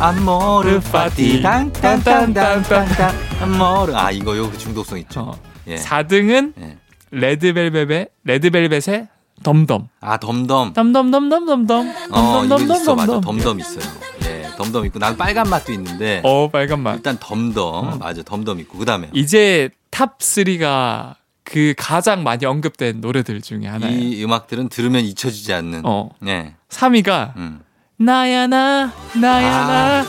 아모르 0.00 0.80
파티 0.80 1.42
딴딴딴딴딴딴 1.42 3.14
아모르 3.42 3.94
아 3.94 4.10
이거 4.10 4.36
요 4.36 4.50
중독성 4.56 4.98
있죠. 5.00 5.20
어. 5.20 5.38
예. 5.66 5.76
4등은 5.76 6.54
예. 6.60 6.78
레드벨벳의 7.10 8.08
레드벨벳의 8.24 9.08
Dumb 9.42 9.62
Dumb. 9.62 9.88
아 10.00 10.16
Dumb 10.16 10.41
Dumb. 10.41 10.72
덤덤덤덤덤덤. 10.72 11.94
어 12.12 12.44
이거 12.44 12.58
있어 12.74 12.94
맞아 12.94 13.20
Dumb 13.20 13.40
Dumb 13.40 13.60
있어요. 13.60 13.84
예 14.24 14.48
Dumb 14.56 14.71
Dumb 14.71 14.86
있고 14.86 14.98
난 14.98 15.16
빨간 15.18 15.48
맛도 15.50 15.72
있는데. 15.72 16.22
어 16.24 16.48
빨간 16.48 16.80
맛. 16.80 16.94
일단 16.94 17.18
Dumb 17.20 17.41
Dumb 17.41 17.62
어. 17.62 17.96
맞아 17.98 18.22
Dumb 18.22 18.41
Dumb 18.41 18.60
있고 18.60 18.78
그다음에 18.78 19.10
이제 19.12 19.68
top 19.90 20.18
3가 20.18 21.14
그 21.44 21.74
가장 21.76 22.22
많이 22.24 22.44
언급된 22.46 23.00
노래들 23.02 23.42
중에 23.42 23.66
하나예요. 23.66 23.98
이 23.98 24.24
음악들은 24.24 24.70
들으면 24.70 25.04
잊혀지지 25.04 25.52
않는. 25.52 25.82
어. 25.84 26.08
네. 26.20 26.54
3위가 26.70 27.36
음. 27.36 27.60
나야 27.98 28.46
나 28.46 28.92
나야 29.14 29.52
아. 29.54 29.66
나. 29.66 30.06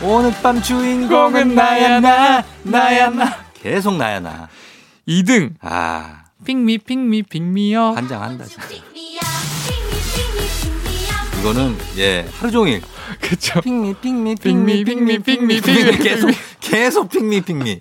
오늘 0.00 0.32
밤 0.42 0.62
주인공은 0.62 1.54
나야 1.54 1.98
나 2.00 2.44
나야 2.62 3.10
나 3.10 3.44
계속 3.54 3.96
나야 3.96 4.20
나. 4.20 4.48
2등. 5.08 5.54
아. 5.60 6.24
핑미 6.44 6.78
핑미 6.78 7.24
핑미요 7.24 7.92
환장한다 7.94 8.44
진짜. 8.44 8.68
이거는 11.40 11.76
예 11.96 12.26
하루 12.38 12.50
종일. 12.52 12.82
그쵸. 13.20 13.60
핑미 13.60 13.94
핑미 14.00 14.36
핑미 14.36 14.84
핑미 14.84 15.18
핑미 15.18 15.60
핑미 15.60 15.98
계속 15.98 16.30
계속 16.60 17.08
핑미 17.08 17.40
핑미 17.40 17.80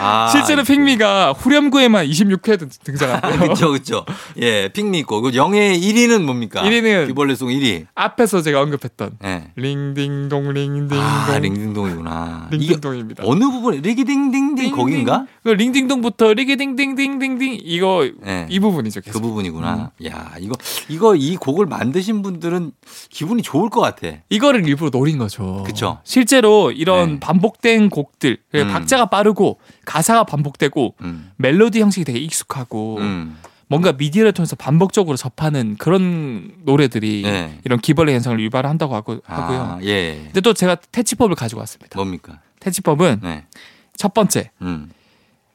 아, 0.00 0.28
실제로 0.28 0.62
핑미가 0.64 1.32
후렴구에만 1.32 2.06
26회 2.06 2.68
등장하고요. 2.84 3.38
그렇죠, 3.38 3.68
그렇죠. 3.70 4.04
예, 4.40 4.68
핑미 4.68 4.98
있고 5.00 5.20
그 5.20 5.34
영의 5.34 5.80
1위는 5.80 6.22
뭡니까? 6.24 6.62
1위는 6.62 7.06
귀벌레송 7.08 7.48
1위. 7.48 7.86
앞에서 7.94 8.42
제가 8.42 8.60
언급했던 8.60 9.18
네. 9.20 9.50
링딩동 9.56 10.52
링딩동. 10.52 10.98
아, 11.00 11.38
Ring 11.38 11.62
Ding 11.62 11.87
Dong이구나. 11.87 12.48
Ring 12.50 12.66
Ding 12.66 12.81
Dong입니다. 12.81 13.24
어느 13.26 13.44
부분 13.44 13.74
리기딩딩딩 13.80 14.74
거긴가? 14.74 15.26
그 15.42 15.48
Ring 15.50 15.69
Ding 15.69 15.89
Dong부터 15.89 16.32
리기딩딩딩딩딩 16.34 17.60
이거 17.62 18.08
네. 18.22 18.46
이 18.50 18.58
부분이죠. 18.60 19.00
계속. 19.00 19.18
그 19.20 19.26
부분이구나. 19.26 19.92
음. 20.00 20.06
야, 20.06 20.32
이거 20.38 20.54
이거 20.88 21.14
이 21.16 21.36
곡을 21.36 21.66
만드신 21.66 22.22
분들은 22.22 22.72
기분이 23.10 23.42
좋을 23.42 23.70
것 23.70 23.80
같아. 23.80 24.08
이거를 24.30 24.66
일부러 24.66 24.90
노린 24.90 25.18
거죠. 25.18 25.62
그렇죠. 25.64 25.98
실제로 26.04 26.70
이런 26.70 27.14
네. 27.14 27.20
반복된 27.20 27.90
곡들, 27.90 28.38
음. 28.54 28.68
박자가 28.68 29.06
빠르고 29.06 29.58
가사가 29.88 30.24
반복되고 30.24 30.96
음. 31.00 31.30
멜로디 31.36 31.80
형식이 31.80 32.04
되게 32.04 32.18
익숙하고 32.18 32.98
음. 32.98 33.38
뭔가 33.68 33.92
미디어를 33.92 34.32
통해서 34.32 34.54
반복적으로 34.54 35.16
접하는 35.16 35.76
그런 35.78 36.52
노래들이 36.64 37.22
네. 37.22 37.58
이런 37.64 37.78
귀벌레 37.78 38.12
현상을 38.12 38.38
유발한다고 38.38 38.94
하고, 38.94 39.20
아, 39.26 39.34
하고요. 39.34 39.78
예. 39.88 40.20
근데 40.24 40.42
또 40.42 40.52
제가 40.52 40.76
퇴치법을 40.76 41.34
가지고 41.36 41.60
왔습니다. 41.60 41.98
뭡니까? 41.98 42.40
퇴치법은 42.60 43.20
네. 43.22 43.46
첫 43.96 44.12
번째 44.12 44.50
음. 44.60 44.90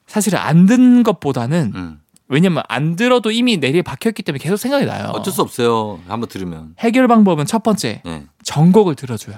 사실은 0.07 0.39
안 0.39 0.65
듣는 0.65 1.03
것보다는 1.03 1.71
음. 1.75 1.99
왜냐면 2.27 2.63
안 2.67 2.95
들어도 2.95 3.29
이미 3.29 3.57
내리에 3.57 3.83
박혀있기 3.83 4.23
때문에 4.23 4.41
계속 4.41 4.57
생각이 4.57 4.85
나요. 4.85 5.11
어쩔 5.13 5.31
수 5.31 5.43
없어요. 5.43 5.99
한번 6.07 6.27
들으면. 6.27 6.73
해결 6.79 7.07
방법은 7.07 7.45
첫 7.45 7.61
번째 7.61 8.01
네. 8.03 8.25
전곡을 8.43 8.95
들어줘요. 8.95 9.35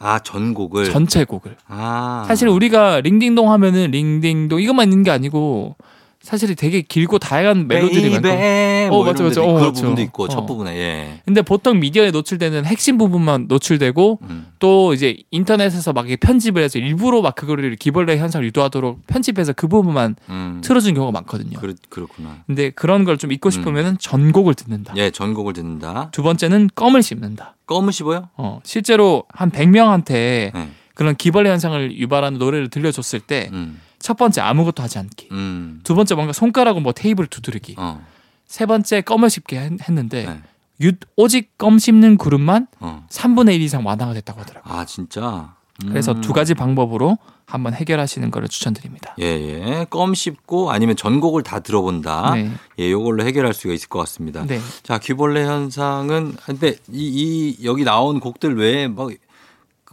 아 0.00 0.18
전곡을 0.18 0.86
전체 0.86 1.24
곡을. 1.24 1.56
아. 1.68 2.24
사실 2.26 2.48
우리가 2.48 3.00
링딩동 3.02 3.52
하면은 3.52 3.90
링딩동 3.90 4.60
이것만 4.60 4.88
있는 4.88 5.04
게 5.04 5.10
아니고 5.10 5.76
사실 6.22 6.54
되게 6.54 6.82
길고 6.82 7.18
다양한 7.18 7.66
멜로디들이 7.66 8.20
많고. 8.20 8.94
어, 8.94 9.04
맞죠, 9.04 9.24
맞죠. 9.24 9.42
어, 9.42 9.54
그 9.58 9.72
부분도 9.72 10.02
있고, 10.02 10.24
어. 10.24 10.28
첫 10.28 10.44
부분에, 10.44 10.76
예. 10.76 11.20
근데 11.24 11.40
보통 11.42 11.78
미디어에 11.78 12.10
노출되는 12.10 12.66
핵심 12.66 12.98
부분만 12.98 13.46
노출되고, 13.48 14.18
음. 14.22 14.48
또 14.58 14.92
이제 14.92 15.16
인터넷에서 15.30 15.92
막 15.92 16.06
편집을 16.20 16.60
해서 16.62 16.78
일부러 16.78 17.22
막 17.22 17.36
그거를 17.36 17.76
기벌레 17.76 18.18
현상을 18.18 18.44
유도하도록 18.48 19.06
편집해서 19.06 19.52
그 19.54 19.68
부분만 19.68 20.16
음. 20.28 20.60
틀어준 20.62 20.94
경우가 20.94 21.12
많거든요. 21.12 21.58
그렇, 21.60 21.72
그렇구나. 21.88 22.38
근데 22.46 22.70
그런 22.70 23.04
걸 23.04 23.16
좀 23.16 23.32
잊고 23.32 23.48
음. 23.48 23.50
싶으면은 23.50 23.96
전곡을 23.98 24.54
듣는다. 24.54 24.92
예, 24.96 25.10
전곡을 25.10 25.52
듣는다. 25.52 26.08
두 26.12 26.22
번째는 26.22 26.70
껌을 26.74 27.02
씹는다. 27.02 27.54
껌을 27.70 27.92
씹어요? 27.92 28.28
어, 28.36 28.60
실제로 28.64 29.24
한 29.28 29.50
100명한테 29.52 30.52
네. 30.52 30.70
그런 30.94 31.14
기벌레 31.14 31.48
현상을 31.50 31.96
유발하는 31.96 32.38
노래를 32.38 32.68
들려줬을 32.68 33.20
때, 33.20 33.48
음. 33.52 33.80
첫 34.00 34.16
번째 34.16 34.40
아무것도 34.40 34.82
하지 34.82 34.98
않기. 34.98 35.28
음. 35.30 35.80
두 35.84 35.94
번째 35.94 36.16
뭔가 36.16 36.32
손가락으로 36.32 36.82
뭐 36.82 36.92
테이블 36.92 37.26
두드리기. 37.28 37.76
어. 37.78 38.04
세 38.46 38.66
번째 38.66 39.02
껌을 39.02 39.30
씹게 39.30 39.56
했는데 39.82 40.26
네. 40.26 40.40
유, 40.82 40.92
오직 41.14 41.56
껌 41.58 41.78
씹는 41.78 42.16
그룹만 42.16 42.66
어. 42.80 43.06
3분의 43.08 43.54
1 43.54 43.62
이상 43.62 43.86
완화가 43.86 44.14
됐다고 44.14 44.40
하더라고요. 44.40 44.74
아 44.74 44.84
진짜. 44.84 45.54
음. 45.84 45.88
그래서 45.88 46.14
두 46.20 46.32
가지 46.32 46.54
방법으로 46.54 47.18
한번 47.46 47.74
해결하시는 47.74 48.30
거를 48.30 48.48
추천드립니다. 48.48 49.14
예, 49.18 49.24
예. 49.24 49.86
껌 49.90 50.14
씹고 50.14 50.70
아니면 50.70 50.94
전곡을 50.96 51.42
다 51.42 51.60
들어본다. 51.60 52.34
네. 52.34 52.50
예, 52.78 52.90
요걸로 52.90 53.24
해결할 53.24 53.54
수가 53.54 53.74
있을 53.74 53.88
것 53.88 53.98
같습니다. 54.00 54.44
네. 54.46 54.60
자, 54.82 54.98
귀벌레 54.98 55.44
현상은 55.44 56.36
근데 56.44 56.76
이, 56.90 57.56
이 57.58 57.64
여기 57.64 57.82
나온 57.82 58.20
곡들 58.20 58.56
외에 58.56 58.86
막 58.86 59.10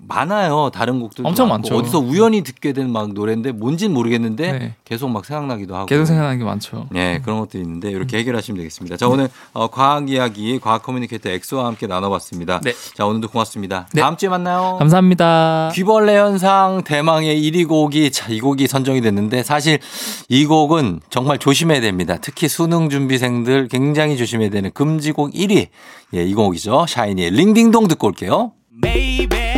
많아요. 0.01 0.69
다른 0.73 0.99
곡들 0.99 1.25
엄청 1.25 1.49
많죠. 1.49 1.75
어디서 1.75 1.99
우연히 1.99 2.41
듣게 2.43 2.73
된 2.73 2.87
막 2.87 3.13
노래인데 3.13 3.51
뭔진 3.51 3.93
모르겠는데 3.93 4.51
네. 4.51 4.75
계속 4.85 5.09
막 5.09 5.25
생각나기도 5.25 5.75
하고. 5.75 5.85
계속 5.87 6.05
생각나는 6.05 6.37
게 6.39 6.43
많죠. 6.45 6.87
네, 6.91 7.19
그런 7.23 7.39
것들이 7.39 7.63
있는데 7.63 7.89
이렇게 7.91 8.17
음. 8.17 8.19
해결하시면 8.19 8.57
되겠습니다. 8.57 8.95
자, 8.97 9.07
오늘 9.07 9.29
어, 9.53 9.67
과학 9.67 10.09
이야기 10.09 10.59
과학 10.59 10.83
communicator 10.83 11.29
엑소와 11.29 11.65
함께 11.65 11.87
나눠봤습니다. 11.87 12.61
네. 12.63 12.73
자, 12.95 13.05
오늘도 13.05 13.27
고맙습니다. 13.29 13.87
네. 13.93 14.01
다음 14.01 14.15
주에 14.15 14.29
만나요. 14.29 14.77
감사합니다. 14.79 15.71
귀벌레 15.73 16.17
현상 16.17 16.83
대망의 16.83 17.35
1위 17.41 17.67
곡이 17.67 18.11
자, 18.11 18.27
이 18.31 18.39
곡이 18.39 18.67
선정이 18.67 19.01
됐는데 19.01 19.43
사실 19.43 19.79
이 20.29 20.45
곡은 20.45 21.01
정말 21.09 21.37
조심해야 21.39 21.81
됩니다. 21.81 22.17
특히 22.21 22.47
수능 22.47 22.89
준비생들 22.89 23.67
굉장히 23.69 24.15
조심해야 24.17 24.49
되는 24.49 24.71
금지곡 24.73 25.33
1위. 25.33 25.67
예, 26.13 26.23
이 26.23 26.33
곡이죠. 26.33 26.85
샤이니의 26.87 27.31
링딩동 27.31 27.87
듣고 27.89 28.07
올게요. 28.07 28.53
Baby. 28.81 29.56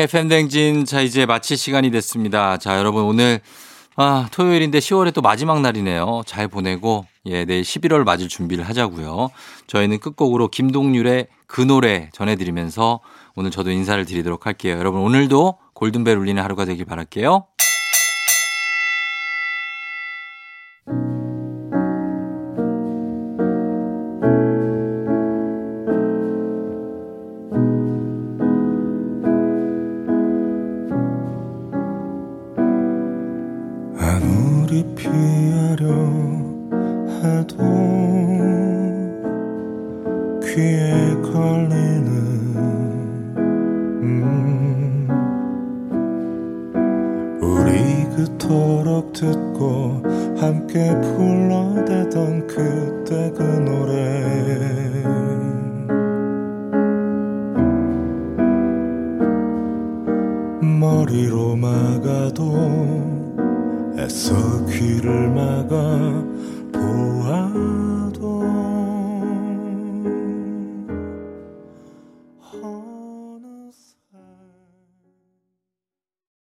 조종의 0.00 0.06
팬댕진. 0.06 0.84
자, 0.84 1.00
이제 1.00 1.26
마칠 1.26 1.56
시간이 1.56 1.90
됐습니다. 1.90 2.56
자, 2.56 2.78
여러분 2.78 3.04
오늘, 3.04 3.40
아, 3.96 4.28
토요일인데 4.32 4.78
10월의 4.78 5.12
또 5.12 5.20
마지막 5.20 5.60
날이네요. 5.60 6.22
잘 6.26 6.48
보내고, 6.48 7.06
예, 7.26 7.44
내일 7.44 7.62
11월 7.62 8.04
맞을 8.04 8.28
준비를 8.28 8.66
하자고요. 8.68 9.30
저희는 9.66 9.98
끝곡으로 9.98 10.48
김동률의 10.48 11.26
그 11.46 11.60
노래 11.60 12.08
전해드리면서 12.12 13.00
오늘 13.34 13.50
저도 13.50 13.70
인사를 13.70 14.04
드리도록 14.06 14.46
할게요. 14.46 14.78
여러분 14.78 15.02
오늘도 15.02 15.58
골든벨 15.74 16.16
울리는 16.16 16.42
하루가 16.42 16.64
되길 16.64 16.84
바랄게요. 16.86 17.46